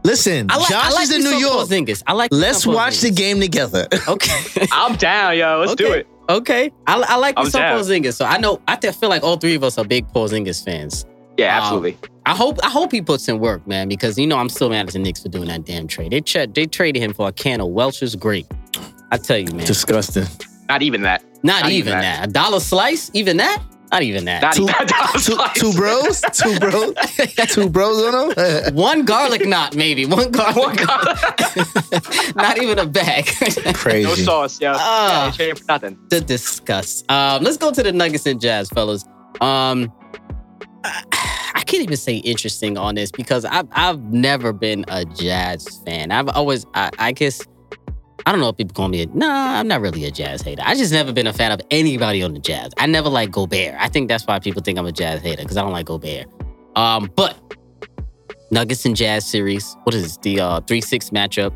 [0.04, 1.68] Listen, I like, Josh I like is in New some York.
[1.68, 2.02] Porzingis.
[2.06, 3.86] I like Let's some watch the game together.
[4.08, 4.66] Okay.
[4.72, 5.58] I'm down, yo.
[5.60, 6.06] Let's do it.
[6.28, 7.78] Okay, I, I like me I'm some down.
[7.80, 8.14] Porzingis.
[8.14, 11.04] So I know I feel like all three of us are big Porzingis fans.
[11.42, 11.98] Yeah, Um, absolutely.
[12.26, 14.86] I hope I hope he puts in work, man, because you know I'm still mad
[14.86, 16.12] at the Knicks for doing that damn trade.
[16.12, 18.46] They tra- they traded him for a can of Welch's grape.
[19.10, 20.26] I tell you, man, Disgusting.
[20.68, 21.22] not even that.
[21.42, 22.28] not, not even even that.
[22.28, 24.40] A dollar slice, even that, not even that.
[24.40, 25.52] Not Two- even that.
[25.56, 26.20] two, two bros?
[26.32, 26.94] Two bros?
[27.52, 28.74] two bros on them?
[28.76, 30.78] One garlic knot, maybe one garlic.
[30.86, 32.36] knot.
[32.36, 33.26] not even a bag.
[33.74, 34.08] Crazy.
[34.08, 34.72] No sauce, yo.
[34.76, 35.24] Ah.
[35.24, 35.98] yeah, they traded for nothing.
[36.08, 37.10] the disgust.
[37.10, 39.04] Um, let's go to the Nuggets and Jazz, fellas.
[39.40, 39.92] Um,
[40.84, 41.31] I, I
[41.72, 46.10] can't even say interesting on this because I've I've never been a Jazz fan.
[46.10, 47.40] I've always I, I guess
[48.26, 49.58] I don't know if people call me a nah.
[49.58, 50.62] I'm not really a Jazz hater.
[50.66, 52.72] I just never been a fan of anybody on the Jazz.
[52.76, 53.74] I never like Gobert.
[53.78, 56.26] I think that's why people think I'm a Jazz hater because I don't like Gobert.
[56.76, 57.38] Um, but
[58.50, 59.74] Nuggets and Jazz series.
[59.84, 60.16] What is this?
[60.18, 61.54] The uh, three six matchup.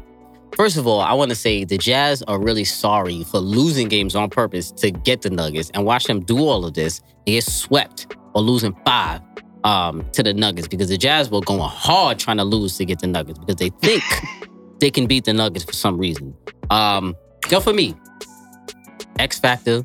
[0.56, 4.16] First of all, I want to say the Jazz are really sorry for losing games
[4.16, 7.44] on purpose to get the Nuggets and watch them do all of this and get
[7.44, 9.20] swept or losing five
[9.66, 13.00] um, to the Nuggets because the Jazz were going hard trying to lose to get
[13.00, 14.02] the Nuggets because they think
[14.80, 16.34] they can beat the Nuggets for some reason.
[16.70, 17.14] Um,
[17.48, 17.94] go for me.
[19.18, 19.82] X Factor.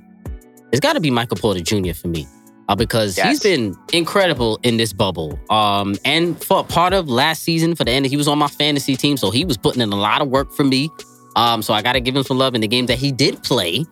[0.71, 1.93] It's got to be Michael Porter Jr.
[1.93, 2.27] for me.
[2.69, 3.27] Uh, because Yes.
[3.27, 5.37] he's been incredible in this bubble.
[5.49, 8.95] Um, and for part of last season, for the end, he was on my fantasy
[8.95, 10.89] team, so he was putting in a lot of work for me.
[11.35, 13.43] Um, so I got to give him some love in the games that he did
[13.43, 13.83] play.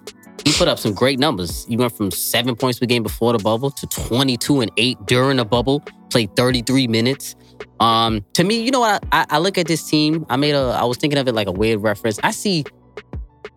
[0.46, 1.66] He put up some great numbers.
[1.66, 5.38] He went from seven points per game before the bubble to 22 and eight during
[5.38, 5.82] the bubble.
[6.10, 7.36] Played 33 minutes.
[7.80, 9.04] Um, to me, you know what?
[9.12, 10.26] I, I look at this team.
[10.30, 10.78] I made a.
[10.80, 12.20] I was thinking of it like a weird reference.
[12.24, 12.66] I see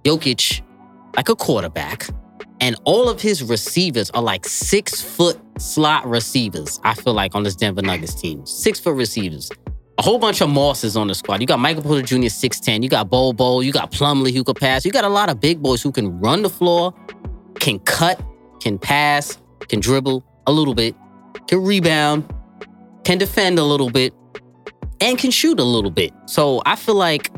[0.04, 0.62] Jokic
[1.16, 2.08] like a quarterback,
[2.60, 6.80] and all of his receivers are like six foot slot receivers.
[6.84, 9.50] I feel like on this Denver Nuggets team, six foot receivers.
[9.98, 11.40] A whole bunch of Mosses on the squad.
[11.40, 12.28] You got Michael Porter Jr.
[12.28, 12.82] 6'10.
[12.82, 13.60] You got Bobo.
[13.60, 14.84] You got Plumlee who could pass.
[14.84, 16.94] You got a lot of big boys who can run the floor,
[17.60, 18.20] can cut,
[18.60, 19.38] can pass,
[19.68, 20.94] can dribble a little bit,
[21.46, 22.32] can rebound,
[23.04, 24.14] can defend a little bit,
[25.00, 26.12] and can shoot a little bit.
[26.26, 27.30] So I feel like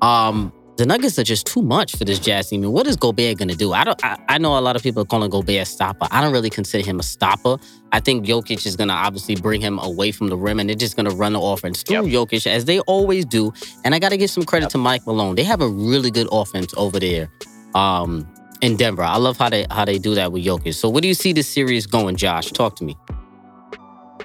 [0.00, 2.62] um the Nuggets are just too much for this Jazz team.
[2.62, 3.72] And what is Gobert gonna do?
[3.72, 4.02] I don't.
[4.04, 6.06] I, I know a lot of people are calling Gobert a stopper.
[6.12, 7.58] I don't really consider him a stopper.
[7.90, 10.96] I think Jokic is gonna obviously bring him away from the rim, and they're just
[10.96, 13.52] gonna run the offense through Jokic as they always do.
[13.84, 15.34] And I got to give some credit to Mike Malone.
[15.34, 17.28] They have a really good offense over there.
[17.74, 18.28] Um,
[18.60, 20.74] in Denver, I love how they how they do that with Jokic.
[20.74, 22.52] So, what do you see this series going, Josh?
[22.52, 22.96] Talk to me.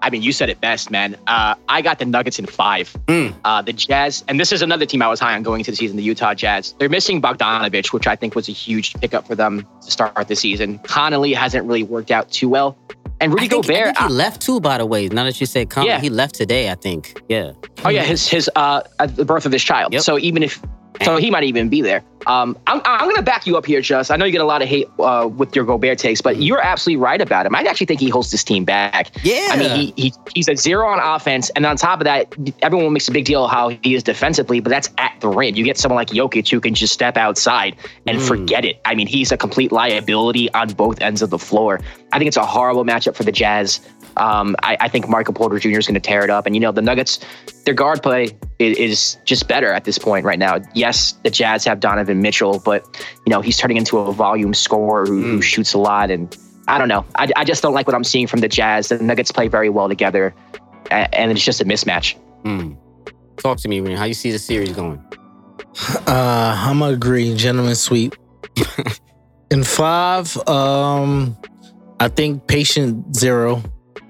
[0.02, 1.16] I mean, you said it best, man.
[1.28, 2.92] Uh, I got the Nuggets in five.
[3.08, 3.34] Mm.
[3.46, 5.78] Uh, the Jazz, and this is another team I was high on going into the
[5.78, 6.74] season, the Utah Jazz.
[6.80, 10.36] They're missing Bogdanovich, which I think was a huge pickup for them to start the
[10.36, 10.80] season.
[10.80, 12.78] Conley hasn't really worked out too well.
[13.22, 15.08] And Rudy I think, Gobert, I think he left too, by the way.
[15.08, 16.02] Now that you said Conley, Yeah.
[16.02, 17.22] he left today, I think.
[17.30, 17.54] Yeah.
[17.86, 19.94] Oh yeah, his his uh at the birth of his child.
[19.94, 20.02] Yep.
[20.02, 20.62] So even if
[21.02, 22.04] so, he might even be there.
[22.28, 24.12] Um, I'm I'm gonna back you up here, Just.
[24.12, 26.62] I know you get a lot of hate uh, with your Gobert takes, but you're
[26.62, 27.56] absolutely right about him.
[27.56, 29.12] I actually think he holds this team back.
[29.24, 29.50] Yeah.
[29.52, 32.94] I mean, he, he he's a zero on offense, and on top of that, everyone
[32.94, 35.56] makes a big deal of how he is defensively, but that's at the rim.
[35.56, 37.76] You get someone like Jokic who can just step outside
[38.08, 38.80] and forget it.
[38.86, 41.82] I mean, he's a complete liability on both ends of the floor.
[42.12, 43.82] I think it's a horrible matchup for the Jazz.
[44.18, 45.80] Um, I, I think Michael Porter Jr.
[45.80, 47.20] is going to tear it up, and you know the Nuggets,
[47.66, 48.30] their guard play
[48.60, 50.58] is, is just better at this point right now.
[50.74, 52.86] Yes, the Jazz have Donovan Mitchell, but
[53.26, 56.36] you know he's turning into a volume scorer who, who shoots a lot, and
[56.68, 57.06] I don't know.
[57.16, 58.90] I, I just don't like what I'm seeing from the Jazz.
[58.90, 60.34] The Nuggets play very well together,
[60.92, 62.16] a- and it's just a mismatch.
[62.44, 62.78] Mm.
[63.38, 63.98] Talk to me, Ren.
[63.98, 65.04] How you see the series going?
[66.06, 68.16] Uh, I'm gonna agree, gentlemen sweep.
[69.50, 71.36] In five, um,
[72.00, 73.64] I think patient zero,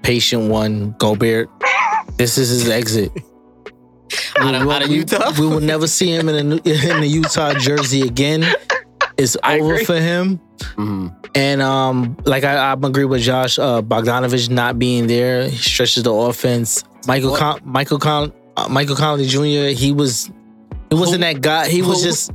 [0.04, 1.48] patient one, Gobert.
[2.16, 3.10] This is his exit.
[4.38, 5.32] Out of, out of Utah?
[5.40, 6.54] We will never see him in a
[6.94, 8.44] in the Utah jersey again.
[9.16, 10.38] It's over for him.
[10.76, 11.16] Mhm.
[11.36, 16.04] And um, like I, I agree with Josh, uh, Bogdanovich not being there he stretches
[16.04, 16.84] the offense.
[17.08, 19.76] Michael Con- Michael Con- uh, Michael Conley Jr.
[19.76, 20.30] He was
[20.90, 21.68] he wasn't that guy.
[21.68, 22.30] He was just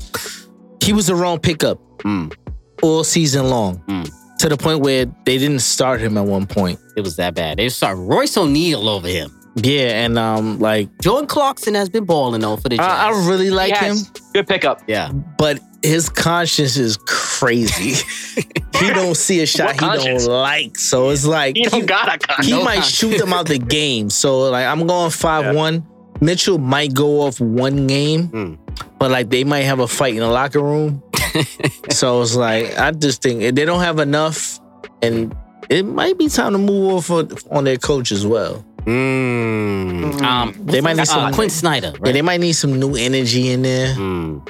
[0.84, 2.34] he was the wrong pickup Mm.
[2.82, 3.78] all season long.
[3.88, 4.10] Mm.
[4.40, 6.80] To the point where they didn't start him at one point.
[6.95, 7.57] It was that bad.
[7.57, 9.36] They started Royce O'Neale over him.
[9.56, 12.88] Yeah, and um, like Jordan Clarkson has been balling though for the Jazz.
[12.88, 14.82] I, I really like He him, has good pickup.
[14.88, 15.11] yeah.
[15.11, 17.95] but his conscience is crazy.
[18.80, 20.26] he don't see a shot What he conscience?
[20.26, 22.95] don't like, so it's like You don't got a con- he No might conscience.
[22.95, 24.10] shoot them out the game.
[24.10, 25.86] So like I'm going five one.
[26.22, 28.53] Mitchell might go off one game, Hmm.
[28.99, 31.02] but like they might have a fight in the locker room.
[31.89, 34.60] so it's like I just think they don't have enough,
[35.01, 35.35] and
[35.69, 38.65] it might be time to move off on, on their coach as well.
[38.85, 40.22] Mm.
[40.23, 41.34] Um, They might need uh, some.
[41.34, 41.93] Quin Snyder.
[42.03, 43.93] Yeah, they might need some new energy in there.
[43.95, 44.47] Mm.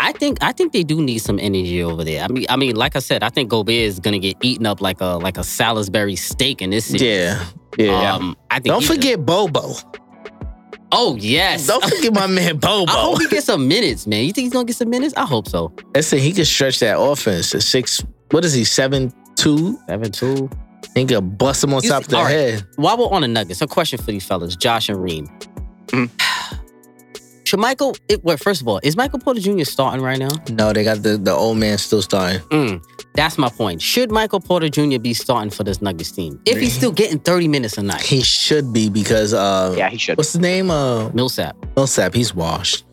[0.00, 2.22] I think I think they do need some energy over there.
[2.24, 4.80] I mean, I mean, like I said, I think Gobert is gonna get eaten up
[4.80, 7.02] like a like a Salisbury steak in this series.
[7.02, 7.44] Yeah,
[7.76, 8.14] yeah.
[8.14, 9.74] Um, I think don't he's a- forget Bobo.
[10.92, 11.66] Oh yes.
[11.66, 12.90] Don't forget my man Bobo.
[12.90, 14.24] I hope he gets some minutes, man.
[14.24, 15.14] You think he's gonna get some minutes?
[15.16, 15.72] I hope so.
[15.94, 18.02] Listen, he can stretch that offense to six.
[18.30, 18.64] What is he?
[18.64, 19.78] Seven two.
[19.88, 20.50] Seven two.
[20.94, 22.30] He can bust him on You top see- of the all right.
[22.32, 22.66] head.
[22.76, 25.28] While we're on the Nuggets, a question for you fellas, Josh and Reem.
[25.88, 26.10] Mhm.
[27.48, 27.96] Should Michael?
[28.08, 29.64] It, well, first of all, is Michael Porter Jr.
[29.64, 30.28] starting right now?
[30.50, 32.40] No, they got the, the old man still starting.
[32.50, 32.84] Mm,
[33.14, 33.80] that's my point.
[33.80, 34.98] Should Michael Porter Jr.
[34.98, 38.02] be starting for this Nuggets team if he's still getting 30 minutes a night?
[38.02, 40.18] He should be because uh Yeah, he should.
[40.18, 40.70] what's the name?
[40.70, 41.56] Uh Millsap.
[41.74, 42.84] Millsap, he's washed.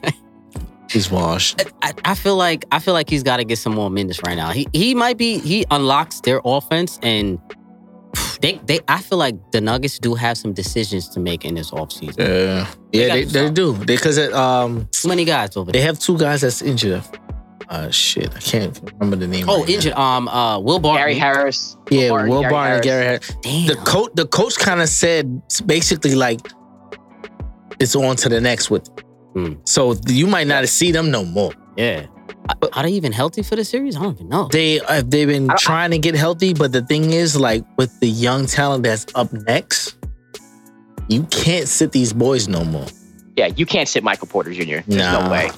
[0.90, 1.62] he's washed.
[1.80, 4.36] I, I feel like I feel like he's got to get some more minutes right
[4.36, 4.50] now.
[4.50, 7.38] He he might be he unlocks their offense and
[8.40, 11.70] they they I feel like the Nuggets do have some decisions to make in this
[11.70, 12.18] offseason.
[12.18, 12.66] Yeah.
[12.92, 13.74] Yeah, they, to they do.
[13.74, 15.80] Because um Too many guys over there.
[15.80, 17.02] they have two guys that's injured.
[17.68, 18.34] Uh shit.
[18.34, 19.46] I can't remember the name.
[19.48, 19.74] Oh, right now.
[19.74, 19.92] injured.
[19.92, 21.00] Um, uh, Will Barton.
[21.02, 21.76] Gary Harris.
[21.90, 23.36] Yeah, Barton, Will Gary Barton and Gary Harris.
[23.42, 23.66] Damn.
[23.66, 26.40] The coach the coach kind of said basically like
[27.80, 28.88] it's on to the next with
[29.34, 29.52] Hmm.
[29.64, 31.52] so you might not see them no more.
[31.76, 32.06] Yeah.
[32.48, 33.96] Are- Are they even healthy for the series?
[33.96, 34.48] I don't even know.
[34.50, 38.08] They uh, they've been trying to get healthy, but the thing is, like with the
[38.08, 39.96] young talent that's up next,
[41.08, 42.86] you can't sit these boys no more.
[43.36, 44.80] Yeah, you can't sit Michael Porter Jr.
[44.86, 45.24] There's Nah.
[45.26, 45.50] no way.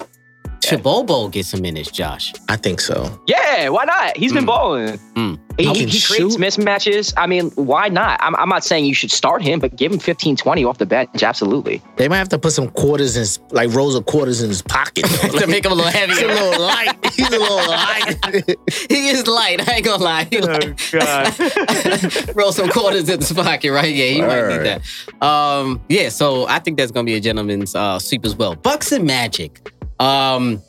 [0.70, 2.32] Should Bobo get some minutes, Josh?
[2.48, 3.20] I think so.
[3.26, 4.16] Yeah, why not?
[4.16, 4.46] He's been Mm.
[4.46, 4.98] balling.
[5.16, 5.38] Mm.
[5.58, 6.32] He, He he, creates shoot.
[6.40, 7.12] mismatches.
[7.18, 8.18] I mean, why not?
[8.22, 10.86] I'm, I'm not saying you should start him, but give him 15, 20 off the
[10.86, 11.22] bench.
[11.22, 11.82] Absolutely.
[11.96, 14.62] They might have to put some quarters in, his, like rows of quarters in his
[14.62, 15.04] pocket.
[15.04, 15.28] though.
[15.40, 16.12] to make him a little heavy.
[16.12, 16.96] He's a little light.
[17.14, 18.56] He's a little light.
[18.88, 19.68] he is light.
[19.68, 20.24] I ain't gonna lie.
[20.30, 22.34] He like- God.
[22.36, 23.92] Roll some quarters in his pocket, right?
[23.94, 24.82] Yeah, he might need that.
[25.26, 28.54] Um, yeah, so I think that's gonna be a gentleman's uh, sweep as well.
[28.54, 29.60] Bucks and Magic.
[30.00, 30.60] Um,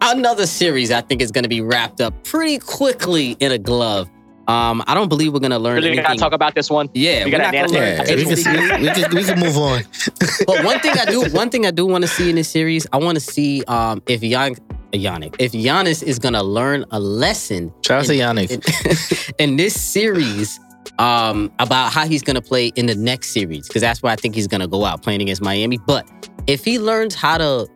[0.00, 4.08] another series I think is gonna be wrapped up pretty quickly in a glove.
[4.46, 6.04] Um, I don't believe we're gonna learn Really anything.
[6.06, 6.88] gotta talk about this one.
[6.94, 8.26] yeah, We we're gotta not gonna advance Yeah, we it.
[8.26, 9.82] can, we, can, we, can, we can move on.
[10.46, 12.86] but one thing I do, one thing I do want to see in this series,
[12.92, 14.54] I want to see um, if Yan,
[14.94, 19.34] Yannick, if Giannis is gonna learn a lesson Shout out to in- Yannick.
[19.38, 20.58] in, in this series
[20.98, 24.34] um, about how he's gonna play in the next series, because that's where I think
[24.34, 25.76] he's gonna go out playing against Miami.
[25.86, 26.06] But
[26.46, 27.68] if he learns how to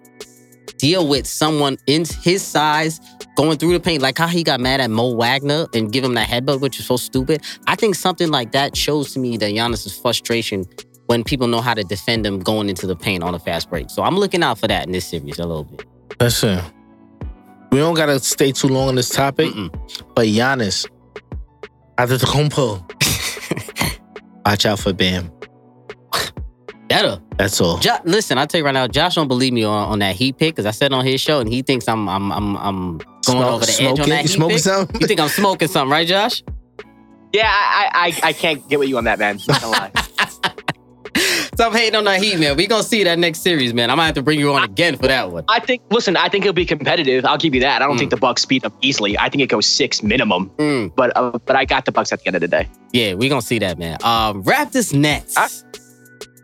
[0.82, 3.00] deal with someone in his size
[3.36, 6.14] going through the paint, like how he got mad at Mo Wagner and give him
[6.14, 7.40] that headbutt, which is so stupid.
[7.68, 10.66] I think something like that shows to me that Giannis's frustration
[11.06, 13.90] when people know how to defend him going into the paint on a fast break.
[13.90, 15.86] So I'm looking out for that in this series a little bit.
[16.20, 16.60] Listen,
[17.70, 19.70] we don't gotta stay too long on this topic, Mm-mm.
[20.16, 20.84] but Giannis,
[21.96, 22.82] Antetokounmpo,
[24.44, 25.30] watch out for Bam.
[26.92, 27.20] Better.
[27.38, 27.78] That's all.
[27.78, 30.36] Jo- listen, I'll tell you right now, Josh don't believe me on, on that Heat
[30.38, 33.04] pick because I said on his show and he thinks I'm I'm I'm, I'm going
[33.22, 34.02] Smoke- over the edge smoking?
[34.02, 34.64] on that You Heat smoking pick.
[34.64, 35.00] something?
[35.00, 36.42] You think I'm smoking something, right, Josh?
[37.32, 39.38] Yeah, I, I I can't get with you on that, man.
[39.48, 39.92] Not gonna lie.
[41.54, 42.56] Stop hating on that Heat, man.
[42.56, 43.90] We gonna see that next series, man.
[43.90, 45.44] I might have to bring you on again for that one.
[45.48, 45.82] I think.
[45.90, 47.24] Listen, I think it'll be competitive.
[47.26, 47.82] I'll give you that.
[47.82, 48.00] I don't Mm.
[48.00, 49.18] think the Bucks beat them easily.
[49.18, 50.50] I think it goes six minimum.
[50.56, 50.94] Mm.
[50.96, 52.68] But uh, but I got the Bucks at the end of the day.
[52.92, 53.98] Yeah, we gonna see that, man.
[54.02, 55.64] Um, Raptors Nets.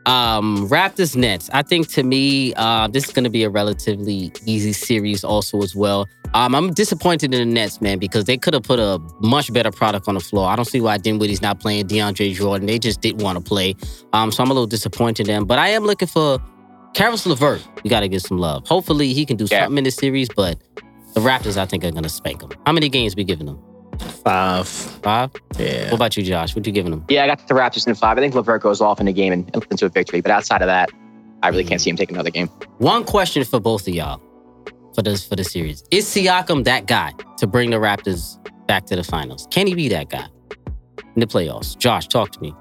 [0.08, 1.50] Um, Raptors Nets.
[1.52, 5.76] I think to me, uh, this is gonna be a relatively easy series, also as
[5.76, 6.08] well.
[6.34, 9.70] Um, I'm disappointed in the Nets, man, because they could have put a much better
[9.70, 10.48] product on the floor.
[10.48, 12.66] I don't see why Dinwiddie's not playing DeAndre Jordan.
[12.66, 13.74] They just didn't want to play.
[14.14, 15.44] Um, so I'm a little disappointed in them.
[15.44, 16.38] But I am looking for
[16.94, 17.62] Caris LeVert.
[17.84, 18.66] You got to give some love.
[18.66, 19.64] Hopefully, he can do Yeah.
[19.64, 20.28] something in this series.
[20.34, 20.58] But
[21.14, 22.50] the Raptors, I think, are gonna spank them.
[22.66, 23.58] How many games we giving them?
[23.98, 24.68] Five.
[24.68, 25.30] Five.
[25.58, 25.84] Yeah.
[25.84, 26.54] What about you, Josh?
[26.54, 27.04] What are you giving them?
[27.08, 28.18] Yeah, I got the Raptors in five.
[28.18, 30.20] I think Levert goes off in the game and into a victory.
[30.20, 30.90] But outside of that,
[31.42, 31.84] I really can't hmm.
[31.84, 32.48] see him taking another game.
[32.78, 34.20] One question for both of y'all
[34.94, 38.96] for this for the series: Is Siakam that guy to bring the Raptors back to
[38.96, 39.46] the finals?
[39.50, 40.26] Can he be that guy
[41.14, 41.76] in the playoffs?
[41.76, 42.54] Josh, talk to me.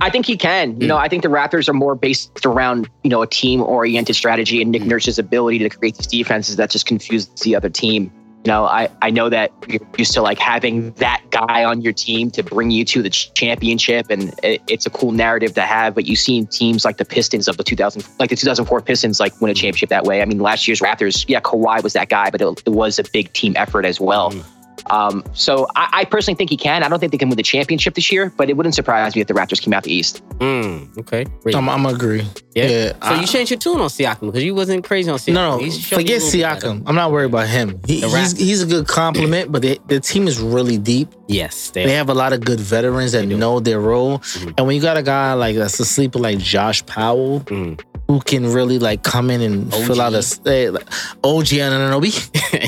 [0.00, 0.72] I think he can.
[0.72, 0.86] You hmm.
[0.86, 4.62] know, I think the Raptors are more based around, you know, a team oriented strategy
[4.62, 4.88] and Nick hmm.
[4.88, 8.12] Nurse's ability to create these defenses that just confuse the other team.
[8.44, 11.92] You know, I, I know that you're used to like having that guy on your
[11.92, 15.94] team to bring you to the championship, and it, it's a cool narrative to have.
[15.94, 19.38] But you've seen teams like the Pistons of the 2000, like the 2004 Pistons, like
[19.40, 20.22] win a championship that way.
[20.22, 23.04] I mean, last year's Raptors, yeah, Kawhi was that guy, but it, it was a
[23.12, 24.30] big team effort as well.
[24.30, 24.44] Mm.
[24.90, 26.82] Um, so I, I personally think he can.
[26.82, 29.20] I don't think they can win the championship this year, but it wouldn't surprise me
[29.22, 30.22] if the Raptors came out the East.
[30.38, 31.24] Mm, okay.
[31.42, 31.54] Great.
[31.54, 32.24] I'm, I'm agree.
[32.54, 32.92] yeah.
[32.92, 35.32] so I- you changed your tune on Siakam because you wasn't crazy on Siakam.
[35.34, 36.66] No, no, He's showing forget you a little bit better.
[36.80, 36.82] Siakam.
[36.86, 37.80] I'm not worried about him.
[37.86, 41.08] He, he's, he's a good compliment, but the, the team is really deep.
[41.26, 44.18] Yes, They have a lot of good veterans that know their role.
[44.20, 44.50] Mm-hmm.
[44.56, 47.80] And when you got a guy like that's a sleeper like Josh Powell, Mm.
[48.08, 50.84] Who can really like come in and fill out a eh, like,
[51.22, 52.10] OG Anunoby,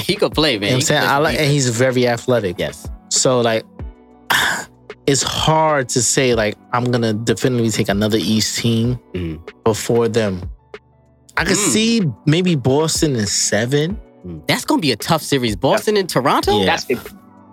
[0.07, 0.63] he could play, man.
[0.65, 1.03] you know what I'm saying?
[1.03, 2.59] I like, and he's very athletic.
[2.59, 2.87] Yes.
[3.09, 3.65] So like,
[5.07, 9.41] it's hard to say like I'm gonna definitely take another East team Mhm.
[9.65, 10.43] before them.
[11.37, 11.71] I could Mm.
[11.73, 13.99] see maybe Boston in seven.
[14.27, 14.47] Mm.
[14.47, 15.57] That's gonna be a tough series.
[15.57, 16.59] Boston and Toronto.
[16.61, 16.67] Yeah.
[16.67, 16.85] That's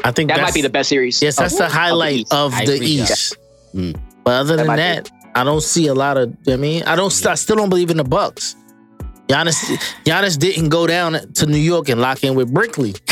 [0.04, 1.22] I think that might be the best series.
[1.22, 2.34] Yes, that's of- the of highlight East.
[2.34, 3.04] of the agree, yeah.
[3.04, 3.38] East.
[3.74, 3.96] Mm.
[4.26, 5.10] But other That than might that,
[5.40, 6.36] I don't see a lot of.
[6.48, 7.14] I mean, I don't.
[7.26, 8.56] I still don't believe in the Bucks.
[9.28, 9.60] Giannis,
[10.06, 12.96] Giannis didn't go down to New York and lock in with Brinkley.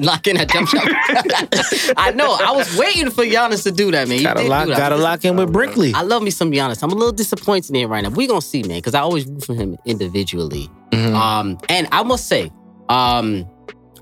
[0.00, 0.82] Lock in that jump shot.
[1.98, 2.32] I know.
[2.40, 4.18] I was waiting for Giannis to do that, man.
[4.18, 4.76] He Gotta lock, that.
[4.78, 5.92] gotta lock in with Brinkley.
[5.94, 6.82] I love me some Giannis.
[6.82, 8.08] I'm a little disappointed in him right now.
[8.08, 10.70] We gonna see, man, because I always root for him individually.
[10.90, 11.14] Mhm.
[11.14, 12.50] Um, and I must say,
[12.88, 13.46] um,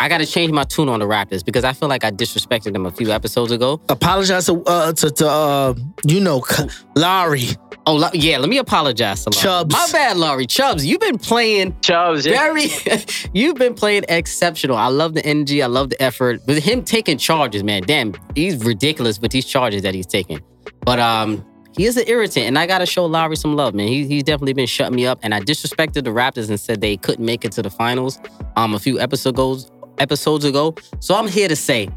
[0.01, 2.87] I gotta change my tune on the Raptors because I feel like I disrespected them
[2.87, 3.81] a few episodes ago.
[3.89, 5.75] Apologize to uh, to, to uh,
[6.07, 6.65] you know K-
[6.97, 7.49] Lowry.
[7.87, 9.43] Oh la- yeah, let me apologize to Lowry.
[9.43, 9.73] Chubbs.
[9.73, 10.47] My bad, Lowry.
[10.47, 12.33] Chubbs, you've been playing Chubbs, yeah.
[12.33, 12.67] very.
[13.33, 14.77] you've been playing exceptional.
[14.77, 15.63] I love the energy.
[15.63, 16.41] I love the effort.
[16.47, 20.41] With him taking charges, man, damn, he's ridiculous with these charges that he's taking.
[20.85, 21.45] But um,
[21.77, 23.89] he is an irritant, and I gotta show Lowry some love, man.
[23.89, 26.97] He, he's definitely been shutting me up, and I disrespected the Raptors and said they
[26.97, 28.19] couldn't make it to the finals
[28.57, 29.59] um a few episodes ago.
[30.03, 31.89] Episodes ago, so I'm here to say,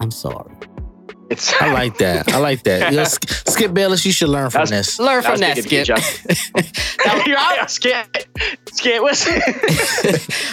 [0.00, 0.54] I'm sorry.
[1.30, 2.32] It's, I like that.
[2.32, 2.90] I like that.
[2.92, 4.98] You know, Sk- Skip Bayless, you should learn from this.
[5.00, 5.98] Learn from That that, was big Skip.
[5.98, 8.06] of you, You're right, Skip.
[8.72, 9.40] Skip, listen.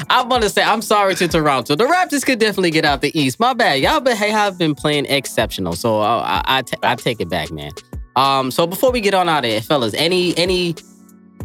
[0.09, 1.75] I'm gonna say I'm sorry to Toronto.
[1.75, 3.39] The Raptors could definitely get out the East.
[3.39, 3.81] My bad.
[3.81, 5.73] Y'all been hey, I've been playing exceptional.
[5.73, 7.71] So uh, I I, take it back, man.
[8.15, 8.49] Um.
[8.49, 10.75] So before we get on out of here, fellas, any any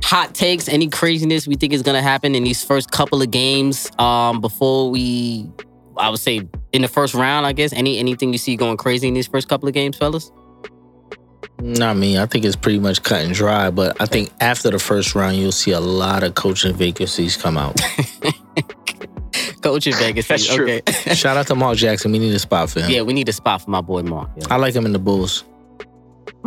[0.02, 3.90] hot takes, any craziness we think is gonna happen in these first couple of games?
[3.98, 4.40] Um.
[4.40, 5.48] Before we,
[5.96, 6.42] I would say
[6.72, 7.72] in the first round, I guess.
[7.72, 10.30] Any anything you see going crazy in these first couple of games, fellas?
[11.58, 12.18] Not me.
[12.18, 13.70] I think it's pretty much cut and dry.
[13.70, 17.56] But I think after the first round, you'll see a lot of coaching vacancies come
[17.56, 17.80] out.
[19.62, 20.28] Coach in Vegas.
[20.28, 20.70] That's true.
[20.70, 20.82] okay.
[21.14, 22.12] Shout out to Mark Jackson.
[22.12, 22.90] We need a spot for him.
[22.90, 24.30] yeah, we need a spot for my boy Mark.
[24.36, 24.46] Yeah.
[24.50, 25.44] I like him in the Bulls.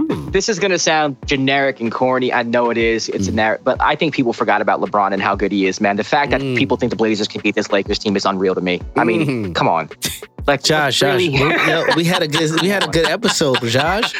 [0.08, 0.30] Hmm.
[0.32, 2.32] this is gonna sound generic and corny.
[2.32, 3.10] I know it is.
[3.10, 3.32] It's Mm.
[3.32, 5.96] a narrative, but I think people forgot about LeBron and how good he is, man.
[5.98, 6.56] The fact that Mm.
[6.58, 8.82] people think the Blazers can beat this Lakers team is unreal to me.
[8.96, 9.56] I mean, Mhm.
[9.56, 9.90] come on,
[10.48, 11.30] like Josh, Josh, really?
[11.30, 14.14] we, yo, we had a good, we had a good episode, Josh.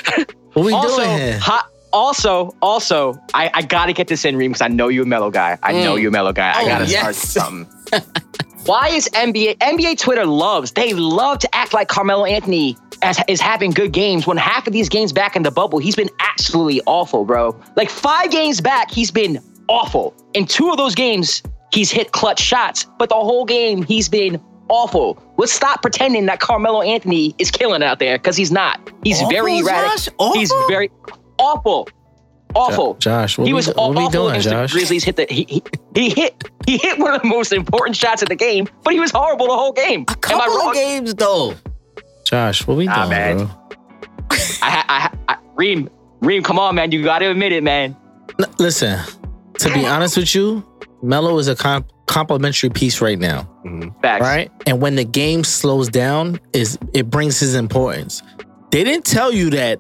[0.54, 1.40] What we also, doing here?
[1.40, 5.08] hot, also, also, I, I gotta get this in, Reem, because I know you're a
[5.08, 5.58] mellow guy.
[5.64, 6.02] I know Mm.
[6.02, 6.52] you're a mellow guy.
[6.56, 7.00] I Oh, gotta yes.
[7.02, 7.68] start something.
[8.66, 13.42] Why is NBA NBA Twitter loves they love to act like Carmelo Anthony as, is
[13.42, 16.82] having good games when half of these games back in the bubble he's been absolutely
[16.86, 17.60] awful, bro.
[17.76, 20.14] Like five games back he's been awful.
[20.34, 21.42] In two of those games
[21.74, 25.22] he's hit clutch shots, but the whole game he's been awful.
[25.38, 28.92] Let's stop pretending that Carmelo Anthony is killing out there because he's not.
[29.04, 30.14] He's Awful, very erratic.
[30.34, 30.92] He's very
[31.40, 31.88] awful.
[32.56, 32.96] Awful.
[32.96, 34.72] Josh, what he was do- what we awful doing, against Josh?
[34.72, 35.04] the Grizzlies.
[35.04, 35.64] Hit the he, he
[35.94, 39.00] he hit he hit one of the most important shots of the game, but he
[39.00, 40.06] was horrible the whole game.
[40.08, 41.54] A Am I couple of games though.
[42.26, 43.38] Josh, what we Nah, doing, man.
[43.38, 43.50] bro?
[44.62, 45.90] I, I, I, Reem,
[46.22, 46.92] Reem, come on, man.
[46.92, 47.96] You got to admit it, man.
[48.40, 49.00] N- Listen,
[49.60, 50.64] to be honest with you,
[51.02, 53.50] Melo is a comp- complimentary piece right now.
[53.66, 54.00] Mm-hmm.
[54.02, 54.22] Facts.
[54.22, 54.52] Right?
[54.68, 58.22] And when the game slows down, is it brings his importance.
[58.72, 59.80] They didn't tell you that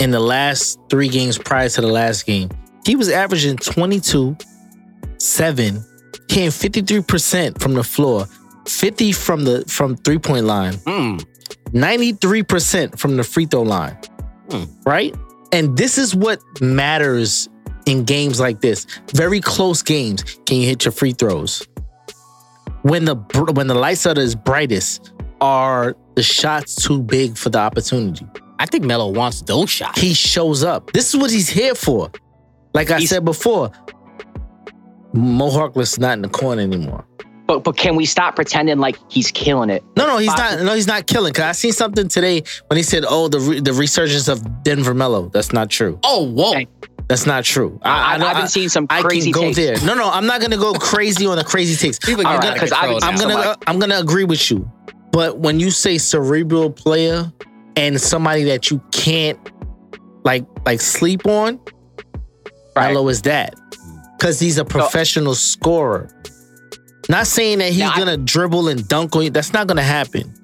[0.00, 2.50] in the last three games prior to the last game.
[2.86, 4.36] He was averaging 22,
[5.18, 5.84] 7,
[6.30, 8.26] hitting 53% from the floor,
[8.66, 11.24] 50 from the from three-point line, Mm.
[11.72, 13.96] 93% from the free throw line.
[14.86, 15.14] Right?
[15.52, 17.48] And this is what matters
[17.86, 18.86] in games like this.
[19.14, 20.22] Very close games.
[20.46, 21.66] Can you hit your free throws?
[22.82, 23.16] When the
[23.54, 28.26] when the lights are the brightest, are the shots too big for the opportunity?
[28.58, 30.00] I think Melo wants those shots.
[30.00, 30.92] He shows up.
[30.92, 32.10] This is what he's here for.
[32.74, 33.70] Like I said before,
[35.14, 37.04] Mohawkless not in the corner anymore.
[37.46, 39.82] But but can we stop pretending like he's killing it?
[39.96, 40.60] No, no, he's not.
[40.60, 41.32] No, he's not killing.
[41.32, 44.92] Cause I seen something today when he said, "Oh, the re- the resurgence of Denver
[44.92, 45.98] Melo." That's not true.
[46.04, 46.60] Oh, whoa.
[47.08, 47.80] That's not true.
[47.82, 49.56] I- know- I've been seeing some I crazy can go takes.
[49.56, 49.86] there.
[49.86, 51.98] No, no, I'm not gonna go crazy on the crazy takes.
[51.98, 54.70] People I'm get gonna, out of I'm gonna, So I'm gonna agree with you.
[55.10, 57.32] But when you say cerebral player
[57.78, 59.38] and somebody that you can't
[60.24, 61.60] like like sleep on,
[62.76, 62.92] Right.
[62.92, 63.54] Melo is that.
[64.20, 66.10] Cause he's a professional scorer.
[67.08, 69.30] Not saying that he's Now, gonna dribble and dunk on you.
[69.30, 70.34] That's not gonna happen.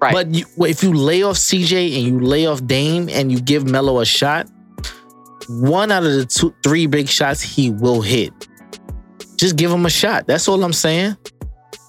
[0.00, 0.12] Right.
[0.12, 3.68] But you, if you lay off CJ and you lay off Dame and you give
[3.68, 4.48] Melo a shot,
[5.48, 8.32] one out of the two, three big shots he will hit.
[9.36, 10.26] Just give him a shot.
[10.26, 11.16] That's all I'm saying.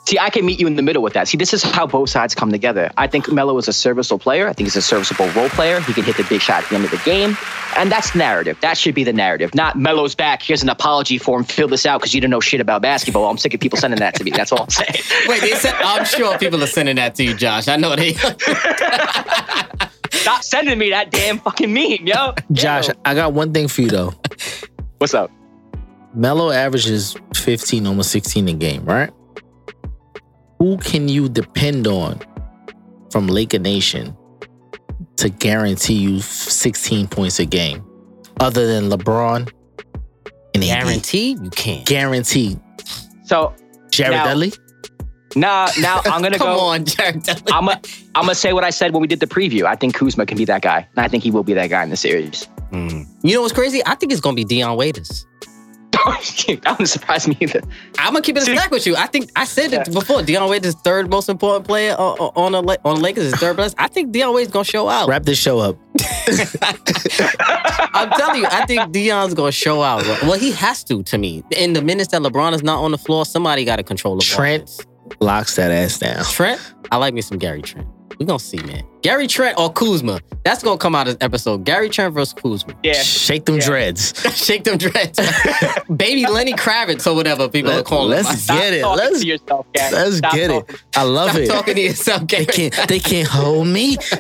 [0.07, 1.27] See, I can meet you in the middle with that.
[1.27, 2.91] See, this is how both sides come together.
[2.95, 4.47] I think Melo is a serviceable player.
[4.47, 5.81] I think he's a serviceable role player.
[5.81, 7.35] He can hit the big shot at the end of the game.
[7.75, 8.55] And that's narrative.
[8.61, 9.55] That should be the narrative.
[9.55, 10.43] Not Melo's back.
[10.43, 11.43] Here's an apology form.
[11.43, 13.25] Fill this out because you don't know shit about basketball.
[13.27, 14.29] I'm sick of people sending that to me.
[14.29, 14.93] That's all I'm saying.
[15.27, 17.67] Wait, they said I'm sure people are sending that to you, Josh.
[17.67, 18.13] I know they.
[20.11, 22.35] Stop sending me that damn fucking meme, yo.
[22.51, 24.13] Josh, I got one thing for you though.
[24.99, 25.31] What's up?
[26.13, 29.11] Melo averages 15, almost 16 a game, right?
[30.59, 32.19] Who can you depend on
[33.11, 34.15] from Laker Nation
[35.17, 37.83] to guarantee you 16 points a game?
[38.39, 39.51] Other than LeBron
[40.53, 40.69] and AD?
[40.69, 41.85] Guarantee you can't.
[41.85, 42.59] Guaranteed.
[43.25, 43.53] So
[43.91, 44.53] Jared Now- Dudley?
[45.35, 46.59] now, now I'm gonna Come go.
[46.59, 47.23] on, Jared.
[47.23, 47.51] Dudley.
[47.51, 47.81] I'm gonna
[48.15, 49.63] I'm say what I said when we did the preview.
[49.65, 51.83] I think Kuzma can be that guy, and I think he will be that guy
[51.83, 52.47] in the series.
[52.71, 53.05] Mm.
[53.23, 53.81] You know what's crazy?
[53.85, 55.25] I think it's gonna be Dion Waiters.
[56.61, 57.61] that wouldn't surprise me either.
[57.97, 58.95] I'm gonna keep it a stack with you.
[58.95, 60.21] I think I said it before.
[60.23, 63.25] Dion Waiters is third most important player on on, on, the, on Lakers.
[63.25, 63.75] Is third best.
[63.77, 65.07] I think Dion Waiters gonna show out.
[65.07, 65.77] Wrap this show up.
[67.93, 70.03] I'm telling you, I think Dion's gonna show out.
[70.03, 70.17] bro.
[70.23, 71.03] Well, he has to.
[71.03, 73.83] To me, in the minutes that LeBron is not on the floor, somebody got to
[73.83, 74.85] control the Trent
[75.19, 76.23] locks that ass down.
[76.25, 76.59] Trent,
[76.91, 77.87] I like me some Gary Trent.
[78.19, 78.83] We gonna see, man.
[79.01, 80.21] Gary Trent or Kuzma.
[80.45, 81.65] That's gonna come out of this episode.
[81.65, 82.73] Gary Trent versus Kuzma.
[82.81, 82.93] Yeah.
[82.93, 84.13] Shake them dreads.
[84.35, 85.19] Shake them dreads.
[85.95, 88.25] Baby Lenny Kravitz or whatever people are Let, calling him.
[88.25, 88.81] us get it.
[88.81, 89.93] talking Let's, to yourself, Gary.
[89.95, 90.75] let's Stop get talking.
[90.75, 90.81] it.
[90.95, 91.47] I love Stop it.
[91.47, 93.97] talking to yourself, They can't, they can't hold me.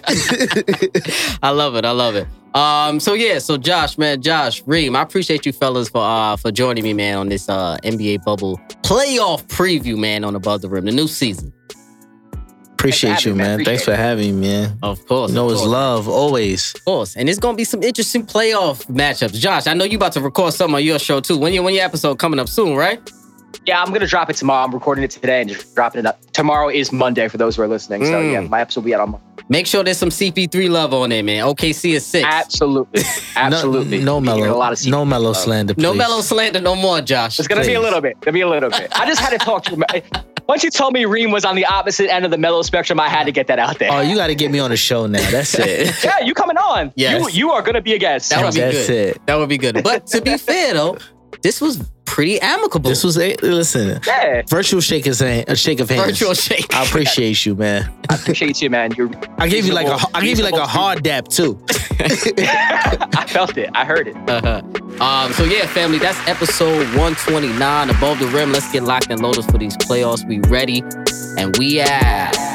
[1.41, 1.85] I love it.
[1.85, 2.27] I love it.
[2.55, 6.51] Um, so yeah, so Josh, man, Josh, Reem, I appreciate you fellas for uh for
[6.53, 10.85] joining me, man, on this uh NBA bubble playoff preview, man, on Above the Rim,
[10.85, 11.51] the new season.
[12.85, 13.37] Appreciate you, man.
[13.37, 13.53] man.
[13.55, 14.77] Appreciate Thanks for having me, man.
[14.83, 15.31] Of course.
[15.31, 16.73] You know of it's love always.
[16.75, 17.15] Of course.
[17.15, 19.33] And it's gonna be some interesting playoff matchups.
[19.33, 21.37] Josh, I know you about to record something on your show too.
[21.37, 22.99] When your when your episode coming up soon, right?
[23.65, 24.63] Yeah, I'm gonna drop it tomorrow.
[24.65, 26.19] I'm recording it today and just dropping it up.
[26.33, 28.05] Tomorrow is Monday for those who are listening.
[28.05, 28.31] So Mm.
[28.33, 29.25] yeah, my episode will be out on Monday.
[29.49, 31.43] Make sure there's some CP3 love on there, man.
[31.45, 32.27] OKC is six.
[32.29, 33.01] Absolutely,
[33.35, 33.99] absolutely.
[34.03, 34.57] No, no You're gonna get Melo.
[34.57, 35.37] A lot of no Melo love.
[35.37, 35.73] slander.
[35.77, 37.39] no Melo slander, no more, Josh.
[37.39, 38.17] It's gonna be a little bit.
[38.21, 38.89] It'll be a little bit.
[38.91, 39.83] I just had to talk to you.
[40.47, 43.09] Once you told me Reem was on the opposite end of the Melo spectrum, I
[43.09, 43.91] had to get that out there.
[43.91, 45.19] Oh, you got to get me on the show now.
[45.31, 46.03] That's it.
[46.03, 46.93] yeah, you coming on?
[46.95, 47.21] Yes.
[47.33, 48.29] You, you are gonna be a guest.
[48.29, 49.07] That would be That's good.
[49.15, 49.25] it.
[49.25, 49.83] That would be good.
[49.83, 50.97] But to be fair though,
[51.41, 52.89] this was pretty amicable.
[52.89, 53.99] This was a listen.
[54.05, 54.43] Yeah.
[54.47, 56.05] Virtual shake his hand, a shake of hands.
[56.05, 56.73] virtual shake.
[56.73, 57.91] I appreciate you, man.
[58.09, 58.91] I appreciate you, man.
[58.95, 59.09] You're.
[59.37, 61.59] I gave you like a, reasonable- I gave you like a hard dap too.
[61.99, 63.69] I felt it.
[63.73, 64.15] I heard it.
[64.29, 64.61] Uh-huh.
[65.03, 68.51] Um, so yeah, family, that's episode 129 above the rim.
[68.51, 70.27] Let's get locked and loaded for these playoffs.
[70.27, 70.83] We ready,
[71.37, 72.54] and we out.